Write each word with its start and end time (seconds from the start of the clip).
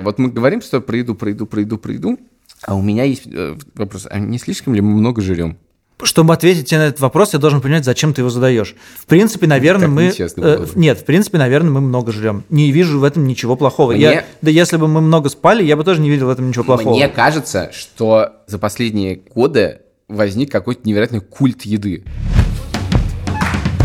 Вот 0.00 0.18
мы 0.18 0.30
говорим, 0.30 0.62
что 0.62 0.80
про 0.80 0.96
еду, 0.98 1.14
про 1.14 1.30
еду, 1.30 1.46
про 1.46 1.60
еду, 1.60 1.78
про 1.78 1.92
еду, 1.92 2.18
а 2.66 2.74
у 2.74 2.82
меня 2.82 3.04
есть 3.04 3.22
э, 3.26 3.56
вопрос, 3.74 4.06
а 4.10 4.18
не 4.18 4.38
слишком 4.38 4.74
ли 4.74 4.80
мы 4.80 4.92
много 4.98 5.22
жрем? 5.22 5.58
Чтобы 6.02 6.32
ответить 6.32 6.66
тебе 6.68 6.78
на 6.78 6.82
этот 6.84 7.00
вопрос, 7.00 7.34
я 7.34 7.38
должен 7.38 7.60
понять, 7.60 7.84
зачем 7.84 8.14
ты 8.14 8.22
его 8.22 8.30
задаешь. 8.30 8.74
В 8.98 9.04
принципе, 9.04 9.46
наверное, 9.46 9.86
Так 9.86 9.90
мы... 9.90 10.44
э, 10.44 10.66
нет, 10.74 10.98
в 11.00 11.04
принципе, 11.04 11.36
наверное, 11.36 11.70
мы 11.72 11.80
много 11.82 12.10
жрем. 12.12 12.44
Не 12.48 12.70
вижу 12.72 12.98
в 12.98 13.04
этом 13.04 13.26
ничего 13.26 13.54
плохого. 13.56 13.92
Мне- 13.92 14.00
Я, 14.00 14.24
да 14.40 14.50
если 14.50 14.78
бы 14.78 14.88
мы 14.88 15.02
много 15.02 15.28
спали, 15.28 15.62
я 15.62 15.76
бы 15.76 15.84
тоже 15.84 16.00
не 16.00 16.08
видел 16.08 16.26
в 16.26 16.30
этом 16.30 16.48
ничего 16.48 16.64
плохого. 16.64 16.94
Мне 16.94 17.08
кажется, 17.08 17.70
что 17.72 18.30
за 18.46 18.58
последние 18.58 19.16
годы 19.16 19.80
возник 20.08 20.50
какой-то 20.50 20.80
невероятный 20.88 21.20
культ 21.20 21.62
еды. 21.62 22.04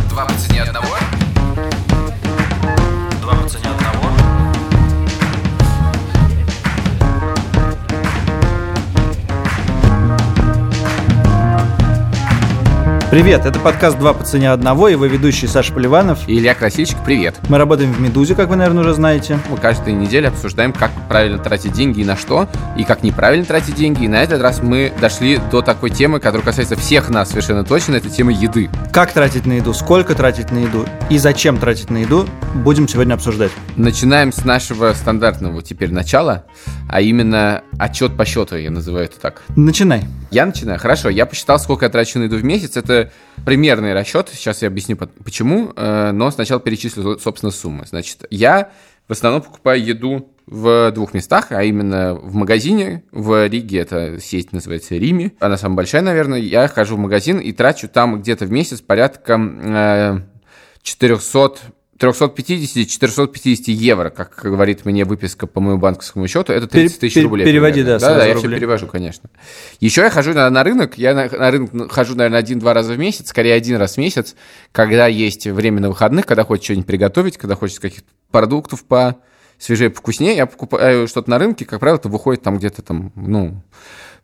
Два 0.09 0.25
по 0.25 0.33
цене 0.35 0.61
одного? 0.63 0.87
Привет, 13.15 13.45
это 13.45 13.61
подкаст 13.61 13.97
«Два 13.97 14.13
по 14.13 14.25
цене 14.25 14.51
одного» 14.51 14.89
и 14.89 14.91
его 14.91 15.05
ведущий 15.05 15.47
Саша 15.47 15.71
Поливанов. 15.71 16.27
Илья 16.27 16.53
Красильщик, 16.53 16.97
привет. 17.05 17.35
Мы 17.47 17.57
работаем 17.57 17.93
в 17.93 18.01
«Медузе», 18.01 18.35
как 18.35 18.49
вы, 18.49 18.57
наверное, 18.57 18.81
уже 18.81 18.93
знаете. 18.93 19.39
Мы 19.49 19.55
каждую 19.55 19.95
неделю 19.95 20.27
обсуждаем, 20.27 20.73
как 20.73 20.91
правильно 21.07 21.37
тратить 21.37 21.71
деньги 21.71 22.01
и 22.01 22.03
на 22.03 22.17
что, 22.17 22.49
и 22.77 22.83
как 22.83 23.03
неправильно 23.03 23.45
тратить 23.45 23.75
деньги. 23.75 24.03
И 24.03 24.09
на 24.09 24.21
этот 24.21 24.41
раз 24.41 24.61
мы 24.61 24.91
дошли 24.99 25.39
до 25.49 25.61
такой 25.61 25.91
темы, 25.91 26.19
которая 26.19 26.45
касается 26.45 26.75
всех 26.75 27.07
нас 27.07 27.29
совершенно 27.29 27.63
точно, 27.63 27.95
это 27.95 28.09
тема 28.09 28.33
еды. 28.33 28.69
Как 28.91 29.13
тратить 29.13 29.45
на 29.45 29.53
еду, 29.53 29.73
сколько 29.73 30.13
тратить 30.13 30.51
на 30.51 30.57
еду 30.57 30.85
и 31.09 31.17
зачем 31.17 31.57
тратить 31.57 31.89
на 31.89 31.99
еду, 31.99 32.27
будем 32.53 32.85
сегодня 32.85 33.13
обсуждать. 33.13 33.51
Начинаем 33.77 34.33
с 34.33 34.43
нашего 34.43 34.91
стандартного 34.91 35.61
теперь 35.61 35.93
начала, 35.93 36.43
а 36.89 36.99
именно 36.99 37.61
отчет 37.79 38.17
по 38.17 38.25
счету, 38.25 38.57
я 38.57 38.71
называю 38.71 39.05
это 39.05 39.21
так. 39.21 39.43
Начинай. 39.55 40.03
Я 40.31 40.45
начинаю. 40.45 40.79
Хорошо, 40.79 41.07
я 41.07 41.25
посчитал, 41.25 41.59
сколько 41.59 41.85
я 41.85 41.89
трачу 41.89 42.19
на 42.19 42.23
еду 42.23 42.35
в 42.35 42.43
месяц. 42.43 42.75
Это 42.75 43.04
примерный 43.45 43.93
расчет. 43.93 44.29
Сейчас 44.33 44.61
я 44.61 44.67
объясню 44.67 44.95
по- 44.97 45.07
почему. 45.07 45.71
э, 45.75 46.11
Но 46.11 46.31
сначала 46.31 46.59
перечислю, 46.59 47.17
собственно, 47.19 47.51
суммы. 47.51 47.85
Значит, 47.87 48.25
я 48.29 48.69
в 49.07 49.11
основном 49.11 49.41
покупаю 49.41 49.83
еду 49.83 50.31
в 50.47 50.91
двух 50.91 51.13
местах, 51.13 51.47
а 51.51 51.63
именно 51.63 52.13
в 52.15 52.35
магазине. 52.35 53.03
В 53.11 53.47
Риге 53.47 53.79
это 53.79 54.19
сеть 54.19 54.51
называется 54.53 54.95
Рими. 54.95 55.35
Она 55.39 55.57
самая 55.57 55.77
большая, 55.77 56.01
наверное. 56.01 56.39
Я 56.39 56.67
хожу 56.67 56.95
в 56.95 56.99
магазин 56.99 57.39
и 57.39 57.51
трачу 57.51 57.87
там 57.87 58.21
где-то 58.21 58.45
в 58.45 58.51
месяц 58.51 58.81
порядка 58.81 59.39
э, 59.39 60.19
400 60.83 61.57
350-450 61.99 63.71
евро, 63.71 64.09
как 64.09 64.41
говорит 64.43 64.83
мне 64.85 65.05
выписка 65.05 65.47
по 65.47 65.61
моему 65.61 65.79
банковскому 65.79 66.27
счету, 66.27 66.51
это 66.51 66.67
30 66.67 66.99
тысяч 66.99 67.23
рублей. 67.23 67.45
переводи, 67.45 67.81
примерно. 67.81 67.99
да, 67.99 68.05
сразу 68.05 68.19
да, 68.19 68.25
я 68.25 68.35
все 68.35 68.49
перевожу, 68.49 68.87
конечно. 68.87 69.29
Еще 69.79 70.01
я 70.01 70.09
хожу 70.09 70.33
на, 70.33 70.49
на 70.49 70.63
рынок, 70.63 70.97
я 70.97 71.13
на, 71.13 71.29
на 71.29 71.51
рынок 71.51 71.91
хожу, 71.91 72.15
наверное, 72.15 72.39
один-два 72.39 72.73
раза 72.73 72.93
в 72.93 72.99
месяц, 72.99 73.29
скорее 73.29 73.53
один 73.53 73.77
раз 73.77 73.95
в 73.95 73.97
месяц, 73.97 74.35
когда 74.73 75.07
есть 75.07 75.47
время 75.47 75.79
на 75.79 75.89
выходных, 75.89 76.25
когда 76.25 76.43
хочешь 76.43 76.65
что-нибудь 76.65 76.87
приготовить, 76.87 77.37
когда 77.37 77.55
хочешь 77.55 77.79
каких-то 77.79 78.09
продуктов 78.29 78.83
по 78.83 79.15
свежее, 79.57 79.89
вкуснее, 79.89 80.35
я 80.35 80.47
покупаю 80.47 81.07
что-то 81.07 81.29
на 81.29 81.39
рынке, 81.39 81.63
как 81.63 81.79
правило, 81.79 81.97
это 81.97 82.09
выходит 82.09 82.43
там 82.43 82.57
где-то 82.57 82.81
там, 82.81 83.13
ну, 83.15 83.61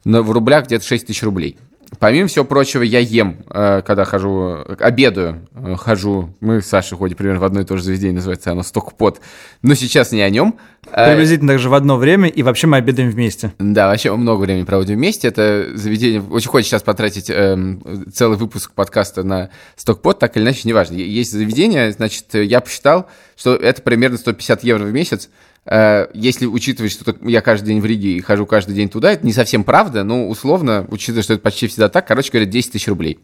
в 0.04 0.32
рублях 0.32 0.66
где-то 0.66 0.86
6 0.86 1.08
тысяч 1.08 1.24
рублей. 1.24 1.58
Помимо 2.00 2.28
всего 2.28 2.46
прочего, 2.46 2.84
я 2.84 3.00
ем, 3.00 3.38
э, 3.50 3.82
когда 3.86 4.06
хожу, 4.06 4.60
обедаю, 4.80 5.48
э, 5.54 5.76
хожу. 5.76 6.34
Мы 6.40 6.62
с 6.62 6.68
Сашей 6.68 6.98
ходим 6.98 7.18
примерно 7.18 7.42
в 7.42 7.44
одно 7.44 7.62
и 7.62 7.66
то 7.66 7.76
же 7.78 7.84
заведение, 7.84 8.14
называется 8.14 8.52
оно 8.52 8.64
«Стокпот». 8.64 9.20
Но 9.62 9.76
сейчас 9.76 10.12
не 10.12 10.22
о 10.22 10.30
нем. 10.30 10.58
Э, 10.92 11.10
Приблизительно 11.10 11.54
также 11.54 11.70
в 11.70 11.74
одно 11.74 11.98
время, 11.98 12.30
и 12.30 12.44
вообще 12.44 12.68
мы 12.68 12.78
обедаем 12.78 13.10
вместе. 13.10 13.54
да, 13.60 13.88
вообще 13.88 14.10
мы 14.12 14.18
много 14.18 14.42
времени 14.42 14.64
проводим 14.64 14.96
вместе. 14.96 15.28
Это 15.28 15.72
заведение... 15.76 16.22
Очень 16.22 16.50
хочется 16.50 16.72
сейчас 16.72 16.84
потратить 16.84 17.30
эм, 17.30 17.84
целый 18.12 18.38
выпуск 18.38 18.72
подкаста 18.74 19.24
на 19.24 19.50
стокпот, 19.76 20.18
так 20.18 20.38
или 20.38 20.44
иначе, 20.44 20.62
неважно. 20.66 20.96
Есть 20.96 21.32
заведение, 21.32 21.92
значит, 21.92 22.34
я 22.34 22.62
посчитал, 22.62 23.08
что 23.36 23.54
это 23.54 23.82
примерно 23.82 24.18
150 24.18 24.64
евро 24.64 24.86
в 24.86 24.94
месяц. 24.94 25.30
Э, 25.66 26.08
Если 26.14 26.46
учитывать, 26.46 26.92
что 26.92 27.16
я 27.22 27.42
каждый 27.42 27.68
день 27.68 27.82
в 27.82 27.86
Риге 27.86 28.14
и 28.14 28.22
хожу 28.22 28.46
каждый 28.46 28.76
день 28.76 28.90
туда, 28.90 29.12
это 29.12 29.26
не 29.26 29.34
совсем 29.34 29.64
правда, 29.64 30.04
но 30.04 30.28
условно, 30.28 30.86
учитывая, 30.90 31.24
что 31.24 31.34
это 31.34 31.44
почти 31.44 31.68
всегда 31.68 31.90
так, 31.90 32.08
короче 32.08 32.32
говоря, 32.32 32.50
10 32.50 32.72
тысяч 32.72 32.88
рублей. 32.88 33.20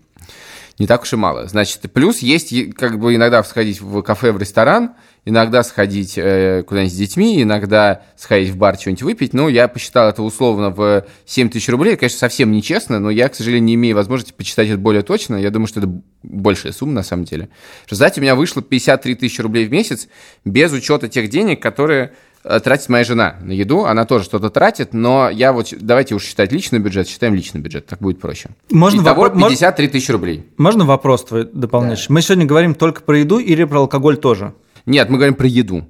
Не 0.79 0.85
так 0.85 1.01
уж 1.01 1.13
и 1.13 1.15
мало. 1.15 1.47
Значит, 1.47 1.91
плюс 1.91 2.19
есть 2.19 2.53
как 2.75 2.99
бы 2.99 3.15
иногда 3.15 3.43
сходить 3.43 3.81
в 3.81 4.03
кафе, 4.03 4.31
в 4.31 4.37
ресторан, 4.37 4.91
иногда 5.25 5.63
сходить 5.63 6.19
э, 6.19 6.61
куда-нибудь 6.67 6.93
с 6.93 6.95
детьми, 6.95 7.41
иногда 7.41 8.03
сходить 8.15 8.51
в 8.51 8.57
бар, 8.57 8.77
что-нибудь 8.77 9.01
выпить. 9.01 9.33
Ну, 9.33 9.49
я 9.49 9.67
посчитал 9.67 10.07
это 10.07 10.21
условно 10.21 10.69
в 10.69 11.07
7 11.25 11.49
тысяч 11.49 11.67
рублей. 11.69 11.93
Это, 11.93 12.01
конечно, 12.01 12.19
совсем 12.19 12.51
нечестно, 12.51 12.99
но 12.99 13.09
я, 13.09 13.27
к 13.27 13.33
сожалению, 13.33 13.65
не 13.65 13.73
имею 13.73 13.95
возможности 13.95 14.33
почитать 14.33 14.67
это 14.67 14.77
более 14.77 15.01
точно. 15.01 15.37
Я 15.37 15.49
думаю, 15.49 15.67
что 15.67 15.79
это 15.79 15.89
большая 16.21 16.73
сумма 16.73 16.93
на 16.93 17.03
самом 17.03 17.25
деле. 17.25 17.49
Знаете, 17.89 18.21
у 18.21 18.23
меня 18.23 18.35
вышло 18.35 18.61
53 18.61 19.15
тысячи 19.15 19.41
рублей 19.41 19.65
в 19.65 19.71
месяц 19.71 20.07
без 20.45 20.71
учета 20.71 21.07
тех 21.07 21.29
денег, 21.29 21.59
которые 21.59 22.13
тратит 22.63 22.89
моя 22.89 23.03
жена 23.03 23.35
на 23.41 23.51
еду. 23.51 23.85
Она 23.85 24.05
тоже 24.05 24.25
что-то 24.25 24.49
тратит, 24.49 24.93
но 24.93 25.29
я 25.29 25.51
вот, 25.53 25.73
давайте 25.79 26.15
уж 26.15 26.23
считать 26.23 26.51
личный 26.51 26.79
бюджет, 26.79 27.07
считаем 27.07 27.35
личный 27.35 27.61
бюджет, 27.61 27.85
так 27.85 27.99
будет 27.99 28.19
проще. 28.19 28.49
Можно 28.71 29.01
Итого 29.01 29.29
мож- 29.29 29.49
53 29.49 29.87
тысячи 29.87 30.11
рублей. 30.11 30.47
Можно 30.57 30.85
вопрос 30.85 31.25
твой 31.25 31.45
дополняющий? 31.51 32.07
Мы 32.09 32.21
сегодня 32.21 32.45
говорим 32.45 32.75
только 32.75 33.01
про 33.01 33.19
еду 33.19 33.39
или 33.39 33.63
про 33.63 33.79
алкоголь 33.81 34.17
тоже? 34.17 34.53
Нет, 34.85 35.09
мы 35.09 35.17
говорим 35.17 35.35
про 35.35 35.47
еду. 35.47 35.87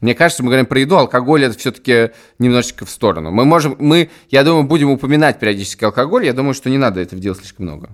Мне 0.00 0.14
кажется, 0.14 0.42
мы 0.42 0.50
говорим 0.50 0.66
про 0.66 0.78
еду, 0.78 0.96
алкоголь 0.96 1.44
это 1.44 1.58
все-таки 1.58 2.10
немножечко 2.38 2.84
в 2.84 2.90
сторону. 2.90 3.30
Мы 3.30 3.46
можем, 3.46 3.76
мы, 3.78 4.10
я 4.28 4.44
думаю, 4.44 4.64
будем 4.64 4.90
упоминать 4.90 5.38
периодически 5.38 5.84
алкоголь. 5.84 6.26
Я 6.26 6.34
думаю, 6.34 6.52
что 6.52 6.68
не 6.68 6.76
надо 6.76 7.00
этого 7.00 7.20
делать 7.20 7.38
слишком 7.38 7.64
много. 7.66 7.88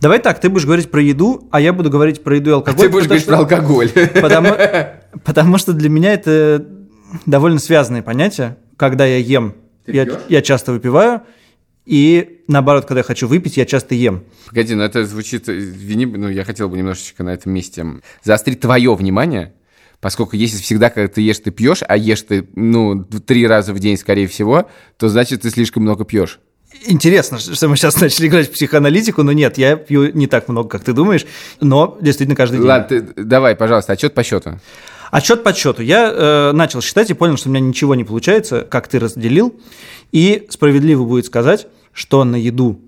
Давай 0.00 0.18
так, 0.18 0.40
ты 0.40 0.48
будешь 0.48 0.64
говорить 0.64 0.90
про 0.90 1.00
еду, 1.00 1.46
а 1.52 1.60
я 1.60 1.72
буду 1.72 1.90
говорить 1.90 2.24
про 2.24 2.36
еду 2.36 2.50
и 2.50 2.52
алкоголь. 2.54 2.86
Ты 2.86 2.88
будешь 2.90 3.06
говорить 3.06 3.24
про 3.26 3.34
что- 3.36 3.42
алкоголь. 3.44 3.88
Потому, 4.20 4.48
потому 5.24 5.58
что 5.58 5.72
для 5.72 5.88
меня 5.88 6.12
это 6.14 6.64
довольно 7.26 7.58
связанные 7.58 8.02
понятия. 8.02 8.58
Когда 8.76 9.06
я 9.06 9.18
ем, 9.18 9.54
я, 9.86 10.06
я 10.28 10.42
часто 10.42 10.72
выпиваю, 10.72 11.22
и 11.86 12.40
наоборот, 12.48 12.86
когда 12.86 13.00
я 13.00 13.04
хочу 13.04 13.28
выпить, 13.28 13.56
я 13.56 13.66
часто 13.66 13.94
ем. 13.94 14.24
Погоди, 14.48 14.74
ну 14.74 14.82
это 14.82 15.04
звучит, 15.04 15.48
извини, 15.48 16.06
ну 16.06 16.28
я 16.28 16.44
хотел 16.44 16.68
бы 16.68 16.78
немножечко 16.78 17.22
на 17.22 17.34
этом 17.34 17.52
месте 17.52 17.84
заострить 18.22 18.60
твое 18.60 18.94
внимание, 18.94 19.52
поскольку 20.00 20.36
если 20.36 20.60
всегда, 20.60 20.90
когда 20.90 21.08
ты 21.08 21.20
ешь, 21.20 21.38
ты 21.38 21.50
пьешь, 21.50 21.82
а 21.86 21.96
ешь 21.96 22.22
ты, 22.22 22.48
ну, 22.54 23.04
три 23.04 23.46
раза 23.46 23.74
в 23.74 23.78
день, 23.78 23.98
скорее 23.98 24.26
всего, 24.26 24.68
то 24.96 25.08
значит, 25.08 25.42
ты 25.42 25.50
слишком 25.50 25.82
много 25.82 26.04
пьешь. 26.04 26.40
Интересно, 26.86 27.38
что 27.38 27.68
мы 27.68 27.76
сейчас 27.76 28.00
начали 28.00 28.26
играть 28.26 28.48
в 28.48 28.52
психоаналитику, 28.52 29.22
но 29.22 29.32
нет, 29.32 29.58
я 29.58 29.76
пью 29.76 30.10
не 30.12 30.26
так 30.26 30.48
много, 30.48 30.68
как 30.68 30.82
ты 30.82 30.92
думаешь, 30.92 31.24
но 31.60 31.96
действительно 32.00 32.34
каждый 32.34 32.58
день. 32.58 32.66
Ладно, 32.66 32.88
ты, 32.88 33.22
давай, 33.22 33.54
пожалуйста, 33.54 33.92
отчет 33.92 34.14
по 34.14 34.24
счету. 34.24 34.58
Отчет 35.14 35.44
по 35.44 35.54
счету. 35.54 35.80
Я 35.80 36.10
э, 36.12 36.50
начал 36.54 36.82
считать 36.82 37.08
и 37.08 37.14
понял, 37.14 37.36
что 37.36 37.48
у 37.48 37.52
меня 37.52 37.64
ничего 37.64 37.94
не 37.94 38.02
получается, 38.02 38.62
как 38.62 38.88
ты 38.88 38.98
разделил. 38.98 39.54
И 40.10 40.48
справедливо 40.50 41.04
будет 41.04 41.26
сказать, 41.26 41.68
что 41.92 42.24
на 42.24 42.34
еду 42.34 42.80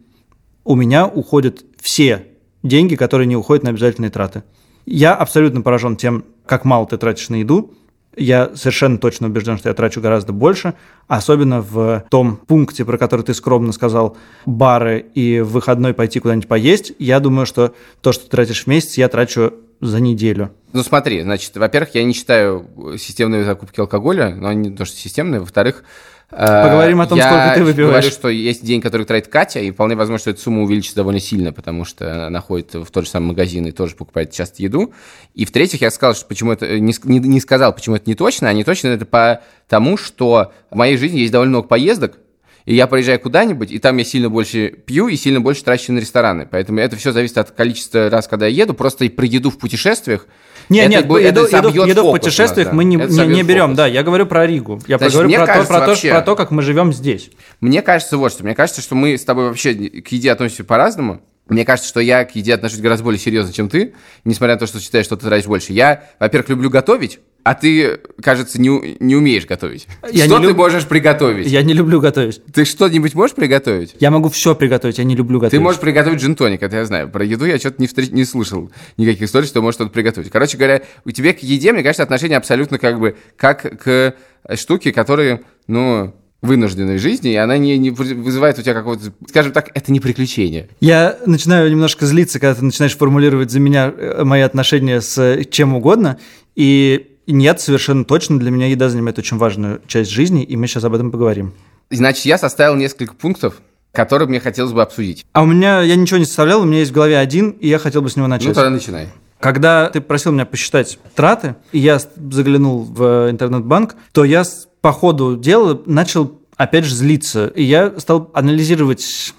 у 0.65 0.75
меня 0.75 1.07
уходят 1.07 1.65
все 1.81 2.27
деньги, 2.65 2.97
которые 2.97 3.29
не 3.29 3.37
уходят 3.37 3.63
на 3.63 3.71
обязательные 3.71 4.11
траты. 4.11 4.43
Я 4.87 5.15
абсолютно 5.15 5.61
поражен 5.61 5.95
тем, 5.95 6.25
как 6.47 6.65
мало 6.65 6.89
ты 6.89 6.97
тратишь 6.97 7.29
на 7.29 7.37
еду. 7.37 7.75
Я 8.17 8.51
совершенно 8.57 8.99
точно 8.99 9.29
убежден, 9.29 9.57
что 9.57 9.69
я 9.69 9.75
трачу 9.77 10.01
гораздо 10.01 10.33
больше, 10.33 10.75
особенно 11.07 11.61
в 11.61 12.07
том 12.11 12.39
пункте, 12.39 12.85
про 12.85 12.99
который 12.99 13.23
ты 13.23 13.35
скромно 13.35 13.71
сказал, 13.71 14.17
бары 14.47 15.07
и 15.15 15.39
в 15.39 15.51
выходной 15.51 15.95
пойти 15.95 16.19
куда-нибудь 16.19 16.49
поесть. 16.49 16.93
Я 16.99 17.21
думаю, 17.21 17.47
что 17.47 17.73
то, 18.01 18.11
что 18.11 18.25
ты 18.25 18.31
тратишь 18.31 18.65
в 18.65 18.67
месяц, 18.67 18.99
я 18.99 19.09
трачу 19.09 19.53
за 19.81 20.01
неделю. 20.01 20.53
Ну 20.73 20.83
смотри, 20.83 21.23
значит, 21.23 21.57
во-первых, 21.57 21.95
я 21.95 22.05
не 22.05 22.13
считаю 22.13 22.67
системные 22.99 23.45
закупки 23.45 23.81
алкоголя, 23.81 24.35
но 24.35 24.49
они 24.49 24.71
то, 24.71 24.85
что 24.85 24.97
системные. 24.97 25.41
Во-вторых, 25.41 25.85
э, 26.31 26.63
Поговорим 26.65 27.01
о 27.01 27.07
том, 27.07 27.17
я 27.19 27.29
сколько 27.31 27.55
ты 27.55 27.65
выпиваешь. 27.65 27.91
говорю, 28.05 28.11
что 28.11 28.29
есть 28.29 28.65
день, 28.65 28.81
который 28.81 29.07
тратит 29.07 29.29
Катя, 29.29 29.61
и 29.61 29.71
вполне 29.71 29.95
возможно, 29.97 30.19
что 30.21 30.31
эта 30.31 30.41
сумма 30.41 30.63
увеличится 30.63 30.97
довольно 30.97 31.21
сильно, 31.21 31.53
потому 31.53 31.85
что 31.85 32.27
она 32.27 32.41
ходит 32.41 32.75
в 32.75 32.87
тот 32.91 33.05
же 33.05 33.11
самый 33.11 33.29
магазин 33.29 33.65
и 33.67 33.71
тоже 33.73 33.95
покупает 33.95 34.33
часто 34.33 34.63
еду. 34.63 34.93
И 35.35 35.45
в-третьих, 35.45 35.81
я 35.83 35.91
сказал, 35.91 36.15
что 36.15 36.27
почему 36.27 36.53
это 36.53 36.79
не, 36.81 36.95
не- 37.05 37.19
не 37.21 37.41
сказал, 37.41 37.73
почему 37.75 37.97
это 37.97 38.09
не 38.11 38.15
точно, 38.15 38.49
а 38.49 38.53
не 38.53 38.65
точно 38.65 38.89
это 38.89 39.07
потому, 39.07 39.97
что 39.97 40.53
в 40.71 40.77
моей 40.77 40.97
жизни 40.97 41.21
есть 41.21 41.33
довольно 41.33 41.51
много 41.51 41.69
поездок, 41.69 42.19
и 42.67 42.75
я 42.75 42.87
приезжаю 42.89 43.21
куда-нибудь, 43.21 43.71
и 43.71 43.79
там 43.79 43.97
я 43.97 44.05
сильно 44.05 44.29
больше 44.29 44.69
пью 44.69 45.07
и 45.09 45.17
сильно 45.17 45.41
больше 45.41 45.63
трачу 45.65 45.93
на 45.93 46.01
рестораны. 46.01 46.47
Поэтому 46.51 46.81
это 46.81 46.97
все 46.97 47.13
зависит 47.13 47.39
от 47.39 47.53
количества 47.53 48.11
раз, 48.11 48.27
когда 48.27 48.47
я 48.49 48.65
еду. 48.65 48.75
Просто 48.75 49.05
и 49.05 49.09
про 49.09 49.25
еду 49.25 49.51
в 49.51 49.59
путешествиях. 49.59 50.27
Не, 50.69 50.81
это 50.81 50.91
нет, 50.91 51.05
это 51.05 51.19
еду, 51.21 51.41
еду- 51.43 51.49
собьет 51.49 51.87
еду 51.87 52.03
в 52.03 52.07
у 52.07 52.13
нас, 52.13 52.21
путешествиях 52.21 52.69
да. 52.69 52.75
мы 52.75 52.85
не, 52.85 52.97
Это 52.97 53.13
не, 53.13 53.37
не 53.37 53.43
берем, 53.45 53.67
фокус. 53.67 53.77
да, 53.77 53.87
я 53.87 54.03
говорю 54.03 54.27
про 54.27 54.47
Ригу. 54.49 54.83
Я 54.89 54.99
Значит, 54.99 55.15
говорю 55.15 55.31
про, 55.31 55.41
то, 55.41 55.47
кажется, 55.47 55.73
про, 55.73 55.81
то, 55.81 55.87
вообще- 55.87 56.11
про 56.11 56.23
то, 56.23 56.35
как 56.37 56.51
мы 56.51 56.63
живем 56.63 56.93
здесь. 56.93 57.31
Мне 57.61 57.83
кажется 57.83 58.19
вот 58.19 58.33
что. 58.33 58.43
Мне 58.43 58.57
кажется, 58.57 58.83
что 58.83 58.97
мы 58.97 59.17
с 59.17 59.25
тобой 59.25 59.47
вообще 59.47 59.73
к 59.75 60.09
еде 60.09 60.33
относимся 60.33 60.65
по-разному. 60.65 61.21
Мне 61.49 61.65
кажется, 61.65 61.89
что 61.89 62.01
я 62.01 62.25
к 62.25 62.35
еде 62.35 62.55
отношусь 62.55 62.81
гораздо 62.81 63.05
более 63.05 63.21
серьезно, 63.21 63.53
чем 63.53 63.69
ты, 63.69 63.95
несмотря 64.25 64.55
на 64.55 64.59
то, 64.59 64.67
что 64.67 64.81
считаешь, 64.81 65.07
что 65.07 65.17
ты 65.17 65.27
тратишь 65.27 65.47
больше. 65.47 65.73
Я, 65.73 66.03
во-первых, 66.19 66.49
люблю 66.49 66.69
готовить, 66.69 67.21
а 67.47 67.55
ты, 67.55 68.01
кажется, 68.21 68.61
не, 68.61 68.97
не 68.99 69.15
умеешь 69.15 69.47
готовить. 69.47 69.87
Я 70.11 70.25
что 70.25 70.41
ты 70.41 70.49
люб- 70.49 70.57
можешь 70.57 70.85
приготовить? 70.85 71.47
Я 71.47 71.63
не 71.63 71.75
люблю 71.75 72.01
готовить. 72.01 72.45
Ты 72.53 72.65
что-нибудь 72.65 73.15
можешь 73.15 73.37
приготовить? 73.37 73.95
Я 74.01 74.11
могу 74.11 74.31
все 74.31 74.57
приготовить, 74.57 74.99
я 74.99 75.05
не 75.05 75.15
люблю 75.15 75.39
готовить. 75.39 75.53
Ты 75.53 75.61
можешь 75.61 75.81
приготовить 75.81 76.21
джин-тоник, 76.21 76.61
это 76.61 76.75
я 76.75 76.85
знаю. 76.85 77.09
Про 77.09 77.25
еду 77.25 77.45
я 77.45 77.57
что-то 77.59 77.81
не, 77.81 77.87
встреч- 77.87 78.11
не 78.11 78.25
слышал 78.25 78.73
никаких 78.97 79.23
историй, 79.23 79.47
что 79.47 79.63
можешь 79.63 79.77
что-то 79.77 79.91
приготовить. 79.93 80.29
Короче 80.29 80.57
говоря, 80.57 80.83
у 81.05 81.13
тебя 81.13 81.33
к 81.35 81.41
еде, 81.41 81.73
мне 81.73 81.85
кажется, 81.85 82.03
отношение 82.03 82.37
абсолютно 82.37 82.81
как 82.81 82.99
бы 82.99 83.17
как 83.37 83.79
к 83.81 84.17
штуке, 84.57 84.93
которые, 84.93 85.43
ну, 85.69 86.17
вынужденной 86.43 86.99
жизни, 86.99 87.31
и 87.31 87.37
она 87.37 87.59
не, 87.59 87.79
не 87.79 87.91
вызывает 87.91 88.59
у 88.59 88.63
тебя 88.63 88.75
какого-то, 88.75 89.13
скажем 89.29 89.53
так, 89.53 89.71
это 89.73 89.93
не 89.93 90.01
приключение. 90.01 90.69
Я 90.81 91.17
начинаю 91.27 91.71
немножко 91.71 92.07
злиться, 92.07 92.41
когда 92.41 92.57
ты 92.57 92.65
начинаешь 92.65 92.97
формулировать 92.97 93.53
за 93.53 93.61
меня 93.61 93.93
э, 93.97 94.25
мои 94.25 94.41
отношения 94.41 95.01
с 95.01 95.17
э, 95.17 95.45
чем 95.45 95.75
угодно, 95.77 96.19
и 96.57 97.13
нет, 97.33 97.61
совершенно 97.61 98.05
точно 98.05 98.39
для 98.39 98.51
меня 98.51 98.69
еда 98.69 98.89
занимает 98.89 99.19
очень 99.19 99.37
важную 99.37 99.81
часть 99.87 100.11
жизни, 100.11 100.45
и 100.45 100.57
мы 100.57 100.67
сейчас 100.67 100.85
об 100.85 100.95
этом 100.95 101.11
поговорим. 101.11 101.53
Значит, 101.91 102.25
я 102.25 102.39
составил 102.39 102.75
несколько 102.75 103.15
пунктов, 103.15 103.61
которые 103.93 104.29
мне 104.29 104.41
хотелось 104.41 104.73
бы 104.73 104.83
обсудить. 104.83 105.25
А 105.33 105.43
у 105.43 105.47
меня, 105.47 105.83
я 105.83 105.97
ничего 105.97 106.19
не 106.19 106.25
составлял, 106.25 106.61
у 106.61 106.65
меня 106.65 106.81
есть 106.81 106.91
в 106.91 106.95
голове 106.95 107.19
один, 107.19 107.51
и 107.51 107.69
я 107.69 107.79
хотел 107.79 108.03
бы 108.03 108.11
с 108.11 108.17
него 108.17 108.27
начать. 108.27 108.49
Ну, 108.49 108.55
тогда 108.55 108.71
начинай. 108.71 109.09
Когда 109.41 109.89
ты 109.91 110.01
просил 110.01 110.33
меня 110.33 110.47
посчитать 110.47 110.99
траты, 111.15 111.57
и 111.73 111.79
я 111.79 111.99
заглянул 111.99 112.85
в 112.85 113.31
интернет-банк, 113.31 113.97
то 114.13 114.25
я 114.25 114.45
по 114.81 114.93
ходу 114.93 115.37
дела 115.37 115.81
начал 115.87 116.41
опять 116.57 116.85
же 116.85 116.95
злиться. 116.95 117.49
И 117.49 117.63
я 117.63 117.99
стал 117.99 118.31
анализировать, 118.35 119.35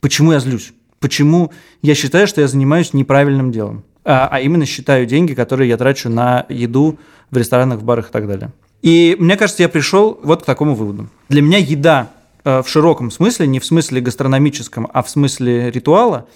почему 0.00 0.32
я 0.32 0.40
злюсь. 0.40 0.72
Почему 1.00 1.52
я 1.80 1.94
считаю, 1.94 2.26
что 2.26 2.40
я 2.40 2.48
занимаюсь 2.48 2.92
неправильным 2.92 3.52
делом. 3.52 3.84
А, 4.10 4.26
а 4.32 4.40
именно 4.40 4.64
считаю 4.64 5.04
деньги, 5.04 5.34
которые 5.34 5.68
я 5.68 5.76
трачу 5.76 6.08
на 6.08 6.46
еду 6.48 6.98
в 7.30 7.36
ресторанах, 7.36 7.80
в 7.80 7.84
барах 7.84 8.08
и 8.08 8.12
так 8.12 8.26
далее. 8.26 8.52
И 8.80 9.14
мне 9.18 9.36
кажется, 9.36 9.62
я 9.62 9.68
пришел 9.68 10.18
вот 10.22 10.44
к 10.44 10.46
такому 10.46 10.74
выводу. 10.74 11.10
Для 11.28 11.42
меня 11.42 11.58
еда 11.58 12.08
э, 12.42 12.62
в 12.62 12.68
широком 12.70 13.10
смысле, 13.10 13.46
не 13.46 13.60
в 13.60 13.66
смысле 13.66 14.00
гастрономическом, 14.00 14.88
а 14.94 15.02
в 15.02 15.10
смысле 15.10 15.70
ритуала, 15.70 16.26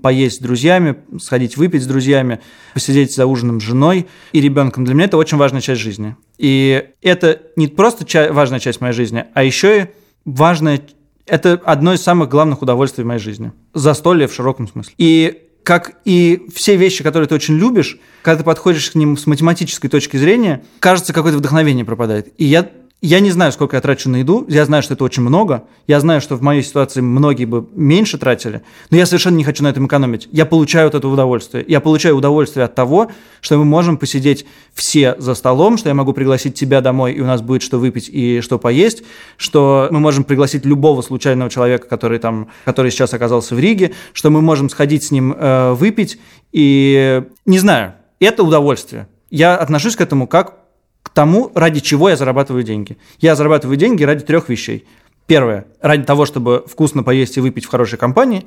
поесть 0.00 0.36
с 0.36 0.38
друзьями, 0.38 0.96
сходить 1.20 1.58
выпить 1.58 1.82
с 1.82 1.86
друзьями, 1.86 2.40
посидеть 2.72 3.14
за 3.14 3.26
ужином 3.26 3.60
с 3.60 3.64
женой 3.64 4.06
и 4.32 4.40
ребенком. 4.40 4.86
Для 4.86 4.94
меня 4.94 5.04
это 5.04 5.18
очень 5.18 5.36
важная 5.36 5.60
часть 5.60 5.82
жизни. 5.82 6.16
И 6.38 6.82
это 7.02 7.42
не 7.56 7.68
просто 7.68 8.06
ча- 8.06 8.32
важная 8.32 8.58
часть 8.58 8.80
моей 8.80 8.94
жизни, 8.94 9.26
а 9.34 9.44
еще 9.44 9.82
и 9.82 9.86
важная... 10.24 10.80
Это 11.26 11.60
одно 11.66 11.92
из 11.92 12.00
самых 12.00 12.30
главных 12.30 12.62
удовольствий 12.62 13.04
в 13.04 13.06
моей 13.06 13.20
жизни. 13.20 13.52
Застолье 13.74 14.28
в 14.28 14.34
широком 14.34 14.66
смысле. 14.66 14.94
И 14.96 15.42
как 15.62 15.92
и 16.04 16.46
все 16.54 16.76
вещи, 16.76 17.04
которые 17.04 17.28
ты 17.28 17.34
очень 17.34 17.56
любишь, 17.56 17.98
когда 18.22 18.38
ты 18.38 18.44
подходишь 18.44 18.90
к 18.90 18.94
ним 18.94 19.16
с 19.16 19.26
математической 19.26 19.88
точки 19.88 20.16
зрения, 20.16 20.64
кажется, 20.80 21.12
какое-то 21.12 21.38
вдохновение 21.38 21.84
пропадает. 21.84 22.32
И 22.38 22.44
я, 22.44 22.68
я 23.04 23.18
не 23.18 23.32
знаю, 23.32 23.50
сколько 23.50 23.76
я 23.76 23.80
трачу 23.80 24.08
на 24.08 24.18
еду, 24.18 24.46
я 24.48 24.64
знаю, 24.64 24.84
что 24.84 24.94
это 24.94 25.02
очень 25.02 25.24
много, 25.24 25.64
я 25.88 25.98
знаю, 25.98 26.20
что 26.20 26.36
в 26.36 26.40
моей 26.40 26.62
ситуации 26.62 27.00
многие 27.00 27.46
бы 27.46 27.66
меньше 27.74 28.16
тратили, 28.16 28.62
но 28.90 28.96
я 28.96 29.06
совершенно 29.06 29.34
не 29.34 29.42
хочу 29.42 29.64
на 29.64 29.68
этом 29.68 29.88
экономить. 29.88 30.28
Я 30.30 30.46
получаю 30.46 30.86
от 30.86 30.94
этого 30.94 31.12
удовольствие. 31.12 31.64
Я 31.66 31.80
получаю 31.80 32.16
удовольствие 32.16 32.64
от 32.64 32.76
того, 32.76 33.10
что 33.40 33.58
мы 33.58 33.64
можем 33.64 33.96
посидеть 33.96 34.46
все 34.72 35.16
за 35.18 35.34
столом, 35.34 35.78
что 35.78 35.88
я 35.88 35.96
могу 35.96 36.12
пригласить 36.12 36.54
тебя 36.54 36.80
домой, 36.80 37.14
и 37.14 37.20
у 37.20 37.26
нас 37.26 37.42
будет 37.42 37.62
что 37.62 37.78
выпить 37.78 38.08
и 38.08 38.40
что 38.40 38.60
поесть, 38.60 39.02
что 39.36 39.88
мы 39.90 39.98
можем 39.98 40.22
пригласить 40.22 40.64
любого 40.64 41.02
случайного 41.02 41.50
человека, 41.50 41.88
который, 41.88 42.20
там, 42.20 42.50
который 42.64 42.92
сейчас 42.92 43.12
оказался 43.12 43.56
в 43.56 43.58
Риге, 43.58 43.94
что 44.12 44.30
мы 44.30 44.40
можем 44.42 44.70
сходить 44.70 45.02
с 45.02 45.10
ним 45.10 45.34
э, 45.36 45.72
выпить, 45.72 46.20
и 46.52 47.24
не 47.46 47.58
знаю, 47.58 47.94
это 48.20 48.44
удовольствие. 48.44 49.08
Я 49.28 49.56
отношусь 49.56 49.96
к 49.96 50.00
этому 50.00 50.28
как 50.28 50.61
к 51.02 51.10
тому, 51.10 51.50
ради 51.54 51.80
чего 51.80 52.08
я 52.10 52.16
зарабатываю 52.16 52.62
деньги. 52.64 52.96
Я 53.20 53.34
зарабатываю 53.36 53.76
деньги 53.76 54.02
ради 54.04 54.24
трех 54.24 54.48
вещей. 54.48 54.86
Первое, 55.26 55.66
ради 55.80 56.04
того, 56.04 56.26
чтобы 56.26 56.64
вкусно 56.66 57.02
поесть 57.02 57.36
и 57.36 57.40
выпить 57.40 57.64
в 57.64 57.68
хорошей 57.68 57.98
компании, 57.98 58.46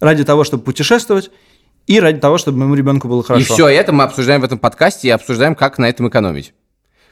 ради 0.00 0.24
того, 0.24 0.44
чтобы 0.44 0.62
путешествовать, 0.64 1.30
и 1.86 2.00
ради 2.00 2.18
того, 2.20 2.36
чтобы 2.38 2.58
моему 2.58 2.74
ребенку 2.74 3.08
было 3.08 3.22
хорошо. 3.22 3.42
И 3.44 3.46
все 3.56 3.68
это 3.68 3.92
мы 3.92 4.04
обсуждаем 4.04 4.42
в 4.42 4.44
этом 4.44 4.58
подкасте 4.58 5.08
и 5.08 5.10
обсуждаем, 5.10 5.54
как 5.54 5.78
на 5.78 5.88
этом 5.88 6.08
экономить. 6.08 6.52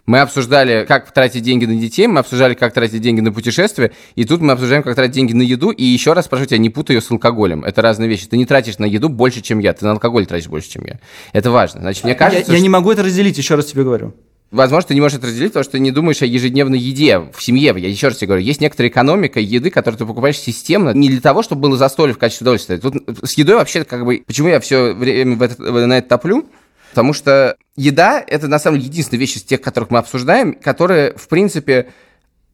Мы 0.05 0.21
обсуждали, 0.21 0.85
как 0.87 1.11
тратить 1.11 1.43
деньги 1.43 1.65
на 1.65 1.75
детей, 1.75 2.07
мы 2.07 2.21
обсуждали, 2.21 2.55
как 2.55 2.73
тратить 2.73 3.01
деньги 3.01 3.21
на 3.21 3.33
путешествия, 3.33 3.91
и 4.15 4.25
тут 4.25 4.41
мы 4.41 4.53
обсуждаем, 4.53 4.85
как 4.85 4.95
тратить 4.95 5.15
деньги 5.17 5.33
на 5.33 5.43
еду. 5.43 5.71
И 5.71 5.83
еще 5.83 6.13
раз 6.13 6.29
прошу 6.29 6.47
тебя, 6.47 6.59
не 6.59 6.71
путай 6.71 6.95
ее 6.95 7.01
с 7.03 7.11
алкоголем. 7.11 7.65
Это 7.65 7.83
разные 7.83 8.09
вещи. 8.09 8.27
Ты 8.29 8.37
не 8.37 8.47
тратишь 8.47 8.79
на 8.79 8.85
еду 8.85 9.09
больше, 9.09 9.41
чем 9.41 9.59
я. 9.59 9.73
Ты 9.73 9.85
на 9.85 9.93
алкоголь 9.93 10.27
тратишь 10.27 10.49
больше, 10.49 10.71
чем 10.71 10.85
я. 10.85 11.01
Это 11.33 11.51
важно. 11.51 11.81
Значит, 11.81 12.05
мне 12.05 12.13
Я, 12.13 12.19
кажется, 12.19 12.53
я 12.53 12.57
что- 12.59 12.63
не 12.63 12.69
могу 12.69 12.93
это 12.93 13.03
разделить, 13.03 13.37
еще 13.37 13.57
раз 13.57 13.67
тебе 13.67 13.83
говорю. 13.83 14.15
Возможно, 14.53 14.89
ты 14.89 14.95
не 14.95 15.01
можешь 15.01 15.19
это 15.19 15.27
разделить, 15.27 15.51
потому 15.51 15.65
что 15.65 15.73
ты 15.73 15.81
не 15.81 15.91
думаешь 15.91 16.23
о 16.23 16.27
ежедневной 16.27 16.79
еде 16.79 17.19
в 17.19 17.43
семье. 17.43 17.75
Я 17.77 17.89
еще 17.89 18.09
раз 18.09 18.19
тебе 18.19 18.29
говорю, 18.29 18.45
есть 18.45 18.61
некоторая 18.61 18.91
экономика 18.91 19.41
еды, 19.41 19.71
которую 19.71 19.99
ты 19.99 20.07
покупаешь 20.07 20.39
системно, 20.39 20.91
не 20.91 21.09
для 21.09 21.21
того, 21.21 21.43
чтобы 21.43 21.63
было 21.63 21.77
застолье 21.77 22.15
в 22.15 22.19
качестве 22.19 22.45
удовольствия. 22.45 22.79
Тут 22.79 22.95
с 23.25 23.37
едой 23.37 23.57
вообще 23.57 23.85
как 23.85 24.05
бы... 24.05 24.23
Почему 24.25 24.49
я 24.49 24.61
все 24.61 24.93
время 24.95 25.37
в 25.37 25.43
этот- 25.43 25.59
на 25.59 25.99
это 25.99 26.09
топлю? 26.09 26.47
Потому 26.91 27.13
что 27.13 27.57
еда— 27.77 28.25
это, 28.27 28.47
на 28.47 28.59
самом 28.59 28.79
деле, 28.79 28.91
единственная 28.91 29.21
вещь 29.21 29.37
из 29.37 29.43
тех, 29.43 29.61
которых 29.61 29.91
мы 29.91 29.99
обсуждаем, 29.99 30.55
которая, 30.55 31.13
в 31.17 31.29
принципе, 31.29 31.89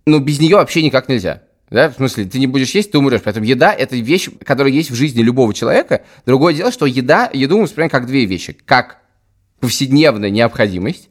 ну, 0.07 0.19
без 0.19 0.41
нее 0.41 0.57
вообще 0.57 0.83
никак 0.83 1.09
нельзя. 1.09 1.43
Да, 1.71 1.91
в 1.91 1.95
смысле, 1.95 2.25
ты 2.25 2.39
не 2.39 2.47
будешь 2.47 2.71
есть, 2.75 2.91
ты 2.91 2.99
умрешь. 2.99 3.21
Поэтому 3.23 3.47
еда– 3.47 3.73
это 3.79 3.97
вещь, 3.97 4.29
которая 4.45 4.73
есть 4.73 4.91
в 4.91 4.95
жизни 4.95 5.23
любого 5.23 5.55
человека. 5.55 6.03
Другое 6.27 6.55
дело, 6.55 6.73
что 6.73 6.87
еда, 6.87 7.31
еду 7.33 7.57
мы 7.59 7.63
воспринимаем 7.65 7.91
как 7.91 8.07
две 8.07 8.25
вещи. 8.25 8.57
Как 8.65 8.99
повседневная 9.61 10.31
необходимость, 10.31 11.09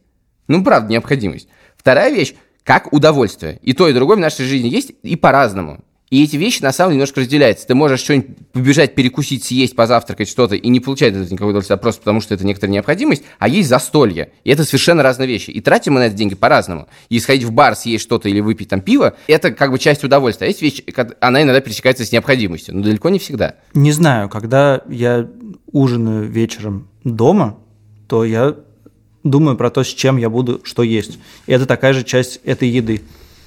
ну, 0.51 0.63
правда, 0.63 0.92
необходимость. 0.92 1.48
Вторая 1.77 2.13
вещь– 2.13 2.33
как 2.63 2.94
удовольствие. 2.94 3.59
И 3.63 3.74
то, 3.74 3.88
и 3.88 3.94
другое 3.94 4.18
в 4.18 4.19
нашей 4.19 4.45
жизни 4.45 4.68
есть, 4.68 4.92
и 5.01 5.15
по-разному. 5.15 5.83
И 6.12 6.25
эти 6.25 6.36
вещи, 6.36 6.62
на 6.62 6.74
самом 6.74 6.89
деле, 6.89 6.98
немножко 6.98 7.21
разделяются. 7.21 7.65
Ты 7.65 7.74
можешь 7.74 8.01
что-нибудь 8.01 8.36
побежать, 8.51 8.95
перекусить, 8.95 9.45
съесть, 9.45 9.77
позавтракать 9.77 10.27
что-то, 10.27 10.56
и 10.56 10.68
не 10.68 10.81
получать 10.81 11.12
от 11.12 11.21
этого 11.21 11.31
никакого 11.31 11.50
удовольствия, 11.51 11.75
а 11.75 11.77
просто 11.77 12.01
потому 12.01 12.19
что 12.19 12.33
это 12.33 12.45
некоторая 12.45 12.74
необходимость, 12.74 13.24
а 13.39 13.48
есть 13.48 13.69
застолье. 13.69 14.33
И 14.44 14.51
это 14.51 14.65
совершенно 14.65 15.03
разные 15.03 15.27
вещи. 15.27 15.51
И 15.51 15.62
тратим 15.62 15.94
мы 15.94 16.01
на 16.01 16.07
это 16.07 16.15
деньги 16.15 16.36
по-разному. 16.36 16.89
И 17.07 17.18
сходить 17.21 17.45
в 17.45 17.54
бар, 17.54 17.77
съесть 17.77 18.04
что-то 18.04 18.27
или 18.27 18.42
выпить 18.42 18.68
там 18.68 18.81
пиво, 18.81 19.15
это 19.27 19.51
как 19.51 19.71
бы 19.71 19.80
часть 19.80 20.04
удовольствия. 20.04 20.47
А 20.47 20.50
есть 20.50 20.62
вещь, 20.62 20.83
она 21.21 21.44
иногда 21.44 21.62
пересекается 21.62 22.06
с 22.06 22.12
необходимостью, 22.12 22.75
но 22.75 22.83
далеко 22.83 23.07
не 23.07 23.18
всегда. 23.18 23.56
Не 23.74 23.94
знаю, 23.94 24.27
когда 24.27 24.81
я 24.89 25.30
ужинаю 25.71 26.30
вечером 26.30 26.89
дома, 27.06 27.57
то 28.09 28.25
я 28.25 28.57
думаю 29.23 29.57
про 29.57 29.69
то, 29.69 29.83
с 29.83 29.88
чем 29.88 30.18
я 30.18 30.29
буду 30.29 30.62
что 30.63 30.83
есть. 30.83 31.19
И 31.47 31.53
это 31.53 31.65
такая 31.65 31.94
же 31.94 32.03
часть 32.03 32.39
этой 32.44 32.69
еды. 32.69 33.01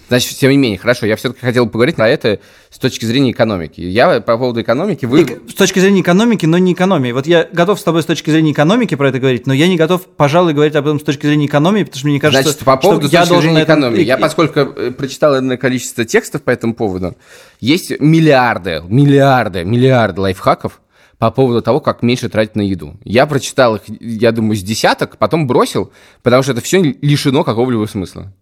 Значит, 0.09 0.37
тем 0.37 0.51
не 0.51 0.59
менее, 0.59 0.79
хорошо, 0.79 1.07
я 1.07 1.17
все-таки 1.17 1.41
хотел 1.41 1.67
поговорить 1.67 1.97
про 1.97 2.09
это 2.09 2.39
с 2.71 2.79
точки 2.79 3.07
зрения 3.07 3.31
экономики. 3.31 3.81
Я 3.81 4.21
по 4.21 4.37
поводу 4.37 4.61
экономики, 4.61 5.07
вы... 5.07 5.23
И 5.23 5.51
с 5.51 5.55
точки 5.55 5.79
зрения 5.79 6.03
экономики, 6.03 6.45
но 6.45 6.59
не 6.59 6.75
экономии. 6.75 7.13
Вот 7.13 7.27
я 7.27 7.49
готов 7.51 7.81
с 7.81 7.83
тобой 7.83 8.03
с 8.03 8.07
точки 8.07 8.31
зрения 8.31 8.53
экономики 8.53 8.97
про 8.97 9.09
это 9.09 9.19
говорить, 9.19 9.47
но 9.47 9.55
я 9.55 9.67
не 9.67 9.77
готов, 9.77 10.07
пожалуй, 10.07 10.53
говорить 10.53 10.75
об 10.77 10.87
этом 10.87 11.01
с 11.01 11.05
точки 11.05 11.27
зрения 11.27 11.47
экономии, 11.47 11.85
потому 11.85 11.99
что 11.99 12.09
мне 12.09 12.21
кажется, 12.21 12.43
Значит, 12.51 12.65
по 12.65 12.77
поводу 12.77 13.07
что 13.07 13.13
я 13.17 13.21
точки 13.21 13.33
должен 13.33 13.51
зрения 13.51 13.63
этом- 13.63 13.79
экономии. 13.81 14.03
Я, 14.03 14.19
поскольку 14.19 14.61
э, 14.61 14.91
прочитал 14.91 15.35
одно 15.35 15.57
количество 15.57 16.05
текстов 16.05 16.43
по 16.43 16.51
этому 16.51 16.75
поводу, 16.75 17.17
есть 17.61 17.99
миллиарды, 17.99 18.83
миллиарды, 18.87 19.65
миллиарды 19.65 20.21
лайфхаков 20.21 20.81
по 21.19 21.31
поводу 21.31 21.63
того, 21.63 21.81
как 21.81 22.03
меньше 22.03 22.29
тратить 22.29 22.57
на 22.57 22.63
еду. 22.63 22.97
Я 23.05 23.27
прочитал 23.27 23.77
их, 23.77 23.83
я 24.01 24.33
думаю, 24.33 24.57
с 24.57 24.63
десяток, 24.63 25.17
потом 25.19 25.47
бросил, 25.47 25.93
потому 26.23 26.43
что 26.43 26.53
это 26.53 26.61
все 26.61 26.83
лишено 26.83 27.45
какого-либо 27.45 27.87
смысла. 27.87 28.33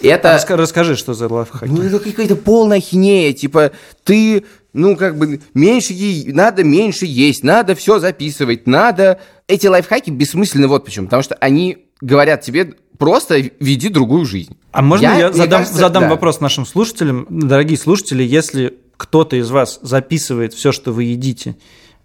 Это... 0.00 0.28
Раска- 0.28 0.56
Расскажи, 0.56 0.96
что 0.96 1.14
за 1.14 1.32
лайфхаки. 1.32 1.70
Ну, 1.70 1.82
это 1.82 1.98
какая-то 1.98 2.36
полная 2.36 2.80
хинея, 2.80 3.32
типа, 3.32 3.72
ты, 4.04 4.44
ну, 4.72 4.96
как 4.96 5.18
бы, 5.18 5.40
меньше 5.54 5.92
е... 5.92 6.32
надо 6.32 6.64
меньше 6.64 7.06
есть, 7.06 7.42
надо 7.42 7.74
все 7.74 7.98
записывать, 7.98 8.66
надо... 8.66 9.20
Эти 9.48 9.66
лайфхаки 9.66 10.10
бессмысленны 10.10 10.66
вот 10.66 10.84
почему, 10.84 11.06
потому 11.06 11.22
что 11.22 11.36
они 11.36 11.86
говорят 12.00 12.40
тебе 12.40 12.74
просто 12.98 13.38
веди 13.60 13.88
другую 13.88 14.24
жизнь. 14.24 14.56
А 14.72 14.82
можно 14.82 15.04
я, 15.04 15.14
мне 15.14 15.32
задам, 15.32 15.60
кажется, 15.60 15.78
задам 15.78 16.02
да. 16.04 16.10
вопрос 16.10 16.40
нашим 16.40 16.66
слушателям? 16.66 17.26
Дорогие 17.30 17.78
слушатели, 17.78 18.22
если 18.22 18.78
кто-то 18.96 19.36
из 19.36 19.50
вас 19.50 19.78
записывает 19.82 20.54
все, 20.54 20.72
что 20.72 20.92
вы 20.92 21.04
едите, 21.04 21.56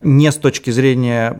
не 0.01 0.31
с 0.31 0.35
точки 0.35 0.71
зрения 0.71 1.37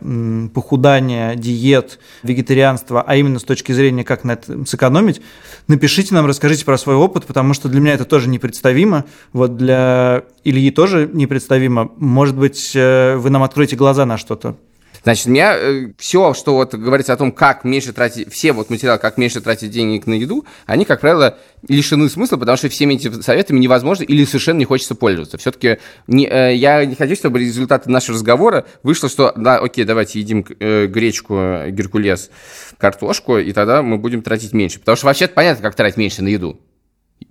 похудания, 0.54 1.34
диет, 1.34 1.98
вегетарианства, 2.22 3.02
а 3.06 3.16
именно 3.16 3.38
с 3.38 3.44
точки 3.44 3.72
зрения, 3.72 4.04
как 4.04 4.24
на 4.24 4.32
это 4.32 4.64
сэкономить, 4.66 5.20
напишите 5.68 6.14
нам, 6.14 6.26
расскажите 6.26 6.64
про 6.64 6.78
свой 6.78 6.96
опыт, 6.96 7.26
потому 7.26 7.54
что 7.54 7.68
для 7.68 7.80
меня 7.80 7.94
это 7.94 8.04
тоже 8.04 8.28
непредставимо. 8.28 9.04
Вот 9.32 9.56
для 9.56 10.24
Ильи 10.44 10.70
тоже 10.70 11.08
непредставимо. 11.12 11.92
Может 11.96 12.36
быть, 12.36 12.72
э, 12.74 13.16
вы 13.16 13.30
нам 13.30 13.42
откроете 13.42 13.76
глаза 13.76 14.06
на 14.06 14.18
что-то. 14.18 14.56
Значит, 15.02 15.26
у 15.26 15.30
меня 15.30 15.56
э, 15.56 15.88
все, 15.98 16.32
что 16.34 16.54
вот 16.54 16.74
говорится 16.74 17.12
о 17.12 17.16
том, 17.16 17.32
как 17.32 17.64
меньше 17.64 17.92
тратить, 17.92 18.32
все 18.32 18.52
вот 18.52 18.70
материалы, 18.70 18.98
как 18.98 19.18
меньше 19.18 19.40
тратить 19.40 19.70
денег 19.70 20.06
на 20.06 20.14
еду, 20.14 20.46
они, 20.66 20.84
как 20.84 21.00
правило, 21.00 21.38
лишены 21.66 22.08
смысла, 22.08 22.36
потому 22.36 22.56
что 22.56 22.68
всеми 22.68 22.94
этими 22.94 23.20
советами 23.20 23.58
невозможно 23.58 24.04
или 24.04 24.24
совершенно 24.24 24.58
не 24.58 24.64
хочется 24.64 24.94
пользоваться. 24.94 25.38
Все-таки 25.38 25.78
э, 26.08 26.54
я 26.54 26.84
не 26.84 26.94
хочу, 26.94 27.16
чтобы 27.16 27.40
результаты 27.40 27.90
нашего 27.90 28.16
разговора 28.16 28.64
вышло, 28.82 29.08
что, 29.08 29.32
да, 29.36 29.58
окей, 29.58 29.84
давайте 29.84 30.20
едим 30.20 30.46
э, 30.60 30.86
гречку, 30.86 31.34
геркулес, 31.68 32.30
картошку, 32.78 33.38
и 33.38 33.52
тогда 33.52 33.82
мы 33.82 33.98
будем 33.98 34.22
тратить 34.22 34.52
меньше. 34.52 34.78
Потому 34.78 34.96
что 34.96 35.06
вообще 35.06 35.26
понятно, 35.26 35.62
как 35.62 35.74
тратить 35.74 35.96
меньше 35.96 36.22
на 36.22 36.28
еду 36.28 36.60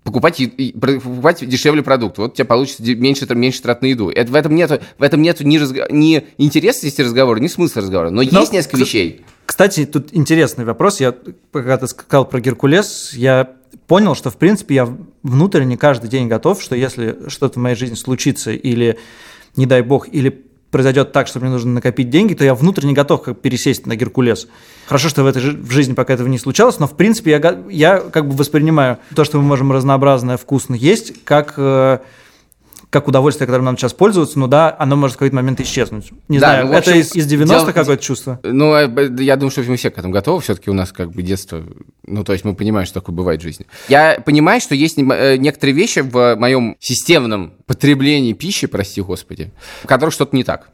покупать, 0.04 0.42
покупать 0.76 1.48
дешевле 1.48 1.84
продукт. 1.84 2.18
Вот 2.18 2.32
у 2.32 2.36
тебя 2.36 2.46
получится 2.46 2.84
меньше, 2.84 3.28
меньше 3.34 3.62
трат 3.62 3.82
на 3.82 3.88
еду. 3.88 4.10
Это, 4.10 4.32
в 4.32 4.36
этом 4.36 4.56
нет, 4.56 4.82
в 4.98 5.04
этом 5.04 5.22
нет 5.22 5.40
ни, 5.42 5.58
разго, 5.58 5.88
ни 5.90 6.26
интересности 6.38 7.02
разговора, 7.02 7.40
ни 7.40 7.48
смысла 7.48 7.82
разговора. 7.82 8.10
Но, 8.10 8.24
Но 8.24 8.40
есть 8.40 8.54
несколько 8.54 8.78
вещей. 8.78 9.26
Кстати, 9.46 9.86
тут 9.86 10.10
интересный 10.12 10.66
вопрос. 10.66 11.00
Я, 11.00 11.16
когда 11.52 11.78
ты 11.78 11.88
сказал 11.88 12.26
про 12.26 12.40
Геркулес, 12.40 13.14
я 13.14 13.56
понял, 13.88 14.16
что, 14.16 14.30
в 14.30 14.38
принципе, 14.38 14.76
я 14.76 14.98
внутренне 15.24 15.78
каждый 15.78 16.10
день 16.10 16.28
готов, 16.28 16.62
что 16.62 16.76
если 16.76 17.28
что-то 17.28 17.60
в 17.60 17.62
моей 17.62 17.76
жизни 17.76 17.96
случится 17.96 18.52
или, 18.52 18.98
не 19.56 19.66
дай 19.66 19.82
бог, 19.82 20.08
или 20.08 20.46
произойдет 20.72 21.12
так, 21.12 21.28
что 21.28 21.40
мне 21.40 21.50
нужно 21.50 21.74
накопить 21.74 22.10
деньги, 22.10 22.34
то 22.34 22.44
я 22.44 22.56
внутренне 22.56 22.94
готов 22.94 23.22
как 23.22 23.40
пересесть 23.40 23.86
на 23.86 23.96
Геркулес. 23.96 24.48
Хорошо, 24.88 25.10
что 25.10 25.24
в 25.24 25.28
этой 25.28 25.42
в 25.42 25.72
жизни 25.72 25.94
пока 25.94 26.14
этого 26.14 26.28
не 26.28 26.40
случалось, 26.40 26.80
но 26.80 26.88
в 26.88 26.96
принципе 26.96 27.32
я, 27.32 27.60
я 27.70 27.98
как 27.98 28.28
бы 28.28 28.36
воспринимаю 28.36 28.98
то, 29.16 29.24
что 29.24 29.38
мы 29.38 29.44
можем 29.44 29.72
разнообразное, 29.72 30.38
вкусно 30.38 30.74
есть, 30.74 31.24
как 31.26 31.54
э, 31.58 32.00
как 32.92 33.08
удовольствие, 33.08 33.48
которым 33.48 33.66
нам 33.66 33.78
сейчас 33.78 33.94
пользоваться, 33.94 34.38
ну 34.38 34.48
да, 34.48 34.76
оно 34.78 34.98
может 34.98 35.16
в 35.16 35.18
какой-то 35.18 35.36
момент 35.36 35.62
исчезнуть. 35.62 36.12
Не 36.28 36.40
да, 36.40 36.48
знаю, 36.48 36.68
ну, 36.68 36.78
общем, 36.78 36.92
это 36.92 37.00
из, 37.00 37.16
из 37.16 37.26
90-х 37.26 37.46
дело... 37.46 37.72
какое-то 37.72 38.04
чувство? 38.04 38.40
Ну, 38.44 38.76
э, 38.76 39.10
я 39.24 39.38
думаю, 39.38 39.50
что 39.50 39.62
мы 39.62 39.78
все 39.78 39.90
к 39.92 39.98
этому 39.98 40.14
готовы. 40.14 40.42
Все-таки 40.42 40.70
у 40.70 40.74
нас 40.74 40.92
как 40.92 41.12
бы 41.12 41.22
детство, 41.22 41.64
ну, 42.06 42.26
то 42.26 42.34
есть 42.34 42.44
мы 42.44 42.54
понимаем, 42.54 42.86
что 42.86 42.96
такое 42.96 43.16
бывает 43.16 43.40
в 43.40 43.44
жизни. 43.44 43.66
Я 43.88 44.22
понимаю, 44.26 44.60
что 44.60 44.76
есть 44.76 44.98
э, 44.98 45.38
некоторые 45.38 45.74
вещи 45.74 46.00
в 46.00 46.36
моем 46.36 46.76
системном 46.82 47.54
потреблении 47.66 48.34
пищи, 48.34 48.68
прости 48.68 49.02
господи, 49.02 49.54
в 49.84 49.88
которых 49.88 50.14
что-то 50.14 50.36
не 50.36 50.44
так. 50.44 50.68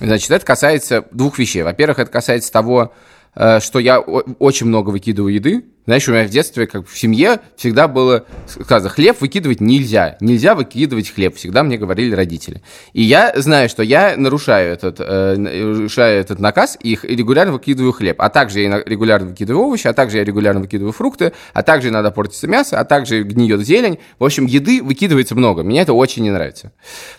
Значит, 0.00 0.30
это 0.32 0.44
касается 0.44 1.06
двух 1.12 1.38
вещей. 1.38 1.62
Во-первых, 1.62 1.98
это 1.98 2.10
касается 2.10 2.52
того, 2.52 2.92
э, 3.34 3.60
что 3.60 3.78
я 3.78 4.00
очень 4.00 4.66
много 4.66 4.90
выкидываю 4.90 5.32
еды, 5.32 5.64
знаешь, 5.86 6.08
у 6.08 6.12
меня 6.12 6.24
в 6.24 6.30
детстве, 6.30 6.66
как 6.66 6.88
в 6.88 6.98
семье, 6.98 7.40
всегда 7.56 7.88
было 7.88 8.24
сказано, 8.46 8.88
хлеб 8.88 9.20
выкидывать 9.20 9.60
нельзя. 9.60 10.16
Нельзя 10.20 10.54
выкидывать 10.54 11.10
хлеб, 11.10 11.36
всегда 11.36 11.62
мне 11.62 11.76
говорили 11.76 12.14
родители. 12.14 12.62
И 12.94 13.02
я 13.02 13.32
знаю, 13.36 13.68
что 13.68 13.82
я 13.82 14.16
нарушаю 14.16 14.72
этот, 14.72 14.96
э, 15.00 15.36
нарушаю 15.36 16.20
этот 16.20 16.38
наказ 16.38 16.78
и 16.82 16.98
регулярно 17.02 17.52
выкидываю 17.52 17.92
хлеб. 17.92 18.20
А 18.20 18.30
также 18.30 18.60
я 18.60 18.82
регулярно 18.84 19.28
выкидываю 19.28 19.66
овощи, 19.66 19.86
а 19.86 19.92
также 19.92 20.18
я 20.18 20.24
регулярно 20.24 20.60
выкидываю 20.62 20.92
фрукты, 20.92 21.32
а 21.52 21.62
также 21.62 21.88
иногда 21.88 22.10
портится 22.10 22.46
мясо, 22.46 22.80
а 22.80 22.84
также 22.84 23.22
гниет 23.22 23.60
зелень. 23.60 23.98
В 24.18 24.24
общем, 24.24 24.46
еды 24.46 24.82
выкидывается 24.82 25.34
много. 25.34 25.64
Мне 25.64 25.82
это 25.82 25.92
очень 25.92 26.22
не 26.22 26.30
нравится. 26.30 26.72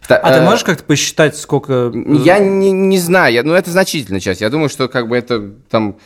А 0.09 0.31
э, 0.31 0.39
ты 0.39 0.43
можешь 0.43 0.63
как-то 0.63 0.83
посчитать, 0.83 1.37
сколько... 1.37 1.91
Я 1.93 2.39
не, 2.39 2.71
не 2.71 2.97
знаю, 2.97 3.45
но 3.45 3.55
это 3.55 3.69
значительная 3.69 4.19
часть. 4.19 4.41
Я 4.41 4.49
думаю, 4.49 4.69
что 4.69 4.87
как 4.87 5.07
бы 5.07 5.15
это 5.15 5.51
там 5.69 5.97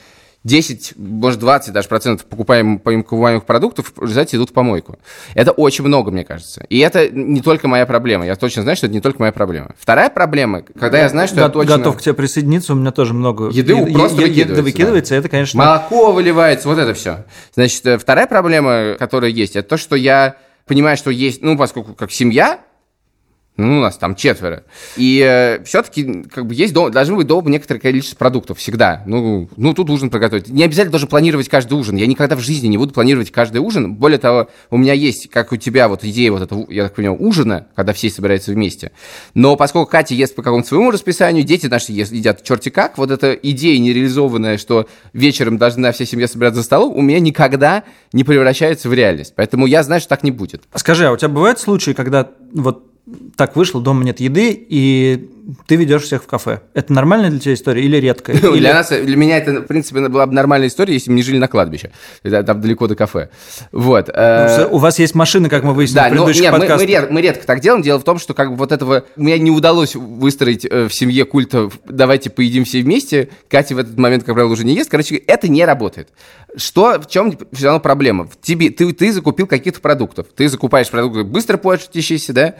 10, 0.49 0.93
может 0.97 1.39
20 1.39 1.71
даже 1.73 1.87
процентов 1.87 2.25
покупаемых, 2.25 2.81
покупаемых 2.81 3.45
продуктов 3.45 3.93
в 3.95 4.01
результате 4.01 4.37
идут 4.37 4.49
в 4.49 4.53
помойку. 4.53 4.97
Это 5.35 5.51
очень 5.51 5.85
много, 5.85 6.11
мне 6.11 6.25
кажется. 6.25 6.65
И 6.69 6.79
это 6.79 7.07
не 7.09 7.41
только 7.41 7.67
моя 7.67 7.85
проблема. 7.85 8.25
Я 8.25 8.35
точно 8.35 8.63
знаю, 8.63 8.75
что 8.75 8.87
это 8.87 8.95
не 8.95 9.01
только 9.01 9.19
моя 9.19 9.31
проблема. 9.31 9.75
Вторая 9.79 10.09
проблема, 10.09 10.63
когда 10.63 10.97
я, 10.97 11.03
я 11.03 11.09
знаю, 11.09 11.27
что 11.27 11.37
го- 11.37 11.41
я 11.43 11.49
точно... 11.49 11.77
Готов 11.77 11.97
к 11.97 12.01
тебе 12.01 12.13
присоединиться, 12.15 12.73
у 12.73 12.75
меня 12.75 12.91
тоже 12.91 13.13
много... 13.13 13.49
Еды 13.49 13.73
е- 13.73 13.93
просто 13.93 14.21
е- 14.21 14.27
выкидывается. 14.27 14.63
выкидывается, 14.63 15.13
да. 15.13 15.19
это, 15.19 15.29
конечно... 15.29 15.63
Молоко 15.63 16.11
выливается, 16.11 16.67
вот 16.67 16.79
это 16.79 16.93
все. 16.95 17.25
Значит, 17.53 17.85
э, 17.85 17.97
вторая 17.99 18.25
проблема, 18.25 18.95
которая 18.97 19.29
есть, 19.31 19.55
это 19.55 19.69
то, 19.69 19.77
что 19.77 19.95
я 19.95 20.35
понимаю, 20.65 20.97
что 20.97 21.11
есть, 21.11 21.41
ну, 21.43 21.57
поскольку 21.57 21.93
как 21.93 22.11
семья, 22.11 22.59
ну, 23.59 23.79
у 23.79 23.81
нас 23.81 23.97
там 23.97 24.15
четверо. 24.15 24.63
И 24.95 25.21
э, 25.25 25.63
все-таки 25.63 26.23
как 26.23 26.45
бы 26.45 26.55
есть 26.55 26.73
дом, 26.73 26.91
должны 26.91 27.15
быть 27.15 27.27
дома 27.27 27.49
некоторое 27.49 27.79
количество 27.79 28.15
продуктов 28.15 28.57
всегда. 28.57 29.03
Ну, 29.05 29.49
ну, 29.57 29.73
тут 29.73 29.89
ужин 29.89 30.09
приготовить. 30.09 30.47
Не 30.49 30.63
обязательно 30.63 30.91
должен 30.91 31.09
планировать 31.09 31.49
каждый 31.49 31.73
ужин. 31.73 31.97
Я 31.97 32.07
никогда 32.07 32.35
в 32.35 32.39
жизни 32.39 32.67
не 32.67 32.77
буду 32.77 32.93
планировать 32.93 33.31
каждый 33.31 33.57
ужин. 33.57 33.95
Более 33.95 34.17
того, 34.17 34.49
у 34.69 34.77
меня 34.77 34.93
есть, 34.93 35.29
как 35.29 35.51
у 35.51 35.57
тебя, 35.57 35.89
вот 35.89 36.03
идея 36.03 36.31
вот 36.31 36.41
этого, 36.41 36.65
я 36.69 36.83
так 36.83 36.95
понимаю, 36.95 37.21
ужина, 37.21 37.67
когда 37.75 37.93
все 37.93 38.09
собираются 38.09 38.51
вместе. 38.51 38.91
Но 39.33 39.55
поскольку 39.55 39.91
Катя 39.91 40.15
ест 40.15 40.35
по 40.35 40.41
какому-то 40.41 40.67
своему 40.67 40.91
расписанию, 40.91 41.43
дети 41.43 41.67
наши 41.67 41.91
едят 41.91 42.43
черти 42.43 42.69
как, 42.69 42.97
вот 42.97 43.11
эта 43.11 43.33
идея 43.33 43.77
нереализованная, 43.79 44.57
что 44.57 44.87
вечером 45.13 45.57
должна 45.57 45.91
вся 45.91 46.05
семья 46.05 46.27
собираться 46.27 46.61
за 46.61 46.63
столом, 46.63 46.95
у 46.95 47.01
меня 47.01 47.19
никогда 47.19 47.83
не 48.13 48.23
превращается 48.23 48.89
в 48.89 48.93
реальность. 48.93 49.33
Поэтому 49.35 49.65
я 49.65 49.83
знаю, 49.83 49.99
что 49.99 50.09
так 50.09 50.23
не 50.23 50.31
будет. 50.31 50.63
Скажи, 50.75 51.05
а 51.05 51.11
у 51.11 51.17
тебя 51.17 51.29
бывают 51.29 51.59
случаи, 51.59 51.91
когда 51.91 52.29
вот 52.53 52.88
так 53.35 53.55
вышло, 53.55 53.81
дома 53.81 54.03
нет 54.03 54.19
еды, 54.19 54.51
и 54.51 55.29
ты 55.67 55.75
ведешь 55.75 56.03
всех 56.03 56.23
в 56.23 56.27
кафе. 56.27 56.61
Это 56.73 56.93
нормальная 56.93 57.29
для 57.29 57.39
тебя 57.39 57.53
история 57.53 57.83
или 57.83 57.97
редкая? 57.97 58.37
Ну, 58.41 58.53
или... 58.53 58.59
Для, 58.59 58.73
нас, 58.73 58.89
для 58.89 59.15
меня 59.15 59.37
это, 59.37 59.61
в 59.61 59.65
принципе, 59.65 60.07
была 60.07 60.25
бы 60.27 60.33
нормальная 60.33 60.67
история, 60.67 60.93
если 60.93 61.09
бы 61.09 61.15
не 61.15 61.23
жили 61.23 61.37
на 61.37 61.47
кладбище. 61.47 61.91
Там 62.23 62.61
далеко 62.61 62.87
до 62.87 62.95
кафе. 62.95 63.29
Вот. 63.71 64.09
Э, 64.13 64.67
ну, 64.67 64.75
у 64.75 64.77
вас 64.77 64.99
есть 64.99 65.15
машины, 65.15 65.49
как 65.49 65.63
мы 65.63 65.73
выяснили 65.73 65.95
да, 65.95 66.07
в 66.07 66.09
предыдущих 66.11 66.51
но, 66.51 66.57
нет, 66.57 66.69
мы, 66.69 66.75
мы, 66.75 66.85
редко, 66.85 67.13
мы 67.13 67.21
редко 67.21 67.47
так 67.47 67.61
делаем. 67.61 67.81
Дело 67.81 67.99
в 67.99 68.03
том, 68.03 68.19
что 68.19 68.33
как 68.33 68.51
бы 68.51 68.57
вот 68.57 68.71
этого... 68.71 69.05
Мне 69.15 69.39
не 69.39 69.51
удалось 69.51 69.95
выстроить 69.95 70.65
э, 70.65 70.87
в 70.87 70.93
семье 70.93 71.25
культа 71.25 71.69
«давайте 71.85 72.29
поедим 72.29 72.65
все 72.65 72.81
вместе». 72.81 73.29
Катя 73.49 73.75
в 73.75 73.79
этот 73.79 73.97
момент, 73.97 74.23
как 74.23 74.35
правило, 74.35 74.51
уже 74.51 74.65
не 74.65 74.75
ест. 74.75 74.89
Короче, 74.89 75.15
это 75.15 75.47
не 75.47 75.65
работает. 75.65 76.09
Что, 76.55 76.99
в 76.99 77.07
чем 77.07 77.37
все 77.53 77.65
равно 77.65 77.79
проблема? 77.79 78.27
В 78.27 78.39
тебе, 78.39 78.69
ты, 78.69 78.91
ты 78.93 79.11
закупил 79.11 79.47
каких-то 79.47 79.81
продуктов. 79.81 80.27
Ты 80.35 80.47
закупаешь 80.49 80.89
продукты 80.89 81.23
быстро 81.23 81.57
портящиеся, 81.57 82.33
да? 82.33 82.55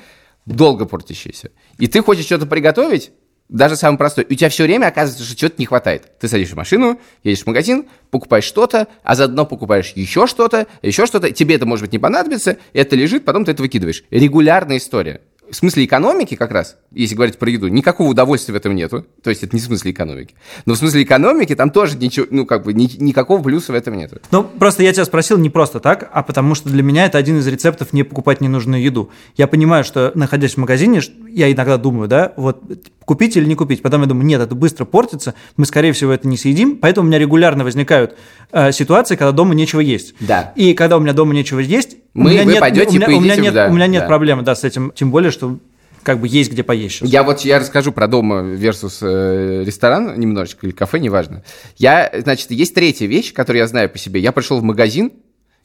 Долго 0.46 0.86
портящийся. 0.86 1.52
И 1.78 1.88
ты 1.88 2.02
хочешь 2.02 2.26
что-то 2.26 2.46
приготовить, 2.46 3.12
даже 3.50 3.76
самый 3.76 3.98
простой, 3.98 4.24
и 4.26 4.34
у 4.34 4.38
тебя 4.38 4.50
все 4.50 4.64
время 4.64 4.88
оказывается, 4.88 5.26
что 5.26 5.36
чего-то 5.36 5.56
не 5.58 5.66
хватает. 5.66 6.20
Ты 6.20 6.28
садишься 6.28 6.54
в 6.54 6.58
машину, 6.58 7.00
едешь 7.24 7.44
в 7.44 7.48
магазин, 7.48 7.88
покупаешь 8.12 8.44
что-то, 8.44 8.88
а 9.04 9.16
заодно 9.16 9.46
покупаешь 9.46 9.92
еще 9.96 10.28
что-то, 10.28 10.68
еще 10.84 11.08
что-то, 11.08 11.32
тебе 11.32 11.56
это, 11.56 11.66
может 11.66 11.84
быть, 11.86 11.92
не 11.92 12.00
понадобится, 12.00 12.58
это 12.74 12.96
лежит, 12.96 13.26
потом 13.26 13.46
ты 13.46 13.52
это 13.52 13.64
выкидываешь. 13.64 14.04
Регулярная 14.12 14.78
история 14.78 15.22
в 15.52 15.56
смысле 15.56 15.86
экономики 15.86 16.36
как 16.36 16.52
раз, 16.52 16.78
если 16.92 17.16
говорить 17.16 17.38
про 17.38 17.50
еду, 17.50 17.68
никакого 17.68 18.10
удовольствия 18.10 18.54
в 18.54 18.58
этом 18.58 18.76
нету. 18.76 19.06
То 19.24 19.30
есть 19.30 19.44
это 19.44 19.56
не 19.56 19.62
в 19.62 19.66
смысле 19.66 19.92
экономики. 19.92 20.36
Но 20.66 20.74
в 20.74 20.78
смысле 20.78 21.04
экономики 21.04 21.56
там 21.56 21.72
тоже 21.72 21.98
ничего, 21.98 22.28
ну 22.30 22.46
как 22.46 22.64
бы 22.64 22.74
ни, 22.74 22.90
никакого 23.02 23.42
плюса 23.42 23.72
в 23.72 23.76
этом 23.76 23.98
нету. 23.98 24.20
Ну 24.32 24.44
просто 24.44 24.84
я 24.84 24.94
тебя 24.94 25.06
спросил 25.06 25.38
не 25.38 25.50
просто 25.50 25.80
так, 25.80 26.10
а 26.12 26.24
потому 26.24 26.56
что 26.56 26.70
для 26.70 26.84
меня 26.84 27.06
это 27.06 27.18
один 27.18 27.40
из 27.40 27.48
рецептов 27.48 27.94
не 27.94 28.04
покупать 28.04 28.42
ненужную 28.42 28.82
еду. 28.82 29.10
Я 29.36 29.48
понимаю, 29.48 29.84
что 29.84 30.12
находясь 30.16 30.54
в 30.54 30.58
магазине, 30.58 31.02
я 31.30 31.52
иногда 31.52 31.78
думаю, 31.78 32.08
да, 32.08 32.34
вот 32.38 32.64
купить 33.06 33.36
или 33.38 33.46
не 33.46 33.56
купить. 33.56 33.82
Потом 33.82 34.02
я 34.02 34.08
думаю, 34.08 34.26
нет, 34.26 34.42
это 34.42 34.56
быстро 34.56 34.86
портится, 34.86 35.34
мы 35.58 35.66
скорее 35.66 35.94
всего 35.94 36.12
это 36.12 36.28
не 36.28 36.38
съедим, 36.38 36.78
поэтому 36.78 37.06
у 37.06 37.10
меня 37.10 37.20
регулярно 37.20 37.64
возникают 37.64 38.16
э, 38.52 38.72
ситуации, 38.72 39.16
когда 39.16 39.32
дома 39.32 39.56
нечего 39.56 39.80
есть. 39.80 40.14
Да. 40.20 40.54
И 40.56 40.74
когда 40.74 40.98
у 40.98 41.00
меня 41.00 41.14
дома 41.14 41.34
нечего 41.34 41.60
есть, 41.60 41.98
мы, 42.14 42.38
вы 42.38 42.46
нет, 42.46 42.60
пойдете 42.60 42.90
у 42.90 42.94
меня, 42.94 43.06
поедите, 43.06 43.20
у 43.20 43.22
меня 43.22 43.36
нет, 43.36 43.54
да, 43.54 43.68
у 43.68 43.74
меня 43.74 43.88
нет 43.88 44.02
да. 44.02 44.08
проблемы, 44.08 44.42
да, 44.44 44.56
с 44.56 44.64
этим, 44.64 44.92
тем 44.96 45.12
более, 45.12 45.32
что 45.32 45.60
как 46.04 46.20
бы 46.20 46.28
есть 46.28 46.52
где 46.52 46.64
поесть 46.64 46.96
сейчас. 46.96 47.10
Я 47.10 47.24
вот, 47.24 47.42
я 47.42 47.60
расскажу 47.60 47.92
про 47.92 48.08
дома 48.08 48.42
versus 48.42 49.00
э, 49.02 49.64
ресторан 49.64 50.20
немножечко, 50.20 50.66
или 50.66 50.74
кафе, 50.74 51.00
неважно. 51.00 51.44
Я, 51.78 52.12
значит, 52.14 52.52
есть 52.52 52.74
третья 52.74 53.06
вещь, 53.06 53.34
которую 53.34 53.62
я 53.62 53.68
знаю 53.68 53.90
по 53.90 53.98
себе. 53.98 54.20
Я 54.20 54.32
пришел 54.32 54.60
в 54.60 54.64
магазин, 54.64 55.12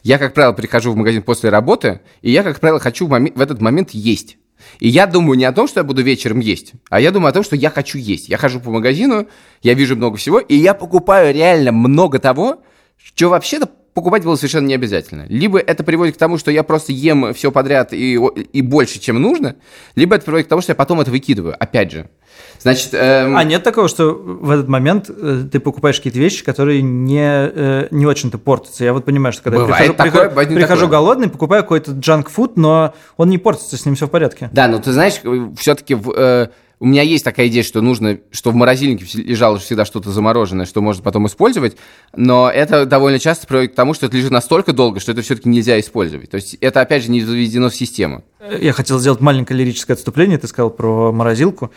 я, 0.02 0.18
как 0.18 0.34
правило, 0.34 0.52
прихожу 0.52 0.92
в 0.92 0.96
магазин 0.96 1.22
после 1.22 1.50
работы, 1.50 2.00
и 2.20 2.30
я, 2.30 2.42
как 2.42 2.60
правило, 2.60 2.78
хочу 2.78 3.06
в, 3.06 3.10
момент, 3.10 3.36
в 3.36 3.40
этот 3.40 3.60
момент 3.60 3.90
есть. 3.92 4.36
И 4.78 4.88
я 4.88 5.06
думаю 5.06 5.38
не 5.38 5.44
о 5.44 5.52
том, 5.52 5.66
что 5.68 5.80
я 5.80 5.84
буду 5.84 6.02
вечером 6.02 6.40
есть, 6.40 6.72
а 6.90 7.00
я 7.00 7.10
думаю 7.10 7.30
о 7.30 7.32
том, 7.32 7.42
что 7.42 7.56
я 7.56 7.70
хочу 7.70 7.98
есть. 7.98 8.28
Я 8.28 8.36
хожу 8.36 8.60
по 8.60 8.70
магазину, 8.70 9.28
я 9.62 9.74
вижу 9.74 9.96
много 9.96 10.16
всего, 10.16 10.38
и 10.38 10.56
я 10.56 10.74
покупаю 10.74 11.34
реально 11.34 11.72
много 11.72 12.18
того, 12.18 12.62
что 13.02 13.28
вообще-то 13.28 13.68
покупать 13.94 14.24
было 14.24 14.36
совершенно 14.36 14.66
не 14.66 14.74
обязательно. 14.74 15.24
Либо 15.28 15.58
это 15.58 15.84
приводит 15.84 16.16
к 16.16 16.18
тому, 16.18 16.36
что 16.36 16.50
я 16.50 16.62
просто 16.64 16.92
ем 16.92 17.32
все 17.32 17.50
подряд 17.50 17.92
и, 17.92 18.14
и 18.14 18.60
больше, 18.60 18.98
чем 18.98 19.22
нужно, 19.22 19.56
либо 19.94 20.16
это 20.16 20.24
приводит 20.24 20.46
к 20.46 20.50
тому, 20.50 20.60
что 20.60 20.72
я 20.72 20.76
потом 20.76 21.00
это 21.00 21.10
выкидываю. 21.10 21.54
Опять 21.58 21.92
же. 21.92 22.10
Значит, 22.58 22.90
эм... 22.92 23.36
А 23.36 23.44
нет 23.44 23.62
такого, 23.62 23.88
что 23.88 24.14
в 24.14 24.50
этот 24.50 24.68
момент 24.68 25.08
э, 25.08 25.44
ты 25.50 25.60
покупаешь 25.60 25.96
какие-то 25.96 26.18
вещи, 26.18 26.44
которые 26.44 26.82
не, 26.82 27.20
э, 27.22 27.88
не 27.90 28.06
очень-то 28.06 28.38
портятся. 28.38 28.84
Я 28.84 28.92
вот 28.92 29.04
понимаю, 29.04 29.32
что 29.32 29.42
когда 29.42 29.60
Бывает 29.60 29.86
я 29.86 29.92
прихожу, 29.92 30.12
такое, 30.12 30.28
прихожу, 30.30 30.54
прихожу 30.56 30.88
голодный, 30.88 31.28
покупаю 31.28 31.62
какой-то 31.62 31.92
джанк-фуд, 31.92 32.56
но 32.56 32.94
он 33.16 33.28
не 33.28 33.38
портится, 33.38 33.76
с 33.76 33.84
ним 33.86 33.94
все 33.94 34.06
в 34.06 34.10
порядке. 34.10 34.50
Да, 34.52 34.66
но 34.66 34.78
ты 34.80 34.92
знаешь, 34.92 35.20
все-таки 35.56 35.94
в, 35.94 36.10
э, 36.10 36.48
у 36.80 36.86
меня 36.86 37.02
есть 37.02 37.24
такая 37.24 37.46
идея, 37.48 37.62
что 37.62 37.80
нужно, 37.80 38.18
что 38.30 38.50
в 38.50 38.54
морозильнике 38.54 39.06
лежало 39.22 39.58
всегда 39.58 39.84
что-то 39.84 40.10
замороженное, 40.10 40.66
что 40.66 40.80
можно 40.80 41.02
потом 41.02 41.26
использовать, 41.26 41.76
но 42.16 42.50
это 42.50 42.84
довольно 42.84 43.18
часто 43.18 43.46
приводит 43.46 43.72
к 43.72 43.74
тому, 43.74 43.94
что 43.94 44.06
это 44.06 44.16
лежит 44.16 44.30
настолько 44.30 44.72
долго, 44.72 45.00
что 45.00 45.12
это 45.12 45.22
все-таки 45.22 45.48
нельзя 45.48 45.78
использовать. 45.78 46.30
То 46.30 46.36
есть 46.36 46.56
это, 46.60 46.80
опять 46.80 47.04
же, 47.04 47.10
не 47.10 47.20
заведено 47.22 47.70
в 47.70 47.76
систему. 47.76 48.24
Я 48.60 48.72
хотел 48.72 48.98
сделать 48.98 49.20
маленькое 49.20 49.58
лирическое 49.58 49.94
отступление, 49.94 50.36
ты 50.36 50.46
сказал 50.48 50.70
про 50.70 51.12
морозилку. 51.12 51.70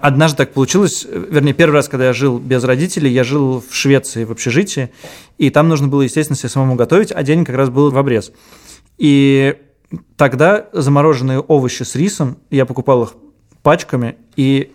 Однажды 0.00 0.38
так 0.38 0.52
получилось, 0.52 1.06
вернее, 1.10 1.52
первый 1.52 1.74
раз, 1.74 1.88
когда 1.88 2.06
я 2.06 2.12
жил 2.12 2.38
без 2.38 2.64
родителей, 2.64 3.10
я 3.10 3.24
жил 3.24 3.62
в 3.66 3.74
Швеции 3.74 4.24
в 4.24 4.32
общежитии, 4.32 4.90
и 5.38 5.50
там 5.50 5.68
нужно 5.68 5.88
было, 5.88 6.02
естественно, 6.02 6.36
себе 6.36 6.48
самому 6.48 6.74
готовить, 6.74 7.12
а 7.12 7.22
день 7.22 7.44
как 7.44 7.56
раз 7.56 7.70
был 7.70 7.90
в 7.90 7.96
обрез. 7.96 8.32
И 8.98 9.56
тогда 10.16 10.68
замороженные 10.72 11.40
овощи 11.40 11.82
с 11.82 11.94
рисом, 11.94 12.38
я 12.50 12.66
покупал 12.66 13.04
их 13.04 13.14
пачками, 13.62 14.16
и 14.36 14.72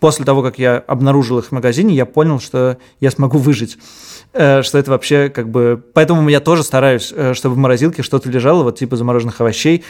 после 0.00 0.24
того, 0.24 0.42
как 0.42 0.58
я 0.58 0.76
обнаружил 0.78 1.38
их 1.38 1.46
в 1.46 1.52
магазине, 1.52 1.94
я 1.94 2.06
понял, 2.06 2.40
что 2.40 2.78
я 3.00 3.10
смогу 3.10 3.38
выжить. 3.38 3.78
Э, 4.32 4.62
что 4.62 4.78
это 4.78 4.90
вообще 4.90 5.30
как 5.30 5.48
бы... 5.48 5.82
Поэтому 5.94 6.28
я 6.28 6.40
тоже 6.40 6.62
стараюсь, 6.62 7.12
э, 7.14 7.34
чтобы 7.34 7.54
в 7.54 7.58
морозилке 7.58 8.02
что-то 8.02 8.28
лежало, 8.28 8.64
вот 8.64 8.78
типа 8.78 8.96
замороженных 8.96 9.40
овощей, 9.40 9.84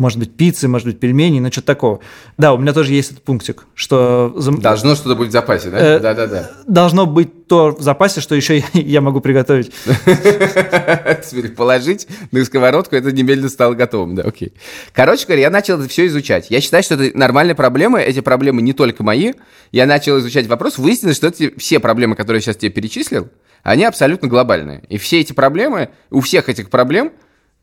может 0.00 0.18
быть, 0.18 0.34
пиццы, 0.34 0.66
может 0.66 0.86
быть, 0.86 0.98
пельмени, 0.98 1.40
но 1.40 1.52
что-то 1.52 1.66
такого. 1.66 2.00
Да, 2.38 2.54
у 2.54 2.58
меня 2.58 2.72
тоже 2.72 2.94
есть 2.94 3.12
этот 3.12 3.22
пунктик, 3.22 3.66
что... 3.74 4.34
Должно 4.58 4.94
что-то 4.94 5.14
быть 5.14 5.28
в 5.28 5.32
запасе, 5.32 5.68
да? 5.68 5.78
Э, 5.78 6.00
Да-да-да. 6.00 6.50
Должно 6.66 7.04
быть 7.04 7.46
то 7.46 7.76
в 7.76 7.82
запасе, 7.82 8.22
что 8.22 8.34
еще 8.34 8.64
я 8.72 9.02
могу 9.02 9.20
приготовить. 9.20 9.72
Теперь 10.06 11.50
положить 11.50 12.08
на 12.32 12.42
сковородку, 12.46 12.96
это 12.96 13.12
немедленно 13.12 13.50
стало 13.50 13.74
готовым, 13.74 14.14
да, 14.14 14.22
окей. 14.22 14.54
Короче 14.94 15.26
говоря, 15.26 15.42
я 15.42 15.50
начал 15.50 15.78
это 15.78 15.86
все 15.86 16.06
изучать. 16.06 16.50
Я 16.50 16.62
считаю, 16.62 16.82
что 16.82 16.94
это 16.94 17.16
нормальная 17.16 17.54
проблема, 17.54 18.00
эти 18.00 18.20
проблемы 18.20 18.62
не 18.62 18.72
только 18.72 19.04
мои. 19.04 19.34
Я 19.70 19.84
начал 19.84 20.18
изучать 20.20 20.46
вопрос, 20.46 20.78
выяснилось, 20.78 21.18
что 21.18 21.26
эти 21.26 21.52
все 21.58 21.78
проблемы, 21.78 22.16
которые 22.16 22.38
я 22.38 22.42
сейчас 22.42 22.56
тебе 22.56 22.70
перечислил, 22.70 23.28
они 23.62 23.84
абсолютно 23.84 24.28
глобальные. 24.28 24.82
И 24.88 24.96
все 24.96 25.20
эти 25.20 25.34
проблемы, 25.34 25.90
у 26.10 26.20
всех 26.20 26.48
этих 26.48 26.70
проблем 26.70 27.12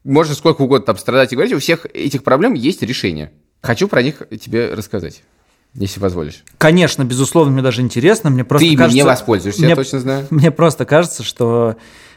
можно 0.03 0.35
сколько 0.35 0.61
угодно 0.61 0.85
там 0.85 0.97
страдать 0.97 1.33
и 1.33 1.35
говорить, 1.35 1.53
у 1.53 1.59
всех 1.59 1.85
этих 1.93 2.23
проблем 2.23 2.53
есть 2.53 2.81
решение. 2.81 3.31
Хочу 3.61 3.87
про 3.87 4.01
них 4.01 4.23
тебе 4.41 4.73
рассказать. 4.73 5.23
Если 5.73 5.99
позволишь. 5.99 6.43
Конечно, 6.57 7.03
безусловно, 7.03 7.51
мне 7.51 7.61
даже 7.61 7.81
интересно. 7.81 8.29
Мне 8.29 8.43
просто 8.43 8.67
Ты 8.67 8.75
кажется, 8.75 8.95
не 8.95 9.03
воспользуешься, 9.03 9.61
мне, 9.61 9.69
я 9.69 9.75
точно 9.75 9.99
знаю. 9.99 10.27
Мне 10.29 10.49
просто 10.49 10.85
кажется, 10.85 11.23
что 11.23 11.75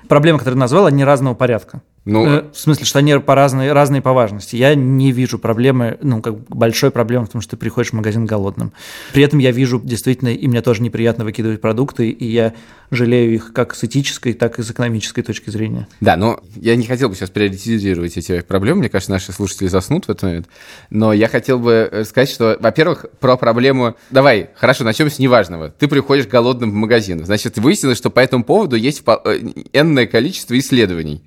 проблемы, 0.09 0.39
которые 0.39 0.57
ты 0.57 0.61
назвал, 0.61 0.87
они 0.87 1.05
разного 1.05 1.35
порядка. 1.35 1.83
Ну, 2.07 2.27
э, 2.27 2.45
в 2.53 2.59
смысле, 2.59 2.87
что 2.87 2.99
они 2.99 3.19
по 3.19 3.35
разные, 3.35 3.73
разные 3.73 4.01
по 4.01 4.13
важности. 4.13 4.57
Я 4.57 4.75
не 4.75 5.13
вижу 5.13 5.39
проблемы, 5.39 5.99
ну, 6.01 6.23
как 6.23 6.39
большой 6.49 6.91
проблемы 6.91 7.27
в 7.27 7.29
том, 7.29 7.43
что 7.43 7.53
ты 7.53 7.57
приходишь 7.59 7.91
в 7.91 7.95
магазин 7.95 8.25
голодным. 8.25 8.73
При 9.13 9.23
этом 9.23 9.39
я 9.39 9.51
вижу 9.51 9.81
действительно, 9.85 10.29
и 10.29 10.49
мне 10.49 10.63
тоже 10.63 10.83
неприятно 10.83 11.25
выкидывать 11.25 11.61
продукты, 11.61 12.09
и 12.09 12.27
я 12.27 12.55
жалею 12.91 13.35
их 13.35 13.53
как 13.53 13.75
с 13.75 13.85
этической, 13.85 14.33
так 14.33 14.59
и 14.59 14.63
с 14.63 14.71
экономической 14.71 15.23
точки 15.23 15.51
зрения. 15.51 15.89
Да, 16.01 16.17
но 16.17 16.41
я 16.57 16.75
не 16.75 16.87
хотел 16.87 17.11
бы 17.11 17.15
сейчас 17.15 17.29
приоритизировать 17.29 18.17
эти 18.17 18.41
проблемы. 18.41 18.81
Мне 18.81 18.89
кажется, 18.89 19.13
наши 19.13 19.31
слушатели 19.33 19.69
заснут 19.69 20.07
в 20.07 20.11
этот 20.11 20.23
момент. 20.23 20.49
Но 20.89 21.13
я 21.13 21.29
хотел 21.29 21.59
бы 21.59 21.89
э, 21.91 22.05
сказать, 22.05 22.31
что, 22.31 22.57
во-первых, 22.61 23.07
про 23.21 23.37
проблему... 23.37 23.95
Давай, 24.11 24.49
хорошо, 24.55 24.85
начнем 24.85 25.11
с 25.11 25.19
неважного. 25.19 25.69
Ты 25.69 25.87
приходишь 25.87 26.27
голодным 26.27 26.71
в 26.71 26.75
магазин. 26.75 27.27
Значит, 27.27 27.59
выяснилось, 27.59 27.99
что 27.99 28.09
по 28.09 28.21
этому 28.21 28.43
поводу 28.43 28.77
есть 28.77 29.03
э, 29.07 29.39
энное 29.75 30.07
количество 30.07 30.59
исследований 30.59 31.23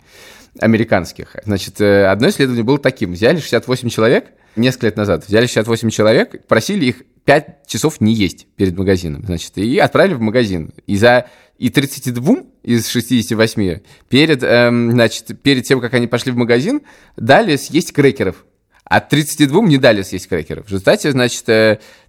американских. 0.59 1.35
Значит, 1.45 1.81
э, 1.81 2.05
одно 2.05 2.29
исследование 2.29 2.63
было 2.63 2.79
таким. 2.79 3.13
Взяли 3.13 3.39
68 3.39 3.89
человек 3.89 4.31
несколько 4.55 4.87
лет 4.87 4.97
назад, 4.97 5.25
взяли 5.27 5.45
68 5.45 5.89
человек, 5.89 6.45
просили 6.47 6.85
их 6.85 7.03
5 7.25 7.67
часов 7.67 8.01
не 8.01 8.13
есть 8.13 8.47
перед 8.55 8.77
магазином, 8.77 9.23
значит, 9.23 9.57
и 9.57 9.77
отправили 9.79 10.13
в 10.13 10.21
магазин. 10.21 10.73
И 10.85 10.97
за 10.97 11.27
и 11.57 11.69
32 11.69 12.37
из 12.63 12.87
68 12.87 13.79
перед, 14.09 14.43
эм, 14.43 14.91
значит, 14.91 15.41
перед 15.41 15.63
тем, 15.63 15.79
как 15.79 15.93
они 15.93 16.07
пошли 16.07 16.31
в 16.31 16.35
магазин, 16.35 16.81
дали 17.15 17.55
съесть 17.55 17.93
крекеров. 17.93 18.45
А 18.83 18.99
32 18.99 19.61
не 19.67 19.77
дали 19.77 20.01
съесть 20.01 20.27
крекеров. 20.27 20.65
В 20.65 20.69
результате, 20.69 21.11
значит, 21.11 21.45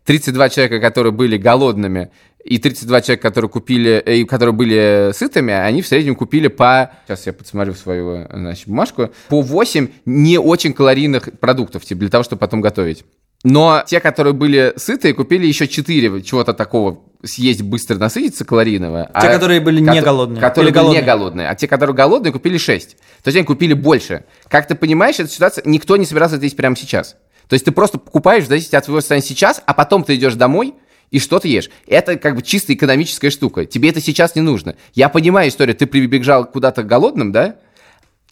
32 0.04 0.46
э, 0.46 0.50
человека, 0.50 0.80
которые 0.80 1.12
были 1.12 1.36
голодными 1.36 2.10
и 2.44 2.58
32 2.58 3.00
человека, 3.00 3.28
которые 3.28 3.50
купили, 3.50 4.02
э, 4.04 4.16
и 4.18 4.24
которые 4.24 4.52
были 4.52 5.10
сытыми, 5.12 5.52
они 5.52 5.82
в 5.82 5.86
среднем 5.86 6.14
купили 6.14 6.48
по, 6.48 6.92
сейчас 7.06 7.26
я 7.26 7.32
подсмотрю 7.32 7.74
свою 7.74 8.26
значит, 8.30 8.68
бумажку, 8.68 9.10
по 9.28 9.40
8 9.40 9.88
не 10.04 10.38
очень 10.38 10.72
калорийных 10.74 11.30
продуктов 11.40 11.84
типа, 11.84 12.00
для 12.00 12.10
того, 12.10 12.22
чтобы 12.24 12.40
потом 12.40 12.60
готовить. 12.60 13.04
Но 13.44 13.82
те, 13.86 14.00
которые 14.00 14.32
были 14.32 14.72
сытые, 14.76 15.12
купили 15.12 15.46
еще 15.46 15.68
4 15.68 16.22
чего-то 16.22 16.54
такого 16.54 17.00
съесть 17.22 17.62
быстро 17.62 17.96
насытиться 17.96 18.44
калорийного. 18.44 19.04
Те, 19.04 19.28
а, 19.28 19.32
которые 19.32 19.60
были 19.60 19.80
не 19.80 20.00
голодные. 20.00 20.40
Которые 20.40 20.72
были 20.72 20.74
голодные. 20.74 21.00
не 21.00 21.06
голодные. 21.06 21.48
А 21.48 21.54
те, 21.54 21.68
которые 21.68 21.94
голодные, 21.94 22.32
купили 22.32 22.56
6. 22.56 22.96
То 23.22 23.28
есть 23.28 23.36
они 23.36 23.44
купили 23.44 23.74
больше. 23.74 24.24
Как 24.48 24.66
ты 24.66 24.74
понимаешь, 24.74 25.18
эта 25.18 25.28
ситуация, 25.28 25.62
никто 25.66 25.96
не 25.96 26.06
собирался 26.06 26.36
это 26.36 26.44
есть 26.44 26.56
прямо 26.56 26.74
сейчас. 26.74 27.16
То 27.48 27.54
есть 27.54 27.66
ты 27.66 27.72
просто 27.72 27.98
покупаешь 27.98 28.44
в 28.44 28.48
зависимости 28.48 28.76
от 28.76 28.84
твоего 28.84 29.00
состояния 29.00 29.26
сейчас, 29.26 29.62
а 29.66 29.74
потом 29.74 30.04
ты 30.04 30.14
идешь 30.14 30.34
домой, 30.34 30.74
и 31.14 31.20
что 31.20 31.38
ты 31.38 31.46
ешь. 31.46 31.70
Это 31.86 32.16
как 32.16 32.34
бы 32.34 32.42
чисто 32.42 32.74
экономическая 32.74 33.30
штука. 33.30 33.66
Тебе 33.66 33.90
это 33.90 34.00
сейчас 34.00 34.34
не 34.34 34.42
нужно. 34.42 34.74
Я 34.94 35.08
понимаю 35.08 35.48
историю, 35.48 35.76
ты 35.76 35.86
прибежал 35.86 36.44
куда-то 36.44 36.82
голодным, 36.82 37.30
да? 37.30 37.54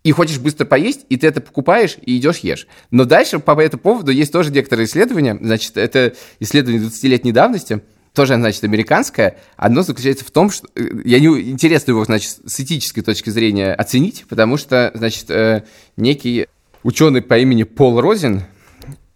И 0.03 0.11
хочешь 0.11 0.41
быстро 0.41 0.65
поесть, 0.65 1.07
и 1.09 1.17
ты 1.17 1.29
это 1.29 1.41
покупаешь 1.41 1.97
и 2.05 2.17
идешь 2.17 2.39
ешь. 2.39 2.67
Но 2.91 3.05
дальше 3.05 3.39
по 3.39 3.61
этому 3.61 3.81
поводу 3.81 4.11
есть 4.11 4.33
тоже 4.33 4.51
некоторые 4.51 4.87
исследования. 4.87 5.39
Значит, 5.41 5.77
это 5.77 6.15
исследование 6.41 6.85
20-летней 6.85 7.31
давности, 7.31 7.83
тоже, 8.15 8.35
значит, 8.35 8.65
американское. 8.65 9.37
Одно 9.57 9.83
заключается 9.83 10.25
в 10.25 10.33
том, 10.33 10.51
что 10.51 10.67
э, 10.75 10.83
я 11.05 11.21
не 11.21 11.29
интересно 11.53 11.93
его, 11.93 12.05
значит, 12.05 12.37
с 12.45 12.59
этической 12.59 13.05
точки 13.05 13.31
зрения 13.31 13.75
оценить, 13.75 14.25
потому 14.29 14.57
что, 14.57 14.91
значит, 14.95 15.31
э, 15.31 15.63
некий 15.97 16.49
ученый 16.83 17.23
по 17.23 17.39
имени 17.39 17.63
Пол 17.63 18.01
Розин, 18.01 18.43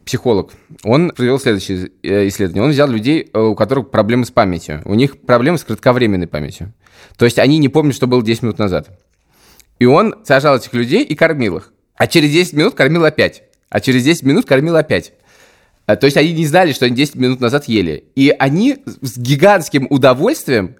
психолог, 0.06 0.52
он 0.84 1.10
провел 1.10 1.38
следующее 1.38 1.90
э, 2.02 2.28
исследование. 2.28 2.62
Он 2.62 2.70
взял 2.70 2.88
людей, 2.88 3.28
э, 3.30 3.38
у 3.38 3.56
которых 3.56 3.90
проблемы 3.90 4.24
с 4.24 4.30
памятью. 4.30 4.80
У 4.84 4.94
них 4.94 5.20
проблемы 5.20 5.58
с 5.58 5.64
кратковременной 5.64 6.28
памятью. 6.28 6.72
То 7.18 7.24
есть 7.24 7.38
они 7.40 7.58
не 7.58 7.68
помнят, 7.68 7.94
что 7.94 8.06
было 8.06 8.22
10 8.22 8.42
минут 8.42 8.58
назад. 8.58 8.88
И 9.80 9.84
он 9.84 10.14
сажал 10.24 10.56
этих 10.56 10.72
людей 10.72 11.02
и 11.02 11.14
кормил 11.16 11.58
их. 11.58 11.72
А 11.96 12.06
через 12.06 12.30
10 12.30 12.52
минут 12.54 12.74
кормил 12.74 13.04
опять. 13.04 13.42
А 13.68 13.80
через 13.80 14.04
10 14.04 14.22
минут 14.22 14.46
кормил 14.46 14.76
опять. 14.76 15.12
Э, 15.88 15.96
то 15.96 16.06
есть 16.06 16.16
они 16.16 16.32
не 16.32 16.46
знали, 16.46 16.72
что 16.72 16.86
они 16.86 16.94
10 16.94 17.16
минут 17.16 17.40
назад 17.40 17.64
ели. 17.64 18.04
И 18.14 18.30
они 18.38 18.78
с 19.02 19.18
гигантским 19.18 19.88
удовольствием 19.90 20.76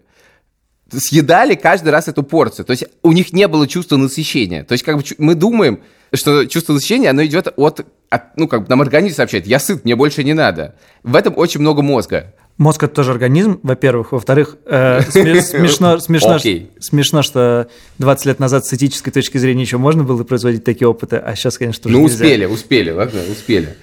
съедали 0.88 1.56
каждый 1.56 1.88
раз 1.88 2.06
эту 2.06 2.22
порцию. 2.22 2.64
То 2.64 2.70
есть 2.70 2.84
у 3.02 3.10
них 3.10 3.32
не 3.32 3.48
было 3.48 3.66
чувства 3.66 3.96
насыщения. 3.96 4.62
То 4.62 4.72
есть 4.72 4.84
как 4.84 4.98
бы 4.98 5.04
мы 5.18 5.34
думаем, 5.34 5.80
что 6.14 6.44
чувство 6.46 6.72
насыщения, 6.72 7.10
оно 7.10 7.24
идет 7.24 7.48
от, 7.56 7.86
от 8.10 8.36
ну, 8.36 8.48
как 8.48 8.62
бы 8.62 8.66
нам 8.68 8.80
организм 8.80 9.16
сообщает, 9.16 9.46
я 9.46 9.58
сыт, 9.58 9.84
мне 9.84 9.96
больше 9.96 10.24
не 10.24 10.34
надо. 10.34 10.74
В 11.02 11.14
этом 11.16 11.34
очень 11.36 11.60
много 11.60 11.82
мозга. 11.82 12.34
Мозг 12.58 12.84
это 12.84 12.94
тоже 12.94 13.10
организм, 13.10 13.60
во-первых. 13.62 14.12
Во-вторых, 14.12 14.56
э, 14.64 15.02
смешно, 15.10 15.98
смешно, 15.98 16.36
okay. 16.36 16.68
смешно, 16.80 17.22
что 17.22 17.68
20 17.98 18.26
лет 18.26 18.38
назад 18.38 18.64
с 18.64 18.72
этической 18.72 19.12
точки 19.12 19.36
зрения 19.36 19.62
еще 19.62 19.76
можно 19.76 20.04
было 20.04 20.24
производить 20.24 20.64
такие 20.64 20.88
опыты, 20.88 21.16
а 21.16 21.34
сейчас, 21.36 21.58
конечно, 21.58 21.88
уже 21.88 21.98
Ну, 21.98 22.04
успели, 22.04 22.46
успели, 22.46 22.90
ладно, 22.90 23.20
успели. 23.30 23.76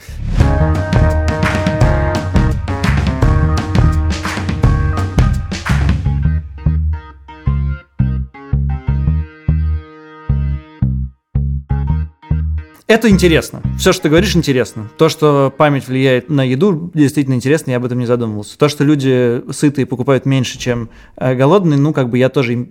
Это 12.93 13.09
интересно. 13.09 13.63
Все, 13.79 13.91
что 13.91 14.03
ты 14.03 14.09
говоришь, 14.09 14.35
интересно. 14.35 14.87
То, 14.99 15.09
что 15.09 15.51
память 15.57 15.87
влияет 15.87 16.29
на 16.29 16.43
еду, 16.43 16.91
действительно 16.93 17.33
интересно, 17.33 17.71
я 17.71 17.77
об 17.77 17.85
этом 17.85 17.97
не 17.97 18.05
задумывался. 18.05 18.55
То, 18.55 18.69
что 18.69 18.83
люди 18.83 19.41
сытые 19.51 19.87
покупают 19.87 20.27
меньше, 20.27 20.59
чем 20.59 20.91
э, 21.17 21.33
голодные, 21.33 21.79
ну, 21.79 21.91
как 21.91 22.09
бы 22.09 22.19
я 22.19 22.29
тоже 22.29 22.67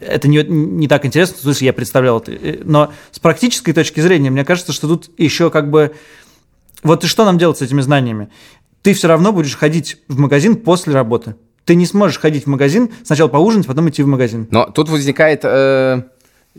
это 0.00 0.26
не, 0.26 0.42
не 0.42 0.88
так 0.88 1.06
интересно, 1.06 1.36
в 1.38 1.40
смысле, 1.42 1.66
я 1.66 1.72
представлял 1.72 2.18
это. 2.18 2.32
Э, 2.32 2.62
но 2.64 2.92
с 3.12 3.20
практической 3.20 3.72
точки 3.72 4.00
зрения, 4.00 4.28
мне 4.28 4.44
кажется, 4.44 4.72
что 4.72 4.88
тут 4.88 5.08
еще 5.16 5.50
как 5.50 5.70
бы... 5.70 5.94
Вот 6.82 7.04
и 7.04 7.06
что 7.06 7.24
нам 7.24 7.38
делать 7.38 7.58
с 7.58 7.62
этими 7.62 7.80
знаниями? 7.80 8.28
Ты 8.82 8.92
все 8.92 9.06
равно 9.06 9.32
будешь 9.32 9.54
ходить 9.54 9.98
в 10.08 10.18
магазин 10.18 10.56
после 10.56 10.94
работы. 10.94 11.36
Ты 11.64 11.76
не 11.76 11.86
сможешь 11.86 12.18
ходить 12.18 12.46
в 12.46 12.48
магазин, 12.48 12.90
сначала 13.04 13.28
поужинать, 13.28 13.68
потом 13.68 13.88
идти 13.88 14.02
в 14.02 14.08
магазин. 14.08 14.48
Но 14.50 14.64
тут 14.64 14.88
возникает 14.88 15.42
э, 15.44 16.02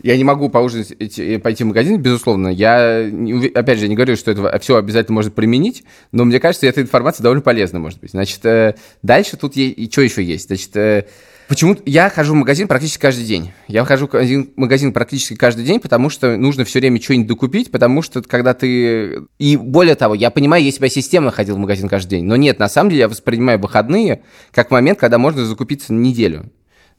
я 0.02 0.16
не 0.16 0.24
могу 0.24 0.48
поужинать, 0.48 0.94
пойти 1.42 1.64
в 1.64 1.68
магазин, 1.68 2.00
безусловно. 2.00 2.48
Я, 2.48 3.08
опять 3.54 3.78
же, 3.78 3.88
не 3.88 3.94
говорю, 3.94 4.16
что 4.16 4.30
это 4.30 4.58
все 4.58 4.76
обязательно 4.76 5.14
можно 5.14 5.30
применить, 5.30 5.84
но 6.12 6.24
мне 6.24 6.40
кажется, 6.40 6.66
эта 6.66 6.80
информация 6.80 7.22
довольно 7.22 7.42
полезна, 7.42 7.78
может 7.78 8.00
быть. 8.00 8.10
Значит, 8.10 8.44
э, 8.44 8.74
дальше 9.02 9.36
тут 9.36 9.56
и 9.56 9.88
что 9.90 10.02
еще 10.02 10.22
есть? 10.22 10.48
Значит, 10.48 10.76
э, 10.76 11.04
Почему 11.46 11.76
я 11.84 12.08
хожу 12.08 12.32
в 12.32 12.36
магазин 12.36 12.68
практически 12.68 13.00
каждый 13.00 13.26
день? 13.26 13.52
Я 13.68 13.84
хожу 13.84 14.08
в 14.08 14.46
магазин 14.56 14.92
практически 14.94 15.34
каждый 15.34 15.64
день, 15.64 15.78
потому 15.78 16.08
что 16.08 16.36
нужно 16.36 16.64
все 16.64 16.78
время 16.80 17.00
что-нибудь 17.00 17.28
докупить, 17.28 17.70
потому 17.70 18.00
что 18.00 18.22
когда 18.22 18.54
ты... 18.54 19.24
И 19.38 19.56
более 19.58 19.94
того, 19.94 20.14
я 20.14 20.30
понимаю, 20.30 20.64
я 20.64 20.70
системно 20.88 21.30
ходил 21.30 21.56
в 21.56 21.58
магазин 21.58 21.88
каждый 21.88 22.10
день, 22.10 22.24
но 22.24 22.36
нет, 22.36 22.58
на 22.58 22.68
самом 22.68 22.90
деле 22.90 23.00
я 23.00 23.08
воспринимаю 23.08 23.58
выходные 23.58 24.22
как 24.52 24.70
момент, 24.70 24.98
когда 24.98 25.18
можно 25.18 25.44
закупиться 25.44 25.92
на 25.92 25.98
неделю. 25.98 26.50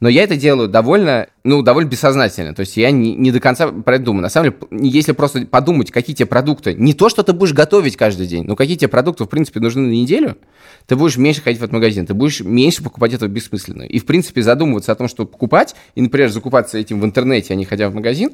Но 0.01 0.09
я 0.09 0.23
это 0.23 0.35
делаю 0.35 0.67
довольно, 0.67 1.27
ну, 1.43 1.61
довольно 1.61 1.87
бессознательно. 1.87 2.53
То 2.53 2.61
есть 2.61 2.75
я 2.75 2.91
не, 2.91 3.15
не 3.15 3.31
до 3.31 3.39
конца 3.39 3.69
про 3.69 3.95
это 3.95 4.05
думаю. 4.05 4.23
На 4.23 4.29
самом 4.29 4.53
деле, 4.71 4.89
если 4.89 5.13
просто 5.13 5.45
подумать, 5.45 5.91
какие 5.91 6.15
тебе 6.15 6.25
продукты, 6.25 6.73
не 6.73 6.93
то, 6.93 7.07
что 7.07 7.23
ты 7.23 7.31
будешь 7.31 7.53
готовить 7.53 7.95
каждый 7.95 8.27
день, 8.27 8.43
но 8.43 8.55
какие 8.55 8.75
тебе 8.75 8.89
продукты, 8.89 9.23
в 9.23 9.29
принципе, 9.29 9.61
нужны 9.61 9.83
на 9.83 9.91
неделю, 9.91 10.37
ты 10.85 10.97
будешь 10.97 11.15
меньше 11.15 11.41
ходить 11.41 11.59
в 11.59 11.63
этот 11.63 11.73
магазин, 11.73 12.05
ты 12.05 12.13
будешь 12.13 12.41
меньше 12.41 12.83
покупать 12.83 13.13
этого 13.13 13.29
бессмысленно. 13.29 13.83
И, 13.83 13.99
в 13.99 14.05
принципе, 14.05 14.41
задумываться 14.41 14.91
о 14.91 14.95
том, 14.95 15.07
что 15.07 15.25
покупать, 15.25 15.75
и, 15.95 16.01
например, 16.01 16.29
закупаться 16.29 16.77
этим 16.77 16.99
в 16.99 17.05
интернете, 17.05 17.53
а 17.53 17.55
не 17.55 17.63
ходя 17.63 17.89
в 17.89 17.95
магазин, 17.95 18.31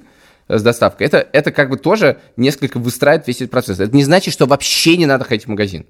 э, 0.48 0.58
с 0.58 0.64
доставкой, 0.64 1.06
это, 1.06 1.28
это 1.32 1.52
как 1.52 1.70
бы 1.70 1.78
тоже 1.78 2.18
несколько 2.38 2.80
выстраивает 2.80 3.28
весь 3.28 3.38
этот 3.38 3.52
процесс. 3.52 3.80
Это 3.80 3.96
не 3.96 4.04
значит, 4.04 4.34
что 4.34 4.48
вообще 4.48 4.98
не 4.98 5.06
надо 5.06 5.26
ходить 5.26 5.46
в 5.46 5.50
магазин. 5.50 5.86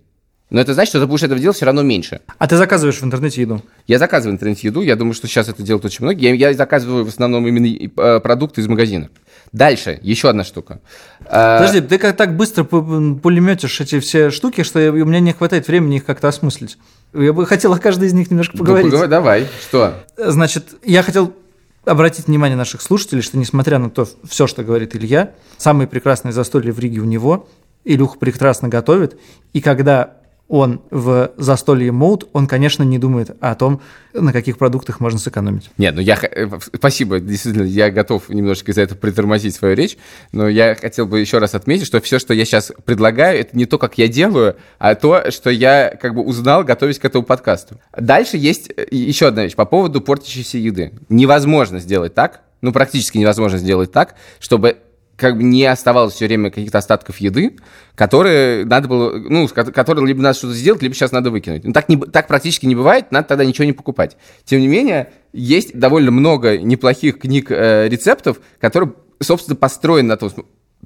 Но 0.51 0.59
это 0.59 0.73
значит, 0.73 0.89
что 0.89 0.99
ты 0.99 1.07
будешь 1.07 1.23
этого 1.23 1.39
делать 1.39 1.55
все 1.55 1.65
равно 1.65 1.81
меньше. 1.81 2.19
А 2.37 2.45
ты 2.45 2.57
заказываешь 2.57 2.99
в 2.99 3.05
интернете 3.05 3.41
еду? 3.41 3.61
Я 3.87 3.99
заказываю 3.99 4.33
в 4.33 4.35
интернете 4.35 4.67
еду. 4.67 4.81
Я 4.81 4.97
думаю, 4.97 5.13
что 5.13 5.25
сейчас 5.27 5.47
это 5.47 5.63
делают 5.63 5.85
очень 5.85 6.03
многие. 6.03 6.35
Я, 6.35 6.49
я 6.49 6.53
заказываю 6.53 7.05
в 7.05 7.07
основном 7.07 7.47
именно 7.47 7.65
э, 7.65 8.19
продукты 8.19 8.59
из 8.59 8.67
магазина. 8.67 9.09
Дальше, 9.53 9.97
еще 10.01 10.29
одна 10.29 10.43
штука. 10.43 10.81
А, 11.25 11.59
Подожди, 11.59 11.79
ты 11.79 11.97
как 11.97 12.17
так 12.17 12.35
быстро 12.35 12.65
пулеметишь 12.65 13.79
эти 13.79 14.01
все 14.01 14.29
штуки, 14.29 14.63
что 14.63 14.79
у 14.91 15.05
меня 15.05 15.21
не 15.21 15.31
хватает 15.31 15.69
времени 15.69 15.97
их 15.97 16.05
как-то 16.05 16.27
осмыслить. 16.27 16.77
Я 17.13 17.31
бы 17.31 17.45
хотел 17.47 17.71
о 17.71 17.79
каждой 17.79 18.09
из 18.09 18.13
них 18.13 18.29
немножко 18.29 18.57
поговорить. 18.57 18.91
Ну, 18.91 19.07
давай, 19.07 19.47
что? 19.61 20.03
Значит, 20.17 20.65
я 20.83 21.01
хотел 21.01 21.33
обратить 21.85 22.27
внимание 22.27 22.57
наших 22.57 22.81
слушателей, 22.81 23.21
что 23.21 23.37
несмотря 23.37 23.79
на 23.79 23.89
то, 23.89 24.05
все, 24.27 24.47
что 24.47 24.63
говорит 24.65 24.97
Илья, 24.97 25.31
самые 25.57 25.87
прекрасные 25.87 26.33
застолья 26.33 26.73
в 26.73 26.79
Риге 26.79 26.99
у 26.99 27.05
него, 27.05 27.47
Илюха 27.85 28.19
прекрасно 28.19 28.67
готовит, 28.67 29.17
и 29.53 29.61
когда 29.61 30.17
он 30.51 30.81
в 30.91 31.31
застолье 31.37 31.93
мод, 31.93 32.27
он, 32.33 32.45
конечно, 32.45 32.83
не 32.83 32.99
думает 32.99 33.31
о 33.39 33.55
том, 33.55 33.79
на 34.13 34.33
каких 34.33 34.57
продуктах 34.57 34.99
можно 34.99 35.17
сэкономить. 35.17 35.71
Нет, 35.77 35.95
ну 35.95 36.01
я... 36.01 36.19
Э, 36.21 36.45
спасибо, 36.75 37.21
действительно, 37.21 37.63
я 37.63 37.89
готов 37.89 38.27
немножко 38.27 38.71
из-за 38.71 38.81
этого 38.81 38.97
притормозить 38.97 39.55
свою 39.55 39.75
речь, 39.75 39.97
но 40.33 40.49
я 40.49 40.75
хотел 40.75 41.05
бы 41.05 41.21
еще 41.21 41.37
раз 41.37 41.55
отметить, 41.55 41.87
что 41.87 42.01
все, 42.01 42.19
что 42.19 42.33
я 42.33 42.43
сейчас 42.43 42.73
предлагаю, 42.83 43.39
это 43.39 43.55
не 43.55 43.65
то, 43.65 43.77
как 43.77 43.97
я 43.97 44.09
делаю, 44.09 44.57
а 44.77 44.95
то, 44.95 45.31
что 45.31 45.49
я 45.49 45.97
как 46.01 46.15
бы 46.15 46.21
узнал, 46.21 46.65
готовясь 46.65 46.99
к 46.99 47.05
этому 47.05 47.23
подкасту. 47.23 47.79
Дальше 47.97 48.35
есть 48.35 48.71
э, 48.75 48.85
еще 48.91 49.27
одна 49.27 49.43
вещь 49.43 49.55
по 49.55 49.63
поводу 49.63 50.01
портящейся 50.01 50.57
еды. 50.57 50.91
Невозможно 51.07 51.79
сделать 51.79 52.13
так, 52.13 52.41
ну, 52.59 52.73
практически 52.73 53.17
невозможно 53.17 53.57
сделать 53.57 53.93
так, 53.93 54.15
чтобы 54.41 54.75
как 55.21 55.37
бы 55.37 55.43
не 55.43 55.63
оставалось 55.65 56.15
все 56.15 56.25
время 56.25 56.49
каких-то 56.49 56.79
остатков 56.79 57.17
еды, 57.17 57.55
которые 57.93 58.65
надо 58.65 58.87
было, 58.87 59.15
ну, 59.15 59.47
которые 59.47 60.07
либо 60.07 60.19
надо 60.19 60.35
что-то 60.35 60.55
сделать, 60.55 60.81
либо 60.81 60.95
сейчас 60.95 61.11
надо 61.11 61.29
выкинуть. 61.29 61.63
Ну, 61.63 61.73
так, 61.73 61.89
не, 61.89 61.97
так 61.97 62.27
практически 62.27 62.65
не 62.65 62.73
бывает, 62.73 63.11
надо 63.11 63.27
тогда 63.27 63.45
ничего 63.45 63.65
не 63.65 63.73
покупать. 63.73 64.17
Тем 64.45 64.61
не 64.61 64.67
менее, 64.67 65.11
есть 65.31 65.77
довольно 65.77 66.09
много 66.09 66.57
неплохих 66.57 67.19
книг 67.19 67.51
э, 67.51 67.87
рецептов, 67.87 68.41
которые, 68.59 68.93
собственно, 69.21 69.55
построены 69.55 70.07
на 70.07 70.17
том, 70.17 70.31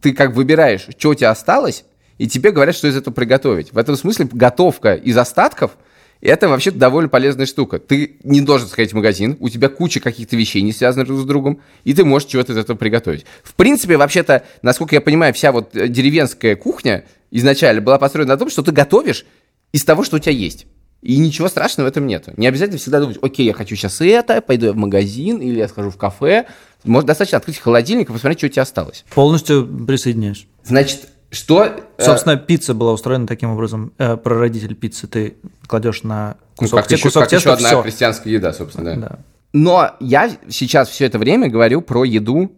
ты 0.02 0.12
как 0.12 0.34
выбираешь, 0.34 0.88
что 0.98 1.12
у 1.12 1.16
тебя 1.16 1.32
осталось, 1.32 1.86
и 2.18 2.28
тебе 2.28 2.52
говорят, 2.52 2.76
что 2.76 2.90
из 2.90 2.98
этого 2.98 3.14
приготовить. 3.14 3.72
В 3.72 3.78
этом 3.78 3.96
смысле 3.96 4.28
готовка 4.30 4.96
из 4.96 5.18
остатков– 5.18 5.72
это 6.22 6.50
вообще 6.50 6.72
довольно 6.72 7.10
полезная 7.10 7.46
штука. 7.46 7.80
Ты 7.80 8.18
не 8.24 8.42
должен 8.42 8.68
сходить 8.68 8.94
в 8.94 8.96
магазин, 8.96 9.38
у 9.40 9.50
тебя 9.50 9.70
куча 9.70 10.00
каких-то 10.00 10.36
вещей 10.36 10.62
не 10.62 10.72
связанных 10.72 11.08
друг 11.08 11.20
с 11.20 11.24
другом, 11.24 11.62
и 11.84 11.94
ты 11.94 12.04
можешь 12.04 12.30
чего-то 12.30 12.54
из 12.54 12.58
этого 12.58 12.78
приготовить. 12.78 13.26
В 13.44 13.54
принципе, 13.56 13.98
вообще-то, 13.98 14.44
насколько 14.62 14.96
я 14.96 15.02
понимаю, 15.02 15.34
вся 15.34 15.52
вот 15.52 15.76
э, 15.76 15.88
деревенская 15.88 16.56
кухня 16.56 17.06
изначально 17.32 17.82
была 17.82 17.98
построена 17.98 18.34
на 18.34 18.38
том, 18.38 18.50
что 18.50 18.64
ты 18.64 18.72
готовишь 18.72 19.26
из 19.72 19.84
того, 19.84 20.04
что 20.04 20.18
у 20.18 20.20
тебя 20.20 20.34
есть. 20.34 20.66
И 21.02 21.18
ничего 21.18 21.48
страшного 21.50 21.88
в 21.88 21.92
этом 21.92 22.08
нет. 22.08 22.36
Не 22.38 22.48
обязательно 22.48 22.80
всегда 22.80 23.00
думать, 23.00 23.20
окей, 23.22 23.46
я 23.46 23.54
хочу 23.54 23.76
сейчас 23.76 24.02
это, 24.02 24.42
пойду 24.42 24.68
я 24.68 24.72
в 24.74 24.76
магазин 24.76 25.38
или 25.38 25.60
я 25.60 25.68
схожу 25.68 25.92
в 25.92 25.98
кафе. 25.98 26.48
Может, 26.84 27.06
достаточно 27.06 27.38
открыть 27.38 27.60
холодильник 27.60 28.10
и 28.10 28.14
посмотреть, 28.14 28.40
что 28.40 28.48
у 28.48 28.50
тебя 28.50 28.64
осталось. 28.64 29.06
Полностью 29.14 29.68
присоединяюсь. 29.86 30.48
Значит, 30.64 31.08
что... 31.36 31.64
Э, 31.64 32.04
Собственно, 32.04 32.38
пицца 32.38 32.74
была 32.74 32.94
устроена 32.94 33.28
таким 33.28 33.52
образом. 33.52 33.94
Э, 33.98 34.18
прародитель 34.18 34.76
пиццы 34.76 35.08
ты 35.08 35.36
кладешь 35.68 36.04
на 36.04 36.38
кусок, 36.56 36.78
ну, 36.78 36.82
как 36.82 36.92
еще, 36.92 37.04
кусок 37.04 37.24
как 37.24 37.30
теста, 37.30 37.50
еще 37.50 37.58
одна 37.58 37.70
все. 37.70 37.84
крестьянская 37.84 38.34
еда, 38.34 38.54
собственно. 38.54 38.96
Да. 38.96 39.08
да. 39.10 39.20
Но 39.54 39.92
я 40.00 40.32
сейчас 40.50 40.90
все 40.90 41.06
это 41.06 41.20
время 41.20 41.50
говорю 41.50 41.82
про 41.82 42.04
еду 42.04 42.52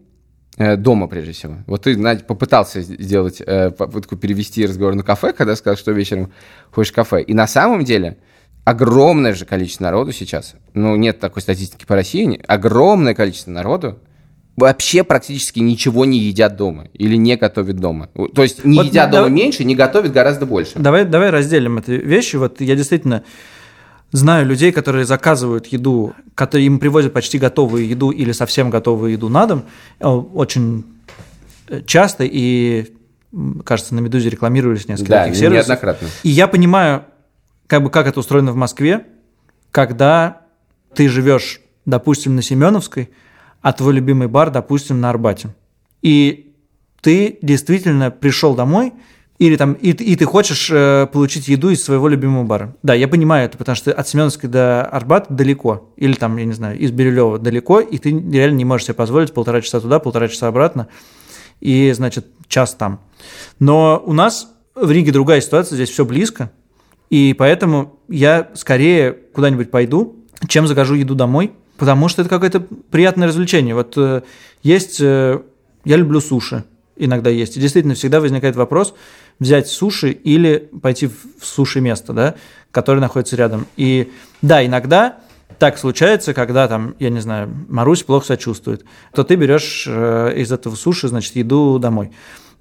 э, 0.58 0.78
дома, 0.78 1.08
прежде 1.08 1.32
всего. 1.32 1.58
Вот 1.68 1.84
ты, 1.84 1.98
Надь, 1.98 2.26
попытался 2.26 2.82
сделать 2.82 3.42
э, 3.46 3.72
попытку 3.72 4.16
перевести 4.16 4.66
разговор 4.66 4.96
на 4.96 5.04
кафе, 5.04 5.34
когда 5.34 5.56
сказал, 5.56 5.78
что 5.78 5.92
вечером 5.92 6.32
ходишь 6.72 6.92
в 6.92 6.96
кафе. 6.96 7.22
И 7.22 7.34
на 7.34 7.48
самом 7.48 7.84
деле 7.84 8.18
огромное 8.64 9.34
же 9.34 9.46
количество 9.46 9.86
народу 9.86 10.12
сейчас, 10.12 10.56
ну, 10.74 10.96
нет 10.96 11.20
такой 11.20 11.42
статистики 11.42 11.86
по 11.86 11.96
России, 11.96 12.42
огромное 12.48 13.14
количество 13.14 13.52
народу 13.52 14.00
вообще 14.58 15.04
практически 15.04 15.60
ничего 15.60 16.04
не 16.04 16.18
едят 16.18 16.58
дома 16.58 16.88
или 16.94 17.16
не 17.16 17.38
готовят 17.38 17.78
дома. 17.78 18.10
То 18.34 18.42
есть 18.42 18.66
не 18.66 18.80
вот, 18.80 18.88
едят 18.88 19.12
дома 19.12 19.26
давай, 19.26 19.32
меньше, 19.32 19.64
не 19.64 19.76
готовят 19.76 20.12
гораздо 20.12 20.48
больше. 20.48 20.74
Давай, 20.76 21.06
давай 21.06 21.30
разделим 21.30 21.78
эти 21.78 21.92
вещи. 21.92 22.36
Вот 22.38 22.60
я 22.60 22.76
действительно 22.76 23.24
знаю 24.12 24.48
людей, 24.48 24.72
которые 24.72 25.06
заказывают 25.06 25.68
еду, 25.68 26.16
которые 26.34 26.66
им 26.66 26.80
привозят 26.80 27.14
почти 27.14 27.38
готовую 27.38 27.88
еду 27.88 28.10
или 28.10 28.32
совсем 28.32 28.72
готовую 28.72 29.12
еду 29.12 29.30
на 29.30 29.46
дом, 29.46 29.66
э, 30.00 30.08
очень 30.08 30.86
часто 31.86 32.24
и, 32.24 32.88
кажется, 33.64 33.94
на 33.94 34.00
«Медузе» 34.00 34.30
рекламировались 34.30 34.88
несколько 34.88 35.10
да, 35.10 35.34
сервисов. 35.34 35.68
неоднократно. 35.68 36.08
И 36.24 36.30
я 36.30 36.48
понимаю, 36.48 37.04
как 37.68 37.84
бы 37.84 37.92
как 37.92 38.08
это 38.08 38.20
устроено 38.20 38.54
в 38.54 38.56
Москве, 38.56 39.06
когда 39.70 40.42
ты 40.96 41.10
живешь, 41.10 41.62
допустим, 41.86 42.36
на 42.36 42.42
Семеновской– 42.42 43.12
а 43.62 43.74
твой 43.74 43.94
любимый 43.94 44.28
бар, 44.28 44.50
допустим, 44.50 45.00
на 45.02 45.10
Арбате. 45.10 45.50
И 46.02 46.54
ты 47.02 47.40
действительно 47.42 48.12
пришел 48.12 48.56
домой, 48.56 48.94
или 49.40 49.56
там, 49.56 49.74
и, 49.74 49.92
и 49.92 50.16
ты 50.16 50.26
хочешь 50.26 50.70
э, 50.72 51.08
получить 51.12 51.48
еду 51.48 51.70
из 51.70 51.84
своего 51.84 52.08
любимого 52.08 52.44
бара. 52.44 52.76
Да, 52.82 52.96
я 52.96 53.08
понимаю 53.08 53.46
это, 53.46 53.58
потому 53.58 53.76
что 53.76 53.94
от 53.94 54.08
Семеновской 54.08 54.50
до 54.50 54.84
Арбата 54.84 55.32
далеко. 55.32 55.94
Или 55.96 56.14
там, 56.14 56.38
я 56.38 56.46
не 56.46 56.54
знаю, 56.54 56.80
из 56.80 56.92
Бирюлева 56.92 57.38
далеко, 57.38 57.80
и 57.80 57.98
ты 58.00 58.10
реально 58.10 58.58
не 58.58 58.66
можешь 58.66 58.86
себе 58.86 58.96
позволить 58.96 59.34
полтора 59.34 59.62
часа 59.62 59.80
туда, 59.80 60.00
полтора 60.00 60.28
часа 60.28 60.48
обратно, 60.48 60.88
и, 61.60 61.92
значит, 61.92 62.26
час 62.48 62.74
там. 62.74 63.00
Но 63.60 64.02
у 64.04 64.14
нас 64.14 64.52
в 64.74 64.90
Риге 64.90 65.12
другая 65.12 65.42
ситуация, 65.42 65.76
здесь 65.76 65.90
все 65.90 66.04
близко, 66.04 66.52
и 67.12 67.36
поэтому 67.38 68.00
я 68.10 68.50
скорее 68.56 69.12
куда-нибудь 69.12 69.70
пойду, 69.70 70.26
чем 70.48 70.68
закажу 70.68 70.96
еду 70.96 71.14
домой– 71.14 71.52
Потому 71.78 72.08
что 72.08 72.22
это 72.22 72.30
какое-то 72.30 72.62
приятное 72.92 73.28
развлечение. 73.28 73.76
Вот 73.76 73.94
э, 73.98 74.22
есть, 74.64 75.00
э, 75.00 75.40
я 75.86 75.96
люблю 75.96 76.20
суши, 76.20 76.64
иногда 76.96 77.30
есть. 77.30 77.58
И 77.58 77.60
действительно 77.60 77.96
всегда 77.96 78.20
возникает 78.20 78.56
вопрос 78.56 78.94
взять 79.40 79.68
суши 79.68 80.12
или 80.12 80.70
пойти 80.82 81.08
в 81.08 81.46
суши-место, 81.46 82.14
да, 82.14 82.36
которое 82.72 83.00
находится 83.00 83.36
рядом. 83.36 83.68
И 83.78 84.12
да, 84.42 84.66
иногда 84.66 85.20
так 85.60 85.78
случается, 85.78 86.34
когда 86.34 86.68
там, 86.68 86.96
я 87.00 87.10
не 87.10 87.20
знаю, 87.20 87.50
Марусь 87.70 88.04
плохо 88.04 88.26
себя 88.26 88.38
чувствует, 88.38 88.86
то 89.14 89.24
ты 89.24 89.36
берешь 89.36 89.86
э, 89.88 90.34
из 90.36 90.52
этого 90.52 90.76
суши, 90.76 91.08
значит, 91.08 91.36
еду 91.36 91.80
домой. 91.80 92.12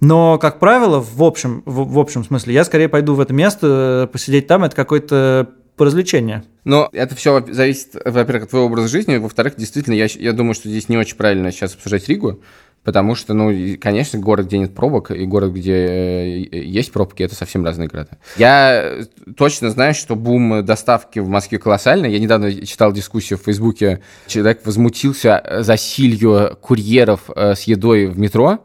Но, 0.00 0.38
как 0.38 0.58
правило, 0.58 1.00
в 1.00 1.22
общем, 1.22 1.62
в, 1.64 1.92
в 1.92 1.98
общем 1.98 2.24
смысле, 2.24 2.54
я 2.54 2.64
скорее 2.64 2.88
пойду 2.88 3.14
в 3.14 3.20
это 3.20 3.32
место, 3.32 4.08
посидеть 4.12 4.46
там, 4.46 4.64
это 4.64 4.76
какой-то 4.76 5.50
по 5.76 5.84
развлечению. 5.84 6.42
Но 6.64 6.88
это 6.92 7.14
все 7.14 7.44
зависит, 7.48 7.94
во-первых, 8.04 8.44
от 8.44 8.50
твоего 8.50 8.66
образа 8.66 8.88
жизни, 8.88 9.16
во-вторых, 9.16 9.54
действительно, 9.56 9.94
я, 9.94 10.06
я 10.06 10.32
думаю, 10.32 10.54
что 10.54 10.68
здесь 10.68 10.88
не 10.88 10.96
очень 10.96 11.16
правильно 11.16 11.52
сейчас 11.52 11.74
обсуждать 11.74 12.08
Ригу, 12.08 12.40
потому 12.82 13.14
что, 13.14 13.34
ну, 13.34 13.52
конечно, 13.80 14.18
город, 14.18 14.46
где 14.46 14.58
нет 14.58 14.74
пробок, 14.74 15.10
и 15.10 15.26
город, 15.26 15.52
где 15.52 15.74
э, 15.74 16.64
есть 16.64 16.92
пробки, 16.92 17.22
это 17.22 17.34
совсем 17.34 17.64
разные 17.64 17.88
города. 17.88 18.18
Я 18.36 19.04
точно 19.36 19.70
знаю, 19.70 19.94
что 19.94 20.16
бум 20.16 20.64
доставки 20.64 21.18
в 21.18 21.28
Москве 21.28 21.58
колоссальный. 21.58 22.10
Я 22.10 22.18
недавно 22.18 22.52
читал 22.64 22.92
дискуссию 22.92 23.38
в 23.38 23.42
Фейсбуке, 23.42 24.02
человек 24.26 24.64
возмутился 24.64 25.42
засилью 25.60 26.56
курьеров 26.60 27.30
э, 27.34 27.54
с 27.54 27.62
едой 27.62 28.06
в 28.06 28.18
метро, 28.18 28.60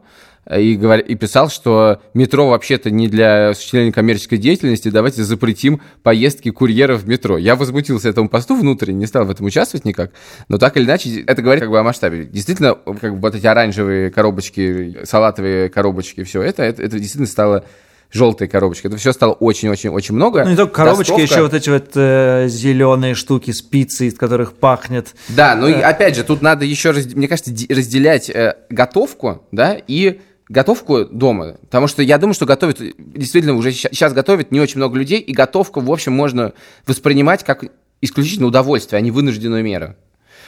и, 0.50 0.74
говор... 0.74 1.00
и 1.00 1.14
писал, 1.14 1.48
что 1.50 2.00
метро 2.14 2.48
вообще-то 2.48 2.90
не 2.90 3.08
для 3.08 3.50
осуществления 3.50 3.92
коммерческой 3.92 4.38
деятельности, 4.38 4.88
давайте 4.88 5.22
запретим 5.22 5.80
поездки 6.02 6.50
курьеров 6.50 7.02
в 7.02 7.08
метро. 7.08 7.38
Я 7.38 7.54
возмутился 7.56 8.08
этому 8.08 8.28
посту 8.28 8.56
внутренне, 8.56 8.98
не 8.98 9.06
стал 9.06 9.24
в 9.24 9.30
этом 9.30 9.46
участвовать 9.46 9.84
никак, 9.84 10.12
но 10.48 10.58
так 10.58 10.76
или 10.76 10.84
иначе, 10.84 11.22
это 11.22 11.42
говорит 11.42 11.62
как 11.62 11.70
бы 11.70 11.78
о 11.78 11.82
масштабе. 11.82 12.24
Действительно, 12.24 12.74
как 12.74 13.14
бы 13.14 13.20
вот 13.20 13.34
эти 13.34 13.46
оранжевые 13.46 14.10
коробочки, 14.10 14.98
салатовые 15.04 15.68
коробочки, 15.68 16.24
все 16.24 16.42
это, 16.42 16.62
это, 16.62 16.82
это 16.82 16.98
действительно 16.98 17.26
стало 17.26 17.64
желтые 18.12 18.48
коробочки. 18.48 18.86
Это 18.86 18.96
все 18.96 19.12
стало 19.12 19.32
очень-очень-очень 19.32 20.14
много. 20.14 20.44
Ну, 20.44 20.50
не 20.50 20.56
только 20.56 20.74
коробочки, 20.74 21.12
Достовка... 21.12 21.34
еще 21.34 21.42
вот 21.42 21.54
эти 21.54 21.70
вот 21.70 21.90
э, 21.94 22.46
зеленые 22.48 23.14
штуки 23.14 23.50
с 23.50 23.62
пиццей, 23.62 24.08
из 24.08 24.14
которых 24.14 24.54
пахнет. 24.54 25.14
Да, 25.30 25.54
ну 25.56 25.66
и 25.66 25.72
э. 25.72 25.80
опять 25.80 26.16
же, 26.16 26.24
тут 26.24 26.42
надо 26.42 26.64
еще, 26.64 26.92
мне 27.14 27.26
кажется, 27.26 27.52
разделять 27.70 28.28
э, 28.28 28.56
готовку, 28.68 29.46
да, 29.50 29.78
и 29.86 30.20
готовку 30.52 31.06
дома. 31.06 31.56
Потому 31.62 31.88
что 31.88 32.02
я 32.02 32.18
думаю, 32.18 32.34
что 32.34 32.46
готовят, 32.46 32.80
действительно, 32.98 33.54
уже 33.54 33.72
сейчас 33.72 34.12
готовят 34.12 34.52
не 34.52 34.60
очень 34.60 34.76
много 34.76 34.98
людей, 34.98 35.18
и 35.18 35.32
готовку, 35.32 35.80
в 35.80 35.90
общем, 35.90 36.12
можно 36.12 36.52
воспринимать 36.86 37.42
как 37.42 37.64
исключительно 38.02 38.46
удовольствие, 38.46 38.98
а 38.98 39.00
не 39.00 39.10
вынужденную 39.10 39.64
меру. 39.64 39.96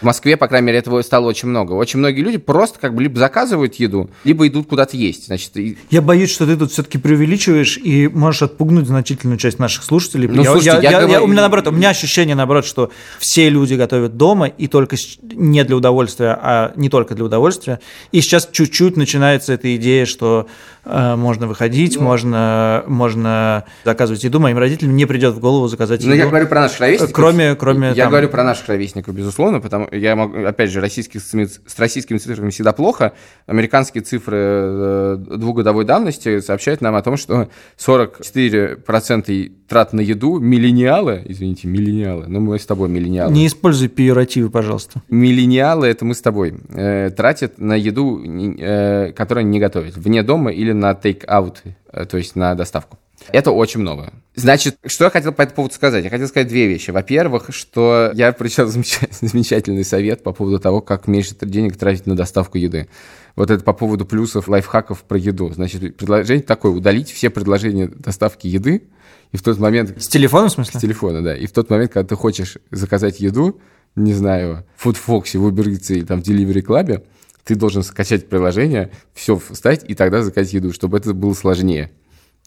В 0.04 0.06
Москве, 0.06 0.36
по 0.36 0.48
крайней 0.48 0.66
мере, 0.66 0.80
этого 0.80 1.00
стало 1.00 1.28
очень 1.28 1.48
много. 1.48 1.72
Очень 1.72 1.98
многие 1.98 2.20
люди 2.20 2.36
просто 2.36 2.78
как 2.78 2.94
бы 2.94 3.02
либо 3.02 3.18
заказывают 3.18 3.76
еду, 3.76 4.10
либо 4.24 4.46
идут 4.46 4.66
куда-то 4.66 4.98
есть. 4.98 5.28
Значит, 5.28 5.56
и... 5.56 5.78
Я 5.88 6.02
боюсь, 6.02 6.30
что 6.30 6.44
ты 6.44 6.58
тут 6.58 6.72
все-таки 6.72 6.98
преувеличиваешь 6.98 7.78
и 7.78 8.08
можешь 8.08 8.42
отпугнуть 8.42 8.86
значительную 8.86 9.38
часть 9.38 9.58
наших 9.58 9.82
слушателей. 9.82 10.28
Ну, 10.28 10.42
я, 10.42 10.50
слушайте, 10.50 10.78
я, 10.82 10.90
я, 10.90 11.00
я, 11.00 11.08
я, 11.08 11.22
у 11.22 11.26
меня 11.26 11.40
наоборот, 11.40 11.68
у 11.68 11.70
меня 11.70 11.88
ощущение 11.88 12.36
наоборот, 12.36 12.66
что 12.66 12.90
все 13.18 13.48
люди 13.48 13.72
готовят 13.72 14.18
дома 14.18 14.46
и 14.46 14.66
только 14.66 14.96
не 15.22 15.64
для 15.64 15.74
удовольствия, 15.74 16.38
а 16.38 16.74
не 16.76 16.90
только 16.90 17.14
для 17.14 17.24
удовольствия. 17.24 17.80
И 18.12 18.20
сейчас 18.20 18.46
чуть-чуть 18.52 18.98
начинается 18.98 19.54
эта 19.54 19.74
идея, 19.76 20.04
что 20.04 20.48
э, 20.84 21.16
можно 21.16 21.46
выходить, 21.46 21.96
ну, 21.96 22.02
можно, 22.02 22.84
можно 22.86 23.64
заказывать 23.86 24.22
еду. 24.22 24.38
Моим 24.38 24.58
родителям 24.58 24.96
не 24.96 25.06
придет 25.06 25.34
в 25.34 25.38
голову 25.38 25.66
заказать 25.68 26.00
еду. 26.00 26.10
Ну, 26.10 26.16
я 26.16 26.26
говорю 26.26 26.46
про 26.46 26.60
наших 26.60 26.80
ровесников. 26.80 27.14
Кроме, 27.14 27.54
кроме 27.54 27.88
я 27.88 28.04
там... 28.04 28.10
говорю 28.10 28.28
про 28.28 28.44
наших 28.44 28.68
ровесников, 28.68 29.14
безусловно, 29.14 29.60
потому 29.60 29.88
я 29.96 30.16
могу, 30.16 30.44
опять 30.44 30.70
же, 30.70 30.80
российских, 30.80 31.20
с 31.20 31.78
российскими 31.78 32.18
цифрами 32.18 32.50
всегда 32.50 32.72
плохо. 32.72 33.12
Американские 33.46 34.02
цифры 34.02 34.36
э, 34.38 35.16
двухгодовой 35.18 35.84
давности 35.84 36.40
сообщают 36.40 36.80
нам 36.80 36.94
о 36.94 37.02
том, 37.02 37.16
что 37.16 37.48
44% 37.78 39.52
трат 39.68 39.92
на 39.92 40.00
еду 40.00 40.38
миллениалы, 40.38 41.22
извините, 41.24 41.68
миллениалы, 41.68 42.26
но 42.28 42.40
мы 42.40 42.58
с 42.58 42.66
тобой 42.66 42.88
миллениалы. 42.88 43.32
Не 43.32 43.46
используй 43.46 43.88
пиоративы, 43.88 44.50
пожалуйста. 44.50 45.02
Миллениалы, 45.08 45.86
это 45.86 46.04
мы 46.04 46.14
с 46.14 46.20
тобой, 46.20 46.54
э, 46.68 47.10
тратят 47.10 47.58
на 47.58 47.74
еду, 47.74 48.22
э, 48.22 49.12
которую 49.12 49.46
не 49.46 49.60
готовят, 49.60 49.96
вне 49.96 50.22
дома 50.22 50.50
или 50.52 50.72
на 50.72 50.92
take-out, 50.92 51.56
э, 51.92 52.04
то 52.04 52.16
есть 52.16 52.36
на 52.36 52.54
доставку. 52.54 52.98
Это 53.32 53.50
очень 53.50 53.80
много. 53.80 54.12
Значит, 54.34 54.76
что 54.86 55.04
я 55.04 55.10
хотел 55.10 55.32
по 55.32 55.42
этому 55.42 55.56
поводу 55.56 55.74
сказать? 55.74 56.04
Я 56.04 56.10
хотел 56.10 56.28
сказать 56.28 56.48
две 56.48 56.66
вещи. 56.66 56.90
Во-первых, 56.90 57.46
что 57.50 58.10
я 58.14 58.32
прочитал 58.32 58.66
замечательный 58.68 59.84
совет 59.84 60.22
по 60.22 60.32
поводу 60.32 60.58
того, 60.58 60.80
как 60.80 61.06
меньше 61.06 61.34
денег 61.40 61.76
тратить 61.76 62.06
на 62.06 62.16
доставку 62.16 62.58
еды. 62.58 62.88
Вот 63.36 63.50
это 63.50 63.64
по 63.64 63.72
поводу 63.72 64.04
плюсов 64.04 64.48
лайфхаков 64.48 65.02
про 65.04 65.18
еду. 65.18 65.52
Значит, 65.52 65.96
предложение 65.96 66.42
такое, 66.42 66.72
удалить 66.72 67.10
все 67.10 67.30
предложения 67.30 67.88
доставки 67.88 68.46
еды, 68.46 68.84
и 69.32 69.36
в 69.36 69.42
тот 69.42 69.58
момент... 69.58 70.00
С 70.00 70.06
телефона, 70.06 70.48
в 70.48 70.52
смысле? 70.52 70.78
С 70.78 70.80
телефона, 70.80 71.22
да. 71.22 71.36
И 71.36 71.46
в 71.46 71.52
тот 71.52 71.68
момент, 71.68 71.92
когда 71.92 72.06
ты 72.06 72.14
хочешь 72.14 72.58
заказать 72.70 73.18
еду, 73.18 73.60
не 73.96 74.14
знаю, 74.14 74.64
в 74.76 74.86
FoodFox, 74.86 75.36
в 75.38 75.48
Uber 75.48 75.64
Eats 75.64 75.92
или 75.92 76.04
там 76.04 76.22
в 76.22 76.26
Delivery 76.26 76.62
Club, 76.62 77.04
ты 77.42 77.56
должен 77.56 77.82
скачать 77.82 78.28
приложение, 78.28 78.90
все 79.12 79.36
вставить 79.36 79.82
и 79.88 79.94
тогда 79.94 80.22
заказать 80.22 80.52
еду, 80.52 80.72
чтобы 80.72 80.98
это 80.98 81.12
было 81.14 81.34
сложнее. 81.34 81.90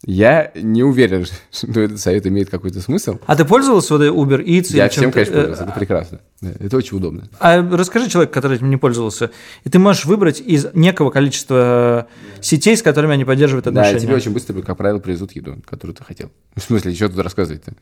Я 0.04 0.52
не 0.54 0.84
уверен, 0.84 1.26
что 1.50 1.80
этот 1.80 2.00
совет 2.00 2.26
имеет 2.26 2.50
какой-то 2.50 2.80
смысл. 2.80 3.18
А 3.26 3.34
ты 3.34 3.44
пользовался 3.44 3.96
вот 3.96 4.02
Uber 4.02 4.44
Eats? 4.44 4.68
Я 4.76 4.88
всем, 4.88 5.10
конечно, 5.10 5.34
пользовался. 5.34 5.64
Это 5.64 5.72
прекрасно. 5.72 6.20
Это 6.40 6.76
очень 6.76 6.96
удобно. 6.96 7.28
А 7.40 7.60
расскажи 7.60 8.08
человеку, 8.08 8.32
который 8.32 8.58
этим 8.58 8.70
не 8.70 8.76
пользовался. 8.76 9.30
И 9.64 9.70
ты 9.70 9.78
можешь 9.78 10.04
выбрать 10.04 10.40
из 10.40 10.68
некого 10.74 11.10
количества 11.10 12.06
сетей, 12.40 12.76
с 12.76 12.82
которыми 12.82 13.14
они 13.14 13.24
поддерживают 13.24 13.66
отношения. 13.66 13.98
Да, 13.98 14.00
тебе 14.00 14.14
очень 14.14 14.32
быстро, 14.32 14.60
как 14.62 14.76
правило, 14.76 14.98
привезут 14.98 15.32
еду, 15.32 15.56
которую 15.66 15.96
ты 15.96 16.04
хотел. 16.04 16.30
В 16.54 16.62
смысле, 16.62 16.94
что 16.94 17.08
тут 17.08 17.18
рассказывать-то? 17.18 17.72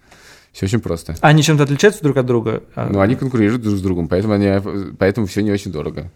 Все 0.53 0.65
очень 0.65 0.81
просто. 0.81 1.17
Они 1.21 1.43
чем-то 1.43 1.65
отличаются 1.65 2.03
друг 2.03 2.17
от 2.17 2.25
друга? 2.25 2.63
Ну, 2.77 3.01
они 3.01 3.15
конкурируют 3.15 3.63
друг 3.63 3.77
с 3.77 3.83
другом, 3.83 4.09
поэтому, 4.09 4.33
они, 4.33 4.51
поэтому 4.99 5.27
все 5.27 5.43
не 5.43 5.51
очень 5.51 5.71
дорого. 5.71 6.11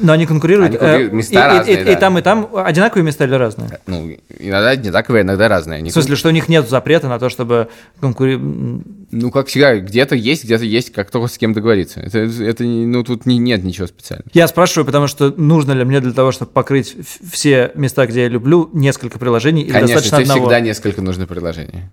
Но 0.00 0.12
они 0.12 0.26
конкурируют. 0.26 0.70
Они 0.70 0.78
конкурируют 0.78 1.12
э, 1.12 1.16
места 1.16 1.34
и, 1.34 1.58
разные, 1.58 1.80
и, 1.80 1.84
да. 1.84 1.92
и 1.92 1.96
там, 1.96 2.18
и 2.18 2.22
там 2.22 2.48
одинаковые 2.54 3.04
места 3.04 3.24
или 3.24 3.34
разные? 3.34 3.80
Ну, 3.86 4.16
иногда 4.38 4.70
одинаковые, 4.70 5.22
иногда 5.22 5.48
разные. 5.48 5.78
Они 5.78 5.90
в 5.90 5.92
смысле, 5.92 6.16
что 6.16 6.28
у 6.28 6.32
них 6.32 6.48
нет 6.48 6.68
запрета 6.68 7.08
на 7.08 7.18
то, 7.18 7.28
чтобы 7.28 7.68
конкурировать? 8.00 8.84
Ну, 9.10 9.30
как 9.30 9.46
всегда, 9.46 9.76
где-то 9.78 10.14
есть, 10.14 10.44
где-то 10.44 10.64
есть, 10.64 10.92
как 10.92 11.10
только 11.10 11.28
с 11.28 11.38
кем 11.38 11.52
договориться. 11.52 12.00
Это, 12.00 12.18
это 12.18 12.64
ну, 12.64 13.02
тут 13.04 13.26
не, 13.26 13.38
нет 13.38 13.64
ничего 13.64 13.86
специального. 13.86 14.28
Я 14.34 14.48
спрашиваю, 14.48 14.84
потому 14.84 15.06
что 15.06 15.32
нужно 15.36 15.72
ли 15.72 15.84
мне 15.84 16.00
для 16.00 16.12
того, 16.12 16.32
чтобы 16.32 16.50
покрыть 16.50 16.96
все 17.30 17.70
места, 17.74 18.06
где 18.06 18.22
я 18.22 18.28
люблю, 18.28 18.68
несколько 18.72 19.18
приложений 19.18 19.62
или 19.62 19.72
Конечно, 19.72 19.94
достаточно 19.94 20.18
тебе 20.18 20.24
одного? 20.24 20.46
всегда 20.46 20.60
несколько 20.60 21.02
нужно 21.02 21.26
приложений. 21.26 21.84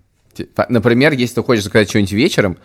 Например, 0.68 1.12
если 1.12 1.36
ты 1.36 1.42
хочешь 1.42 1.64
заказать 1.64 1.88
что-нибудь 1.88 2.12
вечером, 2.12 2.58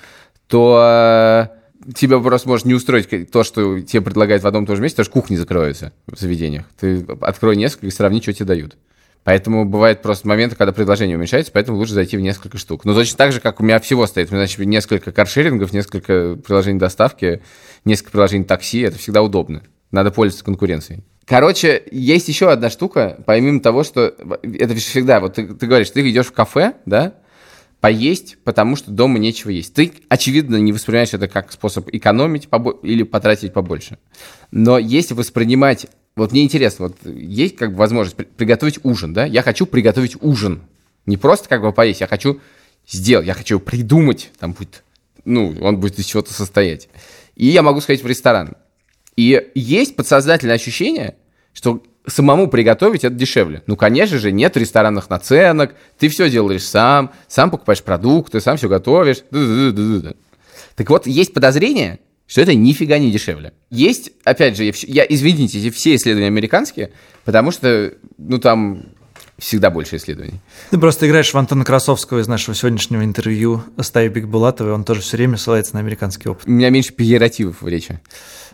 то 0.47 1.49
тебя 1.93 2.19
просто 2.19 2.47
может 2.47 2.65
не 2.65 2.73
устроить 2.73 3.31
то, 3.31 3.43
что 3.43 3.79
тебе 3.81 4.01
предлагают 4.01 4.43
в 4.43 4.47
одном 4.47 4.63
и 4.63 4.67
том 4.67 4.75
же 4.75 4.81
месте, 4.81 4.97
потому 4.97 5.05
что 5.05 5.21
кухни 5.21 5.35
закроются 5.35 5.93
в 6.07 6.19
заведениях. 6.19 6.65
Ты 6.79 7.05
открой 7.21 7.55
несколько 7.55 7.87
и 7.87 7.91
сравни, 7.91 8.21
что 8.21 8.33
тебе 8.33 8.45
дают. 8.45 8.77
Поэтому 9.23 9.65
бывают 9.65 10.01
просто 10.01 10.27
моменты, 10.27 10.55
когда 10.55 10.71
предложение 10.71 11.17
уменьшается, 11.17 11.51
поэтому 11.51 11.77
лучше 11.77 11.93
зайти 11.93 12.17
в 12.17 12.21
несколько 12.21 12.57
штук. 12.57 12.85
Но 12.85 12.93
точно 12.93 13.17
так 13.17 13.31
же, 13.31 13.41
как 13.41 13.59
у 13.59 13.63
меня 13.63 13.79
всего 13.79 14.07
стоит. 14.07 14.29
У 14.29 14.33
меня, 14.33 14.45
значит, 14.45 14.59
несколько 14.65 15.11
каршерингов, 15.11 15.73
несколько 15.73 16.35
приложений 16.35 16.79
доставки, 16.79 17.41
несколько 17.85 18.11
приложений 18.11 18.45
такси. 18.45 18.79
Это 18.79 18.97
всегда 18.97 19.21
удобно. 19.21 19.61
Надо 19.91 20.11
пользоваться 20.11 20.45
конкуренцией. 20.45 21.03
Короче, 21.25 21.83
есть 21.91 22.27
еще 22.27 22.49
одна 22.49 22.71
штука, 22.71 23.21
помимо 23.25 23.59
того, 23.59 23.83
что 23.83 24.15
это 24.41 24.73
всегда, 24.75 25.19
вот 25.19 25.35
ты, 25.35 25.47
ты 25.47 25.67
говоришь, 25.67 25.91
ты 25.91 26.09
идешь 26.09 26.25
в 26.25 26.31
кафе, 26.31 26.73
да, 26.87 27.15
поесть, 27.79 28.37
потому 28.43 28.75
что 28.75 28.91
дома 28.91 29.19
нечего 29.19 29.51
есть. 29.51 29.73
Ты, 29.73 29.93
очевидно, 30.09 30.57
не 30.57 30.73
воспринимаешь 30.73 31.13
это 31.13 31.27
как 31.27 31.51
способ 31.51 31.87
экономить 31.93 32.49
или 32.83 33.03
потратить 33.03 33.53
побольше. 33.53 33.97
Но 34.51 34.77
если 34.77 35.13
воспринимать... 35.13 35.87
Вот 36.15 36.31
мне 36.31 36.43
интересно, 36.43 36.87
вот 36.87 36.97
есть 37.05 37.55
как 37.55 37.71
бы 37.71 37.77
возможность 37.77 38.17
приготовить 38.17 38.79
ужин, 38.83 39.13
да? 39.13 39.25
Я 39.25 39.41
хочу 39.41 39.65
приготовить 39.65 40.17
ужин. 40.21 40.63
Не 41.05 41.15
просто 41.15 41.47
как 41.47 41.61
бы 41.61 41.71
поесть, 41.71 42.01
я 42.01 42.07
хочу 42.07 42.41
сделать, 42.87 43.25
я 43.25 43.33
хочу 43.33 43.59
придумать, 43.59 44.31
там 44.39 44.51
будет, 44.53 44.83
ну, 45.23 45.55
он 45.61 45.79
будет 45.79 45.97
из 45.97 46.05
чего-то 46.05 46.33
состоять. 46.33 46.89
И 47.35 47.45
я 47.45 47.61
могу 47.61 47.79
сходить 47.79 48.03
в 48.03 48.07
ресторан. 48.07 48.55
И 49.15 49.49
есть 49.55 49.95
подсознательное 49.95 50.55
ощущение, 50.55 51.15
что 51.53 51.83
самому 52.07 52.47
приготовить 52.47 53.03
это 53.03 53.15
дешевле. 53.15 53.63
Ну, 53.67 53.75
конечно 53.75 54.17
же, 54.17 54.31
нет 54.31 54.57
ресторанных 54.57 55.09
наценок, 55.09 55.75
ты 55.97 56.09
все 56.09 56.29
делаешь 56.29 56.63
сам, 56.63 57.12
сам 57.27 57.51
покупаешь 57.51 57.83
продукты, 57.83 58.39
сам 58.39 58.57
все 58.57 58.67
готовишь. 58.67 59.23
Так 60.75 60.89
вот, 60.89 61.07
есть 61.07 61.33
подозрение, 61.33 61.99
что 62.25 62.41
это 62.41 62.53
нифига 62.53 62.97
не 62.99 63.12
дешевле. 63.12 63.53
Есть, 63.69 64.12
опять 64.23 64.55
же, 64.55 64.71
я, 64.88 65.05
извините, 65.07 65.71
все 65.71 65.95
исследования 65.95 66.27
американские, 66.27 66.91
потому 67.25 67.51
что, 67.51 67.93
ну, 68.17 68.38
там 68.39 68.83
всегда 69.39 69.69
больше 69.69 69.95
исследований. 69.97 70.39
Ты 70.69 70.78
просто 70.78 71.08
играешь 71.08 71.34
в 71.34 71.38
Антона 71.38 71.65
Красовского 71.65 72.19
из 72.19 72.28
нашего 72.28 72.56
сегодняшнего 72.56 73.04
интервью 73.04 73.63
с 73.78 73.89
Таей 73.89 74.10
Бигбулатовой, 74.10 74.73
он 74.73 74.84
тоже 74.84 75.02
все 75.02 75.17
время 75.17 75.38
ссылается 75.38 75.73
на 75.73 75.80
американский 75.80 76.30
опыт. 76.30 76.47
У 76.47 76.52
меня 76.52 76.69
меньше 76.69 76.93
пиеративов 76.93 77.62
в 77.62 77.67
речи. 77.67 77.99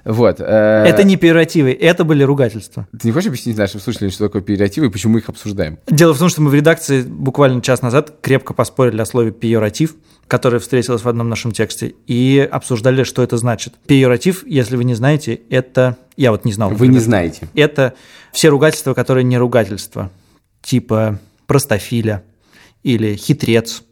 Вот. 0.06 0.40
Э, 0.40 0.84
это 0.86 1.04
не 1.04 1.18
пиеративы, 1.18 1.72
это 1.74 2.04
были 2.04 2.24
ругательства. 2.24 2.88
Ты 2.92 3.08
не 3.08 3.12
хочешь 3.12 3.28
объяснить 3.28 3.58
нашим 3.58 3.80
слушателям, 3.80 4.12
что 4.12 4.28
такое 4.28 4.44
пиеративы 4.44 4.88
и 4.88 4.90
почему 4.90 5.14
мы 5.14 5.20
их 5.20 5.30
обсуждаем? 5.30 5.80
Дело 5.88 6.14
в 6.14 6.20
том, 6.20 6.30
что 6.30 6.42
мы 6.42 6.52
в 6.52 6.54
редакции 6.54 7.02
буквально 7.02 7.62
час 7.62 7.82
назад 7.82 8.14
крепко 8.22 8.54
поспорили 8.54 9.02
о 9.02 9.06
слове 9.06 9.32
пиератив, 9.32 9.96
которое 10.28 10.60
встретилось 10.60 11.04
в 11.04 11.10
одном 11.10 11.28
нашем 11.28 11.52
тексте, 11.52 11.96
и 12.06 12.48
обсуждали, 12.50 13.04
что 13.04 13.24
это 13.24 13.38
значит. 13.38 13.74
Пиератив, 13.88 14.46
если 14.46 14.76
вы 14.76 14.84
не 14.84 14.94
знаете, 14.94 15.42
это... 15.50 15.98
Я 16.18 16.32
вот 16.32 16.46
не 16.46 16.54
знал. 16.54 16.70
Вы 16.70 16.88
не 16.88 17.00
знаете. 17.00 17.50
Это 17.56 17.94
все 18.32 18.50
ругательства, 18.50 18.94
которые 18.94 19.24
не 19.24 19.38
ругательства. 19.38 20.12
Типа 20.66 21.20
простофиля 21.46 22.24
или 22.82 23.16
хитрец 23.16 23.84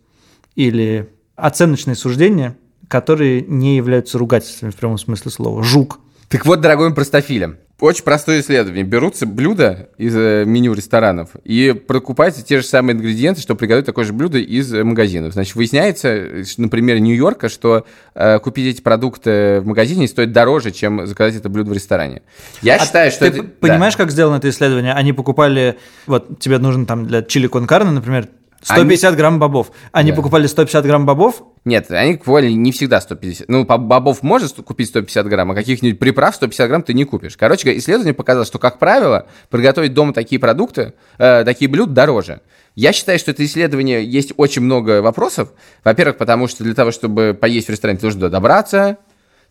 или 0.56 1.14
оценочные 1.36 1.96
суждения, 1.96 2.58
которые 2.88 3.42
не 3.42 3.78
являются 3.78 4.18
ругательствами 4.18 4.72
в 4.72 4.76
прямом 4.76 4.98
смысле 4.98 5.30
слова. 5.30 5.64
Жук. 5.64 6.00
Так 6.30 6.48
вот, 6.48 6.62
дорогой 6.62 6.94
простофилем, 6.96 7.58
очень 7.80 8.04
простое 8.04 8.40
исследование. 8.40 8.84
Берутся 8.84 9.26
блюда 9.26 9.90
из 9.98 10.16
э, 10.16 10.46
меню 10.46 10.74
ресторанов 10.74 11.32
и 11.44 11.74
покупаются 11.74 12.44
те 12.44 12.62
же 12.62 12.66
самые 12.66 12.96
ингредиенты, 12.96 13.42
чтобы 13.42 13.60
приготовить 13.60 13.86
такое 13.86 14.06
же 14.06 14.14
блюдо 14.14 14.38
из 14.38 14.74
э, 14.74 14.84
магазинов. 14.84 15.34
Значит, 15.34 15.56
выясняется, 15.56 16.44
например, 16.58 17.00
Нью-Йорка, 17.00 17.50
что 17.50 17.86
э, 18.16 18.40
купить 18.40 18.76
эти 18.76 18.82
продукты 18.82 19.60
в 19.62 19.66
магазине 19.66 20.08
стоит 20.08 20.32
дороже, 20.32 20.72
чем 20.72 21.06
заказать 21.08 21.36
это 21.36 21.50
блюдо 21.50 21.72
в 21.72 21.74
ресторане. 21.74 22.22
Я 22.62 22.76
а 22.76 22.86
считаю, 22.86 23.12
что... 23.12 23.30
Ты 23.30 23.40
это... 23.40 23.44
понимаешь, 23.44 23.96
да. 23.96 24.04
как 24.04 24.12
сделано 24.12 24.38
это 24.38 24.50
исследование? 24.50 24.94
Они 24.94 25.12
покупали... 25.12 25.78
Вот 26.06 26.40
тебе 26.40 26.60
нужно 26.60 26.86
там 26.86 27.06
для 27.06 27.22
чили 27.22 27.48
кон 27.48 27.68
например, 27.68 28.28
150 28.64 29.10
они... 29.10 29.18
грамм 29.18 29.40
бобов. 29.40 29.72
Они 29.92 30.12
да. 30.12 30.18
покупали 30.18 30.48
150 30.48 30.86
грамм 30.86 31.06
бобов? 31.06 31.44
Нет, 31.66 31.92
они 31.92 32.16
покупали 32.16 32.52
не 32.52 32.72
всегда 32.72 33.02
150. 33.02 33.50
Ну, 33.50 33.66
бобов 33.66 34.24
можешь 34.24 34.52
купить 34.54 34.90
150 34.90 35.28
грамм, 35.28 35.52
а 35.52 35.56
каких-нибудь 35.56 36.00
приправ 36.00 36.36
150 36.36 36.68
грамм 36.68 36.84
ты 36.84 36.94
не 36.94 37.04
купишь. 37.04 37.38
Короче, 37.38 37.78
исследование 37.78 38.14
показало, 38.14 38.46
что, 38.46 38.60
как 38.60 38.80
правило, 38.80 39.28
приготовить 39.50 39.94
дома 39.94 40.14
такие 40.14 40.40
продукты, 40.40 40.94
э, 41.18 41.44
такие 41.44 41.70
блюда 41.70 41.94
дороже. 41.94 42.42
Я 42.76 42.92
считаю, 42.92 43.20
что 43.20 43.32
это 43.32 43.46
исследование 43.46 44.04
есть 44.04 44.34
очень 44.38 44.64
много 44.64 45.02
вопросов. 45.02 45.50
Во-первых, 45.84 46.18
потому 46.18 46.48
что 46.48 46.64
для 46.64 46.74
того, 46.74 46.92
чтобы 46.92 47.38
поесть 47.40 47.68
в 47.68 47.70
ресторане, 47.70 47.98
ты 48.00 48.04
должен 48.04 48.32
добраться, 48.32 48.98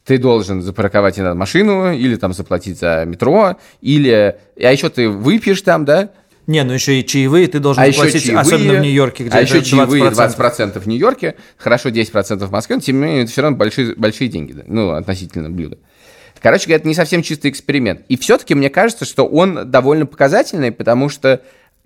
ты 0.05 0.19
должен 0.19 0.63
запарковать 0.63 1.19
иногда 1.19 1.35
машину, 1.35 1.93
или 1.93 2.17
там 2.17 2.33
заплатить 2.33 2.79
за 2.79 3.05
метро, 3.05 3.57
или... 3.81 4.37
А 4.61 4.73
еще 4.73 4.89
ты 4.89 5.09
выпьешь 5.09 5.63
там, 5.63 5.85
да, 5.85 6.11
не, 6.47 6.65
ну 6.65 6.73
еще 6.73 6.99
и 7.01 7.07
чаевые 7.07 7.47
ты 7.47 7.61
должен 7.61 7.83
а 7.83 7.93
платить, 7.93 8.25
чаевые, 8.25 8.41
особенно 8.41 8.75
в 8.75 8.81
Нью-Йорке, 8.81 9.25
где 9.25 9.37
а 9.37 9.41
еще 9.41 9.63
чаевые 9.63 10.05
20%. 10.11 10.37
20% 10.37 10.81
в 10.81 10.87
Нью-Йорке, 10.87 11.37
хорошо 11.57 11.91
10% 11.91 12.45
в 12.45 12.51
Москве, 12.51 12.77
но 12.77 12.83
тем 12.83 12.97
не 12.97 13.03
менее 13.03 13.23
это 13.23 13.33
все 13.33 13.43
равно 13.43 13.57
большие, 13.57 13.95
большие 13.95 14.29
деньги, 14.29 14.53
да, 14.53 14.63
ну, 14.67 14.91
относительно 14.91 15.51
блюда. 15.51 15.79
Короче 16.41 16.65
говоря, 16.65 16.79
это 16.79 16.89
не 16.89 16.95
совсем 16.95 17.23
чистый 17.23 17.51
эксперимент. 17.51 18.03
И 18.09 18.17
все-таки 18.17 18.57
мне 18.57 18.69
кажется, 18.69 19.05
что 19.05 19.25
он 19.27 19.71
довольно 19.71 20.07
показательный, 20.07 20.73
потому 20.73 21.09
что 21.09 21.43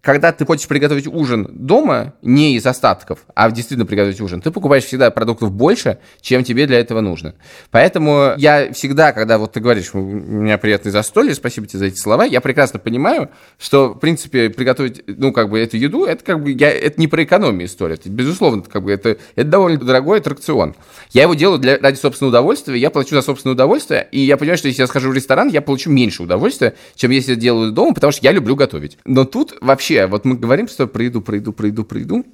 когда 0.07 0.31
ты 0.31 0.47
хочешь 0.47 0.69
приготовить 0.69 1.09
ужин 1.09 1.49
дома, 1.51 2.15
не 2.23 2.55
из 2.55 2.65
остатков, 2.65 3.27
а 3.35 3.51
действительно 3.51 3.87
приготовить 3.87 4.21
ужин, 4.21 4.41
ты 4.41 4.53
покупаешь 4.53 4.85
всегда 4.85 5.11
продуктов 5.11 5.51
больше, 5.51 5.99
чем 6.21 6.45
тебе 6.45 6.69
для 6.69 6.79
этого 6.79 7.01
нужно. 7.01 7.35
Поэтому 7.73 8.35
я 8.37 8.73
всегда, 8.73 9.13
когда 9.13 9.37
вот 9.37 9.55
ты 9.55 9.59
говоришь, 9.59 9.95
у 9.95 9.99
меня 9.99 10.59
приятное 10.59 10.93
застолье, 10.93 11.35
спасибо 11.35 11.67
тебе 11.67 11.81
за 11.81 11.87
эти 11.87 11.99
слова, 11.99 12.25
я 12.25 12.41
прекрасно 12.41 12.79
понимаю, 12.79 13.31
что, 13.59 13.95
в 13.95 13.99
принципе, 13.99 14.49
приготовить, 14.49 15.03
ну, 15.09 15.33
как 15.33 15.51
бы, 15.51 15.59
эту 15.59 15.77
еду, 15.77 16.05
это 16.05 16.23
как 16.23 16.41
бы, 16.41 16.53
я, 16.53 16.71
это 16.71 17.01
не 17.01 17.09
про 17.09 17.25
экономию 17.25 17.67
история, 17.67 17.95
это, 17.95 18.09
безусловно, 18.09 18.63
как 18.63 18.85
бы, 18.85 18.93
это, 18.93 19.17
это 19.35 19.49
довольно 19.49 19.81
дорогой 19.81 20.19
аттракцион. 20.19 20.77
Я 21.11 21.23
его 21.23 21.35
делаю 21.35 21.59
для, 21.59 21.79
ради 21.79 21.97
собственного 21.97 22.31
удовольствия, 22.31 22.79
я 22.79 22.91
плачу 22.91 23.17
за 23.17 23.23
собственное 23.23 23.55
удовольствие, 23.55 24.07
и 24.13 24.21
я 24.21 24.37
понимаю, 24.37 24.57
что 24.57 24.69
если 24.69 24.83
я 24.83 24.87
схожу 24.87 25.11
в 25.11 25.15
ресторан, 25.15 25.49
я 25.49 25.63
получу 25.63 25.91
меньше 25.91 26.23
удовольствия, 26.23 26.77
чем 26.95 27.11
если 27.11 27.33
я 27.33 27.37
делаю 27.37 27.73
дома, 27.73 27.93
потому 27.93 28.13
что 28.13 28.21
я 28.23 28.31
люблю 28.31 28.55
готовить. 28.55 28.99
Но 29.05 29.25
тут 29.25 29.57
вообще 29.61 29.96
вообще, 29.97 30.11
вот 30.11 30.25
мы 30.25 30.37
говорим, 30.37 30.69
что 30.69 30.87
про 30.87 31.05
еду, 31.05 31.21
про 31.21 31.37
еду, 31.37 31.53
про 31.53 31.67
еду, 31.67 31.85
про 31.85 31.99
еду, 31.99 32.25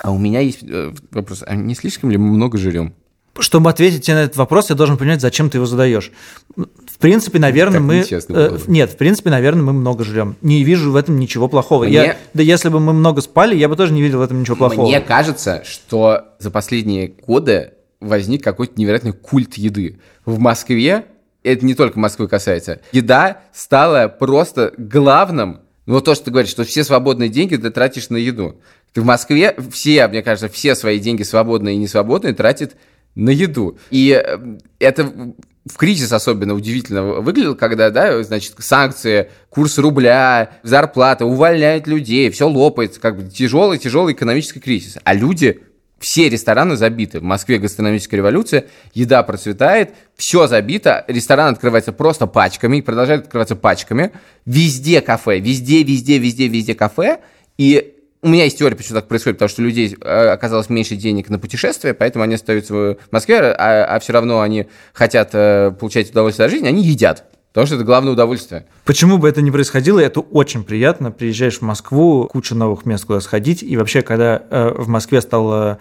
а 0.00 0.10
у 0.10 0.18
меня 0.18 0.40
есть 0.40 0.62
э, 0.62 0.92
вопрос, 1.10 1.44
а 1.46 1.54
не 1.54 1.74
слишком 1.74 2.10
ли 2.10 2.18
мы 2.18 2.28
много 2.28 2.58
жрем? 2.58 2.94
Чтобы 3.38 3.70
ответить 3.70 4.04
тебе 4.04 4.14
на 4.14 4.22
этот 4.22 4.36
вопрос, 4.36 4.70
я 4.70 4.76
должен 4.76 4.96
понять, 4.96 5.20
зачем 5.20 5.50
ты 5.50 5.58
его 5.58 5.66
задаешь. 5.66 6.12
В 6.56 6.98
принципе, 6.98 7.40
наверное, 7.40 7.80
мы... 7.80 8.04
Э, 8.08 8.58
нет, 8.68 8.90
в 8.90 8.96
принципе, 8.96 9.30
наверное, 9.30 9.62
мы 9.62 9.72
много 9.72 10.04
жрем. 10.04 10.36
Не 10.40 10.62
вижу 10.62 10.92
в 10.92 10.96
этом 10.96 11.18
ничего 11.18 11.48
плохого. 11.48 11.84
Мне... 11.84 11.92
Я, 11.94 12.16
да 12.32 12.42
если 12.42 12.68
бы 12.68 12.78
мы 12.78 12.92
много 12.92 13.22
спали, 13.22 13.56
я 13.56 13.68
бы 13.68 13.76
тоже 13.76 13.92
не 13.92 14.02
видел 14.02 14.18
в 14.18 14.22
этом 14.22 14.40
ничего 14.40 14.56
плохого. 14.56 14.86
Мне 14.86 15.00
кажется, 15.00 15.62
что 15.64 16.34
за 16.38 16.50
последние 16.50 17.08
годы 17.08 17.72
возник 18.00 18.44
какой-то 18.44 18.74
невероятный 18.76 19.12
культ 19.12 19.54
еды. 19.54 19.98
В 20.24 20.38
Москве, 20.38 21.06
это 21.42 21.66
не 21.66 21.74
только 21.74 21.98
Москвы 21.98 22.28
касается, 22.28 22.80
еда 22.92 23.40
стала 23.52 24.06
просто 24.08 24.72
главным 24.76 25.63
ну, 25.86 25.94
вот 25.94 26.04
то, 26.04 26.14
что 26.14 26.26
ты 26.26 26.30
говоришь, 26.30 26.50
что 26.50 26.64
все 26.64 26.82
свободные 26.82 27.28
деньги 27.28 27.56
ты 27.56 27.70
тратишь 27.70 28.08
на 28.08 28.16
еду. 28.16 28.60
Ты 28.92 29.02
в 29.02 29.04
Москве 29.04 29.54
все, 29.70 30.06
мне 30.08 30.22
кажется, 30.22 30.48
все 30.48 30.74
свои 30.74 30.98
деньги 30.98 31.22
свободные 31.22 31.74
и 31.74 31.78
несвободные 31.78 32.32
тратят 32.32 32.76
на 33.14 33.30
еду. 33.30 33.78
И 33.90 34.10
э, 34.10 34.38
это 34.78 35.34
в 35.66 35.76
кризис 35.76 36.12
особенно 36.12 36.54
удивительно 36.54 37.02
выглядело, 37.02 37.54
когда, 37.54 37.90
да, 37.90 38.22
значит, 38.22 38.54
санкции, 38.58 39.30
курс 39.50 39.78
рубля, 39.78 40.58
зарплата, 40.62 41.26
увольняют 41.26 41.86
людей, 41.86 42.30
все 42.30 42.48
лопается, 42.48 43.00
как 43.00 43.16
бы 43.16 43.30
тяжелый-тяжелый 43.30 44.14
экономический 44.14 44.60
кризис. 44.60 44.96
А 45.04 45.14
люди 45.14 45.62
все 45.98 46.28
рестораны 46.28 46.76
забиты. 46.76 47.20
В 47.20 47.22
Москве 47.22 47.58
гастрономическая 47.58 48.18
революция, 48.18 48.66
еда 48.92 49.22
процветает, 49.22 49.90
все 50.16 50.46
забито, 50.46 51.04
ресторан 51.08 51.52
открывается 51.52 51.92
просто 51.92 52.26
пачками, 52.26 52.80
продолжает 52.80 53.24
открываться 53.24 53.56
пачками. 53.56 54.12
Везде 54.44 55.00
кафе, 55.00 55.40
везде, 55.40 55.82
везде, 55.82 56.18
везде, 56.18 56.48
везде 56.48 56.74
кафе. 56.74 57.20
И 57.56 57.94
у 58.24 58.28
меня 58.28 58.44
есть 58.44 58.58
теория, 58.58 58.74
почему 58.74 58.96
так 58.98 59.06
происходит, 59.06 59.36
потому 59.36 59.50
что 59.50 59.60
у 59.60 59.66
людей 59.66 59.96
э, 60.00 60.28
оказалось 60.28 60.70
меньше 60.70 60.96
денег 60.96 61.28
на 61.28 61.38
путешествия, 61.38 61.92
поэтому 61.92 62.24
они 62.24 62.36
остаются 62.36 62.72
в 62.72 62.96
Москве, 63.10 63.38
а, 63.38 63.84
а 63.84 64.00
все 64.00 64.14
равно 64.14 64.40
они 64.40 64.66
хотят 64.94 65.30
э, 65.34 65.72
получать 65.78 66.10
удовольствие 66.10 66.46
от 66.46 66.50
жизни, 66.50 66.66
они 66.66 66.82
едят. 66.82 67.24
Потому 67.54 67.66
что 67.66 67.76
это 67.76 67.84
главное 67.84 68.14
удовольствие. 68.14 68.66
Почему 68.84 69.16
бы 69.16 69.28
это 69.28 69.40
не 69.40 69.52
происходило, 69.52 70.00
это 70.00 70.18
очень 70.18 70.64
приятно. 70.64 71.12
Приезжаешь 71.12 71.58
в 71.58 71.62
Москву, 71.62 72.26
куча 72.26 72.56
новых 72.56 72.84
мест, 72.84 73.04
куда 73.04 73.20
сходить. 73.20 73.62
И 73.62 73.76
вообще, 73.76 74.02
когда 74.02 74.42
э, 74.50 74.74
в 74.76 74.88
Москве 74.88 75.20
стало 75.20 75.78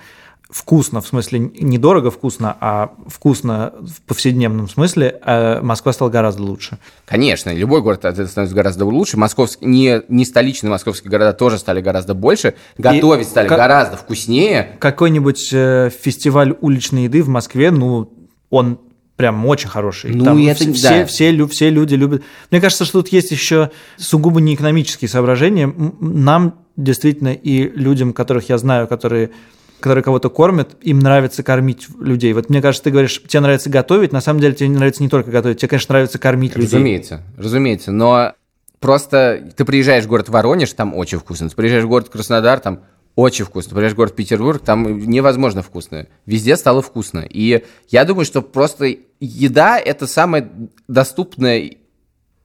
вкусно, 0.52 1.02
в 1.02 1.08
смысле 1.08 1.40
недорого 1.40 2.12
вкусно, 2.12 2.56
а 2.60 2.94
вкусно 3.08 3.74
в 3.82 4.04
повседневном 4.04 4.70
смысле, 4.70 5.20
э, 5.26 5.62
Москва 5.62 5.94
стала 5.94 6.10
гораздо 6.10 6.44
лучше. 6.44 6.78
Конечно, 7.06 7.52
любой 7.52 7.82
город 7.82 8.02
становится 8.02 8.46
гораздо 8.54 8.86
лучше. 8.86 9.18
Московский, 9.18 9.66
не, 9.66 10.04
не 10.10 10.26
столичные 10.26 10.70
московские 10.70 11.10
города 11.10 11.34
тоже 11.34 11.58
стали 11.58 11.82
гораздо 11.82 12.14
больше. 12.14 12.54
Готовить 12.78 13.26
и 13.26 13.30
стали 13.32 13.48
как, 13.48 13.58
гораздо 13.58 13.98
вкуснее. 13.98 14.78
Какой-нибудь 14.78 15.50
э, 15.52 15.90
фестиваль 15.90 16.56
уличной 16.62 17.06
еды 17.06 17.24
в 17.24 17.30
Москве, 17.30 17.72
ну, 17.72 18.14
он 18.52 18.80
прям 19.16 19.46
очень 19.46 19.70
хороший. 19.70 20.14
Ну, 20.14 20.26
Там 20.26 20.46
это, 20.46 20.72
все, 20.74 20.90
да. 20.90 21.06
все, 21.06 21.48
все 21.48 21.70
люди 21.70 21.96
любят. 21.96 22.24
Мне 22.52 22.60
кажется, 22.62 22.86
что 22.86 23.02
тут 23.02 23.12
есть 23.14 23.32
еще 23.32 23.72
сугубо 23.98 24.42
не 24.42 24.56
экономические 24.56 25.10
соображения. 25.10 25.74
Нам 26.00 26.56
действительно 26.76 27.34
и 27.34 27.70
людям, 27.70 28.14
которых 28.14 28.50
я 28.50 28.58
знаю, 28.58 28.88
которые 28.88 29.32
которые 29.80 30.02
кого-то 30.02 30.30
кормят, 30.30 30.78
им 30.82 31.00
нравится 31.00 31.44
кормить 31.44 31.88
людей. 32.00 32.32
Вот 32.32 32.50
мне 32.50 32.62
кажется, 32.62 32.86
ты 32.86 32.90
говоришь, 32.90 33.22
тебе 33.28 33.42
нравится 33.42 33.70
готовить, 33.70 34.14
на 34.14 34.22
самом 34.22 34.40
деле 34.40 34.56
тебе 34.56 34.70
нравится 34.70 35.04
не 35.04 35.10
только 35.10 35.30
готовить, 35.30 35.58
тебе, 35.58 35.68
конечно, 35.68 35.92
нравится 35.92 36.18
кормить 36.20 36.56
разумеется, 36.56 36.70
людей. 36.70 36.78
Разумеется, 36.78 37.24
разумеется, 37.38 37.92
но 37.92 38.32
просто 38.80 39.52
ты 39.58 39.66
приезжаешь 39.66 40.06
в 40.06 40.08
город 40.08 40.30
Воронеж, 40.30 40.72
там 40.72 40.96
очень 40.96 41.20
вкусно, 41.20 41.50
ты 41.50 41.56
приезжаешь 41.58 41.84
в 41.84 41.90
город 41.90 42.08
Краснодар, 42.08 42.62
там 42.62 42.80
очень 43.16 43.46
вкусно. 43.46 43.72
Приезжаешь 43.72 43.94
в 43.94 43.98
город 43.98 44.16
Петербург, 44.16 44.62
там 44.64 45.00
невозможно 45.08 45.62
вкусно. 45.62 46.08
Везде 46.26 46.58
стало 46.58 46.82
вкусно. 46.82 47.26
И 47.30 47.64
я 47.90 48.06
думаю, 48.06 48.26
что 48.26 48.42
просто 48.42 48.96
еда– 49.20 49.80
это 49.80 50.08
самое 50.08 50.50
доступное 50.88 51.78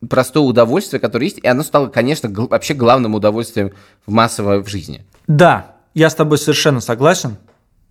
простое 0.08 0.44
удовольствие, 0.44 1.00
которое 1.00 1.24
есть, 1.24 1.38
и 1.38 1.46
оно 1.46 1.62
стало, 1.62 1.88
конечно, 1.88 2.30
вообще 2.30 2.74
главным 2.74 3.14
удовольствием 3.14 3.72
в 4.06 4.12
массово 4.12 4.62
в 4.62 4.68
жизни. 4.68 5.04
Да, 5.26 5.76
я 5.94 6.10
с 6.10 6.14
тобой 6.14 6.38
совершенно 6.38 6.80
согласен. 6.80 7.36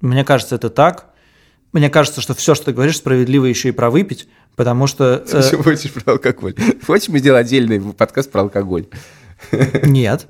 Мне 0.01 0.23
кажется, 0.23 0.55
это 0.55 0.69
так. 0.69 1.07
Мне 1.73 1.89
кажется, 1.89 2.21
что 2.21 2.33
все, 2.33 2.55
что 2.55 2.65
ты 2.65 2.73
говоришь, 2.73 2.97
справедливо 2.97 3.45
еще 3.45 3.69
и 3.69 3.73
про 3.73 3.89
выпить, 3.89 4.29
потому 4.55 4.87
что... 4.87 5.17
Ты 5.17 5.37
э... 5.37 5.57
хочешь 5.61 5.91
про 5.91 6.13
алкоголь? 6.13 6.55
Хочешь 6.85 7.09
мы 7.09 7.19
сделать 7.19 7.45
отдельный 7.45 7.81
подкаст 7.81 8.31
про 8.31 8.41
алкоголь? 8.41 8.85
Нет. 9.83 10.27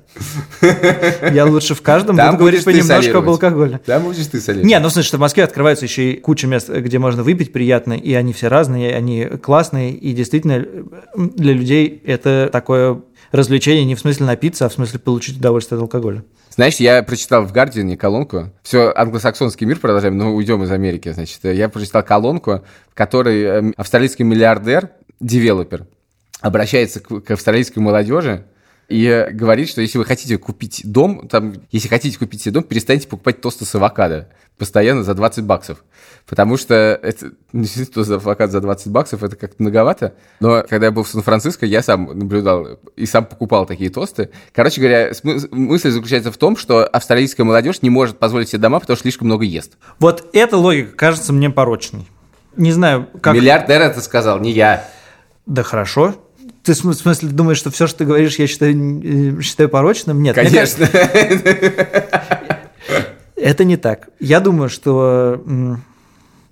Я 1.32 1.46
лучше 1.46 1.74
в 1.74 1.82
каждом 1.82 2.16
Там 2.16 2.32
буду 2.32 2.38
говорить 2.40 2.64
понемножку 2.64 3.18
об 3.18 3.28
алкоголе. 3.28 3.80
Там 3.84 4.04
будешь 4.04 4.26
ты 4.26 4.40
солировать. 4.40 4.68
Не, 4.68 4.78
ну, 4.78 4.90
что 4.90 5.16
в 5.16 5.20
Москве 5.20 5.44
открывается 5.44 5.84
еще 5.84 6.12
и 6.12 6.20
куча 6.20 6.46
мест, 6.46 6.68
где 6.68 6.98
можно 6.98 7.22
выпить 7.22 7.52
приятно, 7.52 7.94
и 7.94 8.12
они 8.14 8.32
все 8.32 8.48
разные, 8.48 8.94
они 8.94 9.24
классные, 9.24 9.92
и 9.92 10.12
действительно 10.12 10.64
для 11.14 11.52
людей 11.52 12.02
это 12.04 12.48
такое 12.52 13.00
развлечение 13.32 13.84
не 13.84 13.94
в 13.94 14.00
смысле 14.00 14.26
напиться, 14.26 14.66
а 14.66 14.68
в 14.68 14.72
смысле 14.72 14.98
получить 14.98 15.38
удовольствие 15.38 15.76
от 15.76 15.82
алкоголя. 15.82 16.24
Знаешь, 16.50 16.76
я 16.76 17.02
прочитал 17.02 17.44
в 17.44 17.52
Гардиане 17.52 17.96
колонку. 17.96 18.50
Все, 18.62 18.92
англосаксонский 18.94 19.66
мир 19.66 19.78
продолжаем, 19.78 20.16
но 20.16 20.34
уйдем 20.34 20.62
из 20.64 20.70
Америки. 20.70 21.12
Значит, 21.12 21.44
я 21.44 21.68
прочитал 21.68 22.02
колонку, 22.02 22.62
в 22.90 22.94
которой 22.94 23.42
эм, 23.42 23.74
австралийский 23.76 24.24
миллиардер, 24.24 24.90
девелопер, 25.20 25.86
обращается 26.40 27.00
к, 27.00 27.20
к 27.20 27.30
австралийской 27.30 27.80
молодежи 27.80 28.44
и 28.88 29.26
говорит, 29.32 29.68
что 29.68 29.82
если 29.82 29.98
вы 29.98 30.04
хотите 30.04 30.38
купить 30.38 30.82
дом, 30.84 31.28
там, 31.28 31.54
если 31.70 31.88
хотите 31.88 32.18
купить 32.18 32.42
себе 32.42 32.52
дом, 32.52 32.62
перестаньте 32.62 33.06
покупать 33.06 33.40
тосты 33.40 33.64
с 33.64 33.74
авокадо 33.74 34.28
постоянно 34.56 35.04
за 35.04 35.14
20 35.14 35.44
баксов. 35.44 35.84
Потому 36.26 36.56
что 36.56 36.74
это, 36.74 37.32
действительно, 37.52 37.94
тост 37.94 38.10
авокадо 38.10 38.52
за 38.52 38.60
20 38.60 38.88
баксов, 38.88 39.22
это 39.22 39.36
как-то 39.36 39.62
многовато. 39.62 40.14
Но 40.40 40.64
когда 40.68 40.86
я 40.86 40.92
был 40.92 41.04
в 41.04 41.08
Сан-Франциско, 41.08 41.64
я 41.64 41.82
сам 41.82 42.06
наблюдал 42.18 42.80
и 42.96 43.06
сам 43.06 43.24
покупал 43.24 43.66
такие 43.66 43.88
тосты. 43.90 44.30
Короче 44.52 44.80
говоря, 44.80 45.12
мысль 45.50 45.90
заключается 45.90 46.32
в 46.32 46.36
том, 46.36 46.56
что 46.56 46.84
австралийская 46.84 47.46
молодежь 47.46 47.82
не 47.82 47.90
может 47.90 48.18
позволить 48.18 48.48
себе 48.48 48.60
дома, 48.60 48.80
потому 48.80 48.96
что 48.96 49.02
слишком 49.02 49.28
много 49.28 49.44
ест. 49.44 49.76
Вот 50.00 50.28
эта 50.32 50.56
логика 50.56 50.96
кажется 50.96 51.32
мне 51.32 51.50
порочной. 51.50 52.06
Не 52.56 52.72
знаю, 52.72 53.08
как... 53.20 53.34
Миллиардер 53.34 53.80
это 53.80 54.00
сказал, 54.00 54.40
не 54.40 54.50
я. 54.50 54.88
Да 55.46 55.62
хорошо, 55.62 56.16
ты 56.68 56.74
в 56.74 56.94
смысле 56.94 57.30
думаешь, 57.30 57.56
что 57.56 57.70
все, 57.70 57.86
что 57.86 57.98
ты 57.98 58.04
говоришь, 58.04 58.38
я 58.38 58.46
считаю, 58.46 58.74
э, 59.02 59.40
считаю 59.40 59.70
порочным? 59.70 60.22
Нет. 60.22 60.34
Конечно. 60.34 60.84
Это 63.36 63.64
не 63.64 63.78
так. 63.78 64.10
Я 64.20 64.40
думаю, 64.40 64.68
что 64.68 65.42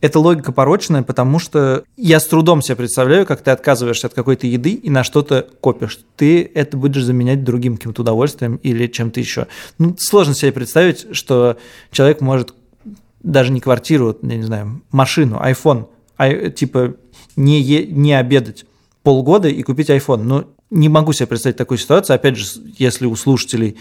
эта 0.01 0.19
логика 0.19 0.53
порочная, 0.53 1.03
потому 1.03 1.39
что 1.39 1.85
я 1.97 2.19
с 2.21 2.27
трудом 2.27 2.63
себе 2.63 2.77
представляю, 2.77 3.27
как 3.27 3.43
ты 3.43 3.51
отказываешься 3.51 4.07
от 4.07 4.15
какой-то 4.15 4.47
еды 4.47 4.71
и 4.71 4.89
на 4.89 5.05
что-то 5.05 5.47
копишь. 5.61 5.99
Ты 6.17 6.51
это 6.55 6.79
будешь 6.79 7.03
заменять 7.03 7.45
другим 7.45 7.77
каким-то 7.77 8.01
удовольствием 8.03 8.57
или 8.63 8.87
чем-то 8.87 9.21
еще. 9.21 9.49
Ну, 9.79 9.97
сложно 9.99 10.35
себе 10.35 10.53
представить, 10.53 11.09
что 11.15 11.59
человек 11.91 12.23
может 12.23 12.55
даже 13.23 13.53
не 13.53 13.61
квартиру, 13.61 14.17
я 14.23 14.37
не 14.37 14.45
знаю, 14.45 14.81
машину, 14.93 15.43
iPhone, 15.45 15.89
а, 16.17 16.51
типа 16.51 16.95
не, 17.35 17.61
е, 17.61 17.87
не 17.87 18.15
обедать 18.15 18.65
полгода 19.07 19.47
и 19.49 19.63
купить 19.63 19.89
iPhone. 19.89 20.25
Но 20.25 20.51
не 20.69 20.89
могу 20.89 21.13
себе 21.13 21.29
представить 21.29 21.57
такую 21.57 21.79
ситуацию. 21.79 22.17
Опять 22.17 22.37
же, 22.37 22.45
если 22.77 23.07
у 23.07 23.15
слушателей 23.15 23.77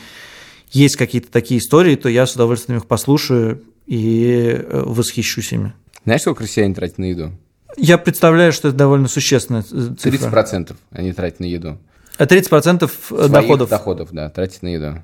есть 0.69 0.97
какие-то 0.97 1.31
такие 1.31 1.59
истории, 1.59 1.95
то 1.95 2.09
я 2.09 2.27
с 2.27 2.35
удовольствием 2.35 2.77
их 2.77 2.85
послушаю 2.85 3.63
и 3.87 4.55
э, 4.55 4.83
восхищусь 4.85 5.51
ими. 5.51 5.73
Знаешь, 6.03 6.21
сколько 6.21 6.43
россияне 6.43 6.75
тратят 6.75 6.99
на 6.99 7.05
еду? 7.05 7.31
Я 7.75 7.97
представляю, 7.97 8.53
что 8.53 8.67
это 8.67 8.77
довольно 8.77 9.07
существенная 9.07 9.63
цифра. 9.63 10.29
30% 10.29 10.75
они 10.91 11.11
тратят 11.11 11.39
на 11.39 11.45
еду. 11.45 11.79
А 12.19 12.25
30% 12.25 12.87
Своих 13.07 13.31
доходов? 13.31 13.67
доходов, 13.67 14.09
да, 14.11 14.29
тратят 14.29 14.61
на 14.61 14.67
еду. 14.67 15.03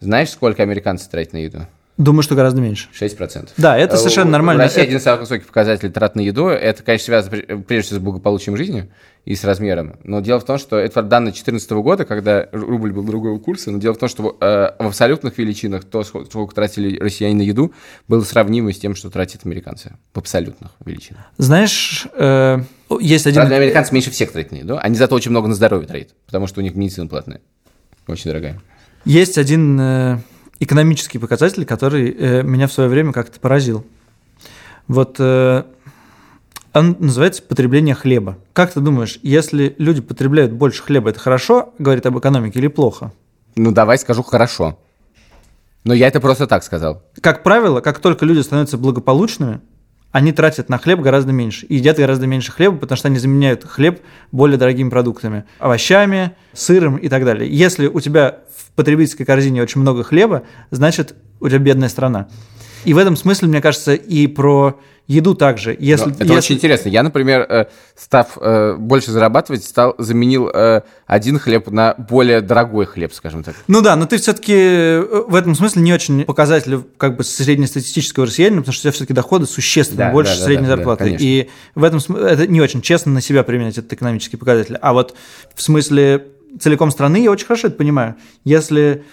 Знаешь, 0.00 0.28
сколько 0.28 0.62
американцы 0.62 1.08
тратят 1.08 1.32
на 1.32 1.38
еду? 1.38 1.66
Думаю, 1.96 2.22
что 2.22 2.34
гораздо 2.34 2.60
меньше. 2.60 2.88
6%. 2.92 3.50
Да, 3.56 3.76
это 3.76 3.96
совершенно 3.96 4.30
нормально. 4.30 4.64
В 4.64 4.66
России 4.66 4.82
один 4.82 4.98
из 4.98 5.02
самых 5.02 5.22
высоких 5.22 5.46
показателей 5.46 5.90
трат 5.90 6.14
на 6.14 6.20
еду. 6.20 6.48
Это, 6.48 6.82
конечно, 6.82 7.06
связано 7.06 7.62
прежде 7.62 7.86
всего 7.86 8.00
с 8.00 8.02
благополучием 8.02 8.56
жизни 8.56 8.90
и 9.24 9.34
с 9.34 9.44
размером. 9.44 9.96
Но 10.04 10.20
дело 10.20 10.38
в 10.38 10.44
том, 10.44 10.58
что 10.58 10.76
это 10.76 11.02
данные 11.02 11.32
2014 11.32 11.70
года, 11.72 12.04
когда 12.04 12.48
рубль 12.52 12.92
был 12.92 13.02
другого 13.02 13.38
курса. 13.38 13.70
Но 13.70 13.78
дело 13.78 13.94
в 13.94 13.98
том, 13.98 14.10
что 14.10 14.36
э, 14.38 14.70
в 14.78 14.86
абсолютных 14.86 15.38
величинах 15.38 15.84
то, 15.84 16.04
сколько 16.04 16.54
тратили 16.54 16.98
россияне 16.98 17.36
на 17.36 17.42
еду, 17.42 17.72
было 18.08 18.22
сравнимо 18.22 18.74
с 18.74 18.78
тем, 18.78 18.94
что 18.94 19.08
тратят 19.08 19.46
американцы. 19.46 19.94
В 20.12 20.18
абсолютных 20.18 20.72
величинах. 20.84 21.22
Знаешь, 21.38 22.06
э, 22.12 22.58
есть 23.00 23.26
один... 23.26 23.40
Правда, 23.40 23.56
американцы 23.56 23.94
меньше 23.94 24.10
всех 24.10 24.32
тратят 24.32 24.52
на 24.52 24.56
еду. 24.56 24.78
Они 24.78 24.96
зато 24.96 25.14
очень 25.14 25.30
много 25.30 25.48
на 25.48 25.54
здоровье 25.54 25.88
тратят, 25.88 26.14
потому 26.26 26.46
что 26.46 26.60
у 26.60 26.62
них 26.62 26.74
медицина 26.74 27.06
платная. 27.06 27.40
Очень 28.06 28.32
дорогая. 28.32 28.60
Есть 29.06 29.38
один... 29.38 29.80
Э 29.80 30.18
экономический 30.60 31.18
показатель, 31.18 31.64
который 31.64 32.10
э, 32.10 32.42
меня 32.42 32.66
в 32.66 32.72
свое 32.72 32.88
время 32.88 33.12
как-то 33.12 33.40
поразил. 33.40 33.84
Вот 34.88 35.16
э, 35.18 35.64
он 36.72 36.96
называется 36.98 37.42
потребление 37.42 37.94
хлеба. 37.94 38.38
Как 38.52 38.72
ты 38.72 38.80
думаешь, 38.80 39.18
если 39.22 39.74
люди 39.78 40.00
потребляют 40.00 40.52
больше 40.52 40.82
хлеба, 40.82 41.10
это 41.10 41.18
хорошо, 41.18 41.74
говорит 41.78 42.06
об 42.06 42.18
экономике, 42.18 42.58
или 42.58 42.68
плохо? 42.68 43.12
Ну, 43.56 43.72
давай 43.72 43.98
скажу 43.98 44.22
хорошо. 44.22 44.78
Но 45.84 45.94
я 45.94 46.08
это 46.08 46.20
просто 46.20 46.46
так 46.46 46.64
сказал. 46.64 47.02
Как 47.20 47.42
правило, 47.42 47.80
как 47.80 48.00
только 48.00 48.24
люди 48.26 48.40
становятся 48.40 48.76
благополучными, 48.76 49.60
они 50.12 50.32
тратят 50.32 50.68
на 50.68 50.78
хлеб 50.78 51.00
гораздо 51.00 51.32
меньше 51.32 51.66
и 51.66 51.76
едят 51.76 51.98
гораздо 51.98 52.26
меньше 52.26 52.50
хлеба, 52.50 52.76
потому 52.78 52.96
что 52.96 53.08
они 53.08 53.18
заменяют 53.18 53.64
хлеб 53.64 54.00
более 54.32 54.58
дорогими 54.58 54.88
продуктами, 54.88 55.44
овощами, 55.58 56.34
сыром 56.52 56.96
и 56.96 57.08
так 57.08 57.24
далее. 57.24 57.50
Если 57.50 57.86
у 57.86 58.00
тебя 58.00 58.40
потребительской 58.76 59.26
корзине 59.26 59.62
очень 59.62 59.80
много 59.80 60.04
хлеба, 60.04 60.44
значит, 60.70 61.16
у 61.40 61.48
тебя 61.48 61.58
бедная 61.58 61.88
страна. 61.88 62.28
И 62.84 62.94
в 62.94 62.98
этом 62.98 63.16
смысле, 63.16 63.48
мне 63.48 63.60
кажется, 63.60 63.94
и 63.94 64.28
про 64.28 64.78
еду 65.06 65.34
также. 65.34 65.76
Если, 65.78 66.12
это 66.12 66.24
если... 66.24 66.36
очень 66.36 66.54
интересно. 66.56 66.88
Я, 66.88 67.02
например, 67.02 67.40
э, 67.48 67.66
став 67.94 68.38
э, 68.40 68.74
больше 68.76 69.12
зарабатывать, 69.12 69.64
стал, 69.64 69.94
заменил 69.98 70.48
э, 70.48 70.82
один 71.06 71.38
хлеб 71.38 71.70
на 71.70 71.94
более 71.96 72.40
дорогой 72.40 72.86
хлеб, 72.86 73.12
скажем 73.12 73.42
так. 73.42 73.54
Ну 73.68 73.82
да, 73.82 73.96
но 73.96 74.06
ты 74.06 74.18
все-таки 74.18 74.98
в 75.28 75.34
этом 75.34 75.54
смысле 75.54 75.82
не 75.82 75.92
очень 75.92 76.24
показатель 76.24 76.80
как 76.96 77.16
бы 77.16 77.24
среднестатистического 77.24 78.26
россиянина, 78.26 78.62
потому 78.62 78.72
что 78.72 78.80
у 78.80 78.84
тебя 78.84 78.92
все-таки 78.92 79.14
доходы 79.14 79.46
существенно 79.46 80.06
да, 80.06 80.12
больше 80.12 80.38
да, 80.38 80.44
средней 80.44 80.66
да, 80.66 80.76
зарплаты. 80.76 81.10
Да, 81.10 81.16
и 81.18 81.48
в 81.74 81.84
этом 81.84 82.00
смысле 82.00 82.28
это 82.28 82.46
не 82.46 82.60
очень 82.60 82.82
честно 82.82 83.12
на 83.12 83.20
себя 83.20 83.42
применять 83.44 83.78
этот 83.78 83.92
экономический 83.92 84.36
показатель. 84.36 84.76
А 84.80 84.92
вот 84.92 85.14
в 85.54 85.62
смысле 85.62 86.26
целиком 86.60 86.90
страны 86.90 87.22
я 87.22 87.30
очень 87.30 87.46
хорошо 87.46 87.68
это 87.68 87.76
понимаю. 87.76 88.16
Если 88.44 89.04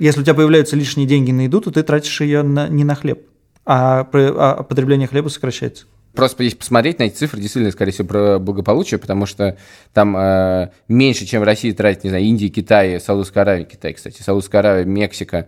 если 0.00 0.20
у 0.20 0.24
тебя 0.24 0.34
появляются 0.34 0.76
лишние 0.76 1.06
деньги 1.06 1.30
на 1.30 1.42
еду, 1.42 1.60
то 1.60 1.70
ты 1.70 1.82
тратишь 1.82 2.20
ее 2.22 2.42
на, 2.42 2.68
не 2.68 2.84
на 2.84 2.94
хлеб, 2.94 3.22
а, 3.66 4.00
а 4.10 4.62
потребление 4.62 5.06
хлеба 5.06 5.28
сокращается. 5.28 5.84
Просто 6.14 6.42
если 6.42 6.56
посмотреть 6.56 6.98
на 6.98 7.04
эти 7.04 7.14
цифры, 7.14 7.40
действительно, 7.40 7.70
скорее 7.70 7.92
всего, 7.92 8.08
про 8.08 8.38
благополучие, 8.38 8.98
потому 8.98 9.26
что 9.26 9.56
там 9.92 10.16
э, 10.16 10.70
меньше, 10.88 11.24
чем 11.24 11.42
в 11.42 11.44
России 11.44 11.70
тратит, 11.70 12.02
не 12.02 12.10
знаю, 12.10 12.24
Индия, 12.24 12.48
Китай, 12.48 12.98
Саудовская 12.98 13.44
Аравия, 13.44 13.64
Китай, 13.64 13.92
кстати, 13.92 14.20
Саудовская 14.20 14.60
Аравия, 14.60 14.84
Мексика, 14.86 15.46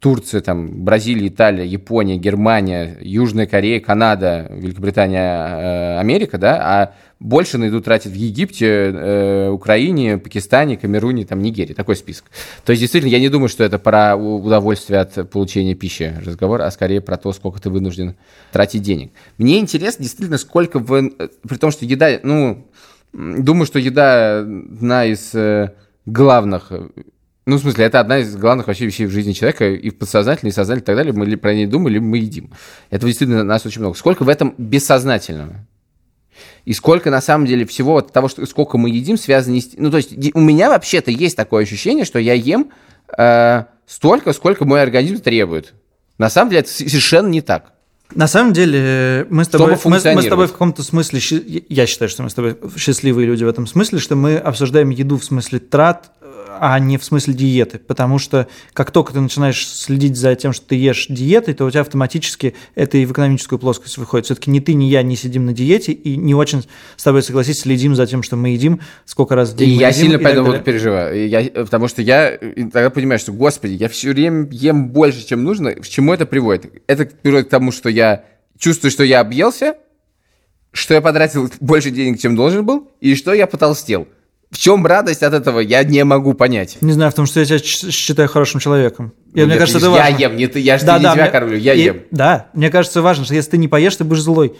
Турция, 0.00 0.40
там, 0.40 0.82
Бразилия, 0.82 1.28
Италия, 1.28 1.66
Япония, 1.66 2.16
Германия, 2.16 2.96
Южная 3.02 3.46
Корея, 3.46 3.80
Канада, 3.80 4.50
Великобритания, 4.50 5.20
э, 5.20 5.98
Америка, 5.98 6.38
да, 6.38 6.56
а 6.56 6.94
больше 7.20 7.58
на 7.58 7.64
еду 7.64 7.82
тратят 7.82 8.12
в 8.12 8.14
Египте, 8.14 8.66
э, 8.66 9.50
Украине, 9.50 10.16
Пакистане, 10.16 10.78
Камеруне, 10.78 11.26
там, 11.26 11.42
Нигерии. 11.42 11.74
Такой 11.74 11.96
список. 11.96 12.24
То 12.64 12.72
есть, 12.72 12.80
действительно, 12.80 13.10
я 13.10 13.20
не 13.20 13.28
думаю, 13.28 13.50
что 13.50 13.62
это 13.62 13.78
про 13.78 14.16
удовольствие 14.16 15.00
от 15.00 15.30
получения 15.30 15.74
пищи 15.74 16.14
разговор, 16.24 16.62
а 16.62 16.70
скорее 16.70 17.02
про 17.02 17.18
то, 17.18 17.34
сколько 17.34 17.60
ты 17.60 17.68
вынужден 17.68 18.16
тратить 18.52 18.80
денег. 18.80 19.12
Мне 19.36 19.58
интересно, 19.58 20.02
действительно, 20.02 20.38
сколько 20.38 20.78
вы... 20.78 21.10
При 21.46 21.58
том, 21.58 21.70
что 21.70 21.84
еда, 21.84 22.08
ну, 22.22 22.66
думаю, 23.12 23.66
что 23.66 23.78
еда 23.78 24.38
одна 24.38 25.04
из 25.04 25.34
э, 25.34 25.74
главных 26.06 26.72
ну, 27.50 27.56
в 27.56 27.60
смысле, 27.60 27.84
это 27.84 27.98
одна 27.98 28.18
из 28.18 28.36
главных 28.36 28.68
вообще 28.68 28.86
вещей 28.86 29.06
в 29.06 29.10
жизни 29.10 29.32
человека, 29.32 29.68
и 29.68 29.90
в 29.90 29.98
подсознательном, 29.98 30.50
и 30.50 30.54
сознательном, 30.54 30.82
и 30.82 30.86
так 30.86 30.96
далее. 30.96 31.12
Мы 31.12 31.26
ли 31.26 31.36
про 31.36 31.52
нее 31.52 31.66
думаем, 31.66 31.94
либо 31.94 32.04
мы 32.06 32.18
едим. 32.18 32.52
Это 32.90 33.06
действительно 33.06 33.42
нас 33.42 33.66
очень 33.66 33.80
много. 33.80 33.96
Сколько 33.96 34.22
в 34.22 34.28
этом 34.28 34.54
бессознательного? 34.56 35.66
И 36.64 36.72
сколько 36.72 37.10
на 37.10 37.20
самом 37.20 37.46
деле 37.46 37.66
всего 37.66 37.96
от 37.96 38.12
того, 38.12 38.28
что, 38.28 38.46
сколько 38.46 38.78
мы 38.78 38.90
едим, 38.90 39.16
связано 39.16 39.60
с... 39.60 39.70
Ну, 39.76 39.90
то 39.90 39.96
есть 39.96 40.12
у 40.34 40.40
меня 40.40 40.68
вообще-то 40.68 41.10
есть 41.10 41.36
такое 41.36 41.64
ощущение, 41.64 42.04
что 42.04 42.18
я 42.18 42.34
ем 42.34 42.70
э, 43.18 43.64
столько, 43.86 44.32
сколько 44.32 44.64
мой 44.64 44.80
организм 44.80 45.20
требует. 45.20 45.74
На 46.18 46.30
самом 46.30 46.50
деле 46.50 46.60
это 46.60 46.70
совершенно 46.70 47.28
не 47.28 47.40
так. 47.40 47.72
На 48.14 48.26
самом 48.26 48.52
деле, 48.52 49.26
мы 49.30 49.44
с 49.44 49.48
тобой, 49.48 49.76
мы, 49.84 49.90
мы 49.90 50.22
с 50.22 50.26
тобой 50.26 50.46
в 50.46 50.52
каком-то 50.52 50.82
смысле, 50.82 51.20
я 51.68 51.86
считаю, 51.86 52.08
что 52.08 52.22
мы 52.22 52.30
с 52.30 52.34
тобой 52.34 52.56
счастливые 52.76 53.26
люди 53.26 53.44
в 53.44 53.48
этом 53.48 53.66
смысле, 53.66 53.98
что 53.98 54.16
мы 54.16 54.36
обсуждаем 54.36 54.90
еду 54.90 55.16
в 55.16 55.24
смысле 55.24 55.60
трат, 55.60 56.10
а 56.62 56.78
не 56.78 56.98
в 56.98 57.04
смысле 57.04 57.32
диеты. 57.32 57.78
Потому 57.78 58.18
что 58.18 58.46
как 58.74 58.90
только 58.90 59.14
ты 59.14 59.20
начинаешь 59.20 59.66
следить 59.66 60.16
за 60.16 60.34
тем, 60.34 60.52
что 60.52 60.66
ты 60.66 60.74
ешь 60.74 61.06
диетой, 61.08 61.54
то 61.54 61.64
у 61.64 61.70
тебя 61.70 61.80
автоматически 61.80 62.54
это 62.74 62.98
и 62.98 63.06
в 63.06 63.12
экономическую 63.12 63.58
плоскость 63.58 63.96
выходит. 63.96 64.26
Все-таки 64.26 64.50
ни 64.50 64.60
ты, 64.60 64.74
ни 64.74 64.84
я 64.84 65.02
не 65.02 65.16
сидим 65.16 65.46
на 65.46 65.54
диете 65.54 65.92
и 65.92 66.16
не 66.16 66.34
очень 66.34 66.62
с 66.96 67.02
тобой 67.02 67.22
согласись, 67.22 67.60
следим 67.60 67.94
за 67.94 68.06
тем, 68.06 68.22
что 68.22 68.36
мы 68.36 68.50
едим, 68.50 68.80
сколько 69.06 69.34
раз 69.34 69.52
в 69.52 69.56
день 69.56 69.70
и 69.70 69.74
мы 69.76 69.80
я 69.80 69.88
едим. 69.88 70.02
сильно 70.02 70.18
по 70.18 70.28
этому 70.28 70.58
переживаю. 70.58 71.28
Я, 71.28 71.44
потому 71.44 71.88
что 71.88 72.02
я 72.02 72.36
тогда 72.38 72.90
понимаю, 72.90 73.18
что, 73.18 73.32
господи, 73.32 73.72
я 73.72 73.88
все 73.88 74.10
время 74.10 74.46
ем 74.50 74.90
больше, 74.90 75.26
чем 75.26 75.42
нужно. 75.42 75.72
К 75.72 75.88
чему 75.88 76.12
это 76.12 76.26
приводит? 76.26 76.82
Это 76.86 77.06
приводит 77.06 77.46
к 77.46 77.50
тому, 77.50 77.72
что 77.72 77.88
я 77.88 78.26
чувствую, 78.58 78.90
что 78.90 79.02
я 79.02 79.20
объелся, 79.20 79.76
что 80.72 80.92
я 80.92 81.00
потратил 81.00 81.50
больше 81.60 81.90
денег, 81.90 82.20
чем 82.20 82.36
должен 82.36 82.66
был, 82.66 82.90
и 83.00 83.14
что 83.14 83.32
я 83.32 83.46
потолстел. 83.46 84.06
В 84.50 84.58
чем 84.58 84.84
радость 84.84 85.22
от 85.22 85.32
этого, 85.32 85.60
я 85.60 85.84
не 85.84 86.04
могу 86.04 86.34
понять. 86.34 86.78
Не 86.80 86.92
знаю, 86.92 87.12
в 87.12 87.14
том, 87.14 87.26
что 87.26 87.38
я 87.38 87.46
тебя 87.46 87.58
считаю 87.58 88.28
хорошим 88.28 88.58
человеком. 88.58 89.12
Я, 89.32 89.42
ну, 89.42 89.50
мне 89.50 89.58
кажется, 89.58 89.78
это 89.78 89.90
важно. 89.90 90.16
Я 90.16 90.28
ем, 90.28 90.36
не 90.36 90.48
ты, 90.48 90.58
я 90.58 90.76
же 90.76 90.84
да, 90.84 90.98
не 90.98 91.04
да, 91.04 91.12
тебя 91.12 91.22
мне, 91.22 91.30
кормлю, 91.30 91.56
я 91.56 91.74
и, 91.74 91.82
ем. 91.82 92.00
Да, 92.10 92.48
мне 92.52 92.68
кажется 92.68 93.00
важно, 93.00 93.24
что 93.24 93.34
если 93.34 93.52
ты 93.52 93.58
не 93.58 93.68
поешь, 93.68 93.94
ты 93.94 94.02
будешь 94.02 94.22
злой. 94.22 94.54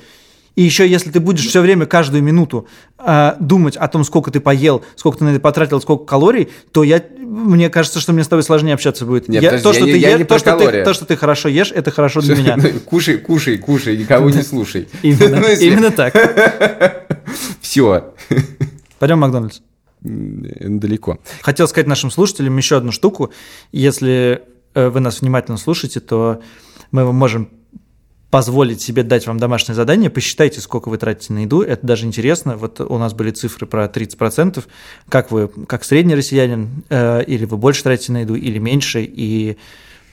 И 0.55 0.62
еще, 0.62 0.86
если 0.86 1.11
ты 1.11 1.18
будешь 1.18 1.47
все 1.47 1.61
время, 1.61 1.86
каждую 1.86 2.22
минуту 2.22 2.68
э, 2.99 3.34
думать 3.41 3.76
о 3.76 3.88
том, 3.88 4.05
сколько 4.05 4.30
ты 4.30 4.41
поел, 4.41 4.84
сколько 4.95 5.18
ты 5.18 5.24
на 5.24 5.30
это 5.30 5.41
потратил, 5.41 5.80
сколько 5.80 6.05
калорий, 6.05 6.49
то 6.72 6.82
я, 6.82 7.03
мне 7.18 7.68
кажется, 7.68 8.01
что 8.01 8.12
мне 8.12 8.24
с 8.24 8.28
тобой 8.28 8.43
сложнее 8.43 8.74
общаться 8.74 9.07
будет. 9.07 9.28
Нет, 9.28 9.43
я, 9.43 9.51
подожди, 9.51 9.64
то, 9.64 9.72
что 9.72 9.86
я, 9.86 9.93
ты 9.93 9.99
я 9.99 10.11
ешь, 10.11 10.26
то, 10.26 10.38
что 10.38 10.57
ты, 10.57 10.84
то, 10.84 10.95
что 10.95 11.05
ты 11.05 11.16
хорошо 11.16 11.49
ешь, 11.49 11.72
это 11.72 11.91
хорошо 11.91 12.20
для 12.20 12.36
меня. 12.36 12.57
Кушай, 12.84 13.18
кушай, 13.18 13.59
кушай, 13.59 13.97
никого 13.97 14.30
не 14.30 14.43
слушай. 14.43 14.88
Именно 15.03 15.91
так. 15.97 16.14
Все. 17.61 18.12
Пойдем 18.99 19.16
в 19.16 19.20
Макдональдс 19.20 19.61
далеко. 20.03 21.19
Хотел 21.43 21.69
сказать 21.69 21.87
нашим 21.87 22.11
слушателям 22.11 22.57
еще 22.57 22.77
одну 22.77 22.93
штуку. 22.93 23.33
Если 23.73 24.43
э, 24.75 24.89
вы 24.89 25.01
нас 25.01 25.21
внимательно 25.21 25.59
слушаете, 25.59 26.01
то 26.01 26.41
мы 26.91 27.05
вам 27.05 27.17
можем 27.17 27.51
позволить 28.31 28.81
себе 28.81 29.03
дать 29.03 29.27
вам 29.27 29.39
домашнее 29.39 29.75
задание, 29.75 30.09
посчитайте, 30.09 30.61
сколько 30.61 30.89
вы 30.89 30.99
тратите 30.99 31.33
на 31.33 31.41
еду, 31.41 31.63
это 31.63 31.85
даже 31.85 32.07
интересно. 32.07 32.57
Вот 32.57 32.81
у 32.81 32.97
нас 32.97 33.13
были 33.13 33.33
цифры 33.33 33.67
про 33.67 33.87
30%, 33.87 34.65
как 35.09 35.33
вы, 35.33 35.49
как 35.49 35.85
средний 35.85 36.15
россиянин, 36.15 36.85
э, 36.89 37.25
или 37.25 37.45
вы 37.45 37.57
больше 37.57 37.83
тратите 37.83 38.13
на 38.13 38.19
еду, 38.19 38.35
или 38.35 38.59
меньше, 38.59 39.03
и 39.03 39.57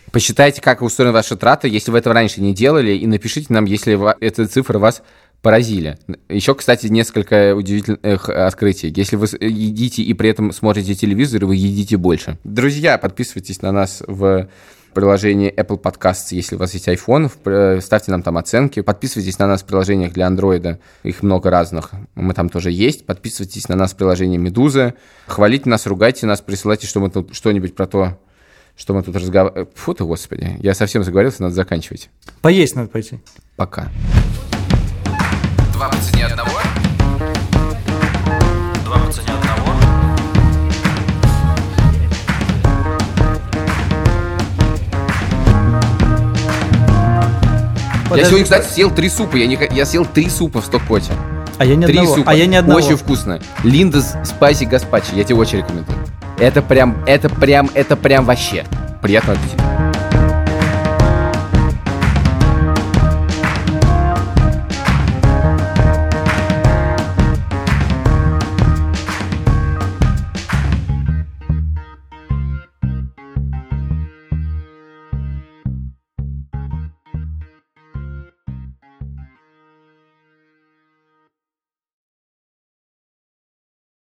Посчитайте, 0.10 0.62
как 0.62 0.82
устроены 0.82 1.12
ваши 1.12 1.36
траты, 1.36 1.68
если 1.68 1.92
вы 1.92 1.98
этого 1.98 2.16
раньше 2.16 2.40
не 2.40 2.54
делали, 2.54 2.94
и 2.94 3.06
напишите 3.06 3.48
нам, 3.50 3.66
если 3.66 4.00
эта 4.24 4.48
цифра 4.48 4.80
вас 4.80 5.04
поразили. 5.42 5.98
Еще, 6.30 6.56
кстати, 6.56 6.88
несколько 6.88 7.56
удивительных 7.56 8.30
открытий. 8.30 8.92
Если 8.96 9.16
вы 9.16 9.28
едите 9.40 10.02
и 10.04 10.14
при 10.14 10.30
этом 10.30 10.52
смотрите 10.52 10.94
телевизор, 10.96 11.46
вы 11.46 11.56
едите 11.56 11.98
больше. 11.98 12.38
Друзья, 12.44 12.98
подписывайтесь 12.98 13.62
на 13.62 13.72
нас 13.72 14.04
в 14.08 14.50
приложении 14.94 15.54
Apple 15.54 15.80
Podcasts, 15.80 16.30
если 16.32 16.56
у 16.56 16.58
вас 16.58 16.74
есть 16.74 16.88
iPhone, 16.88 17.30
в- 17.44 17.82
ставьте 17.82 18.10
нам 18.12 18.24
там 18.24 18.36
оценки. 18.38 18.82
Подписывайтесь 18.82 19.38
на 19.38 19.46
нас 19.46 19.62
в 19.62 19.66
приложениях 19.66 20.12
для 20.12 20.26
Android, 20.28 20.80
их 21.04 21.22
много 21.22 21.52
разных, 21.52 21.92
мы 22.16 22.34
там 22.34 22.50
тоже 22.50 22.72
есть. 22.72 23.06
Подписывайтесь 23.06 23.70
на 23.70 23.76
нас 23.76 23.94
в 23.94 23.96
приложении 23.96 24.38
Медуза. 24.38 24.96
Хвалите 25.28 25.70
нас, 25.70 25.86
ругайте 25.86 26.26
нас, 26.26 26.42
присылайте 26.42 26.88
что 26.88 27.00
мы 27.00 27.12
тут, 27.12 27.36
что-нибудь 27.36 27.76
про 27.76 27.86
то, 27.86 28.20
что 28.76 28.96
мы 28.96 29.04
тут 29.04 29.16
разговариваем. 29.16 29.68
Фу 29.76 29.94
ты, 29.94 30.04
господи, 30.04 30.58
я 30.62 30.74
совсем 30.74 31.04
заговорился, 31.04 31.44
надо 31.44 31.54
заканчивать. 31.54 32.10
Поесть 32.42 32.76
надо 32.76 32.90
пойти. 32.90 33.20
Пока. 33.56 33.90
Два 35.78 35.90
по 35.90 35.98
цене 35.98 36.26
одного. 36.26 36.60
Два 38.84 38.98
по 38.98 39.12
цене 39.12 39.28
одного. 39.32 39.74
Я 48.16 48.26
сегодня, 48.26 48.46
кстати, 48.46 48.66
съел 48.74 48.90
три 48.90 49.08
супа. 49.08 49.36
Я, 49.36 49.46
не, 49.46 49.60
я 49.72 49.86
съел 49.86 50.04
три 50.04 50.28
супа 50.32 50.62
в 50.62 50.66
стокпоте. 50.66 51.14
А 51.60 51.66
я 51.66 51.76
ни 51.76 51.86
Три 51.86 52.00
одного. 52.00 52.16
супа. 52.16 52.32
А 52.32 52.34
я 52.34 52.48
ни 52.48 52.56
одного. 52.56 52.80
Очень 52.80 52.98
вкусно. 52.98 53.40
Линдас 53.64 54.16
спайси 54.26 54.64
гаспачи. 54.64 55.14
Я 55.14 55.26
тебе 55.26 55.36
очень 55.38 55.60
рекомендую. 55.60 56.00
Это 56.40 56.64
прям, 56.64 56.98
это 57.06 57.30
прям, 57.30 57.70
это 57.76 57.96
прям 57.96 58.26
вообще. 58.26 58.66
Приятного 59.04 59.38
аппетита. 59.40 59.77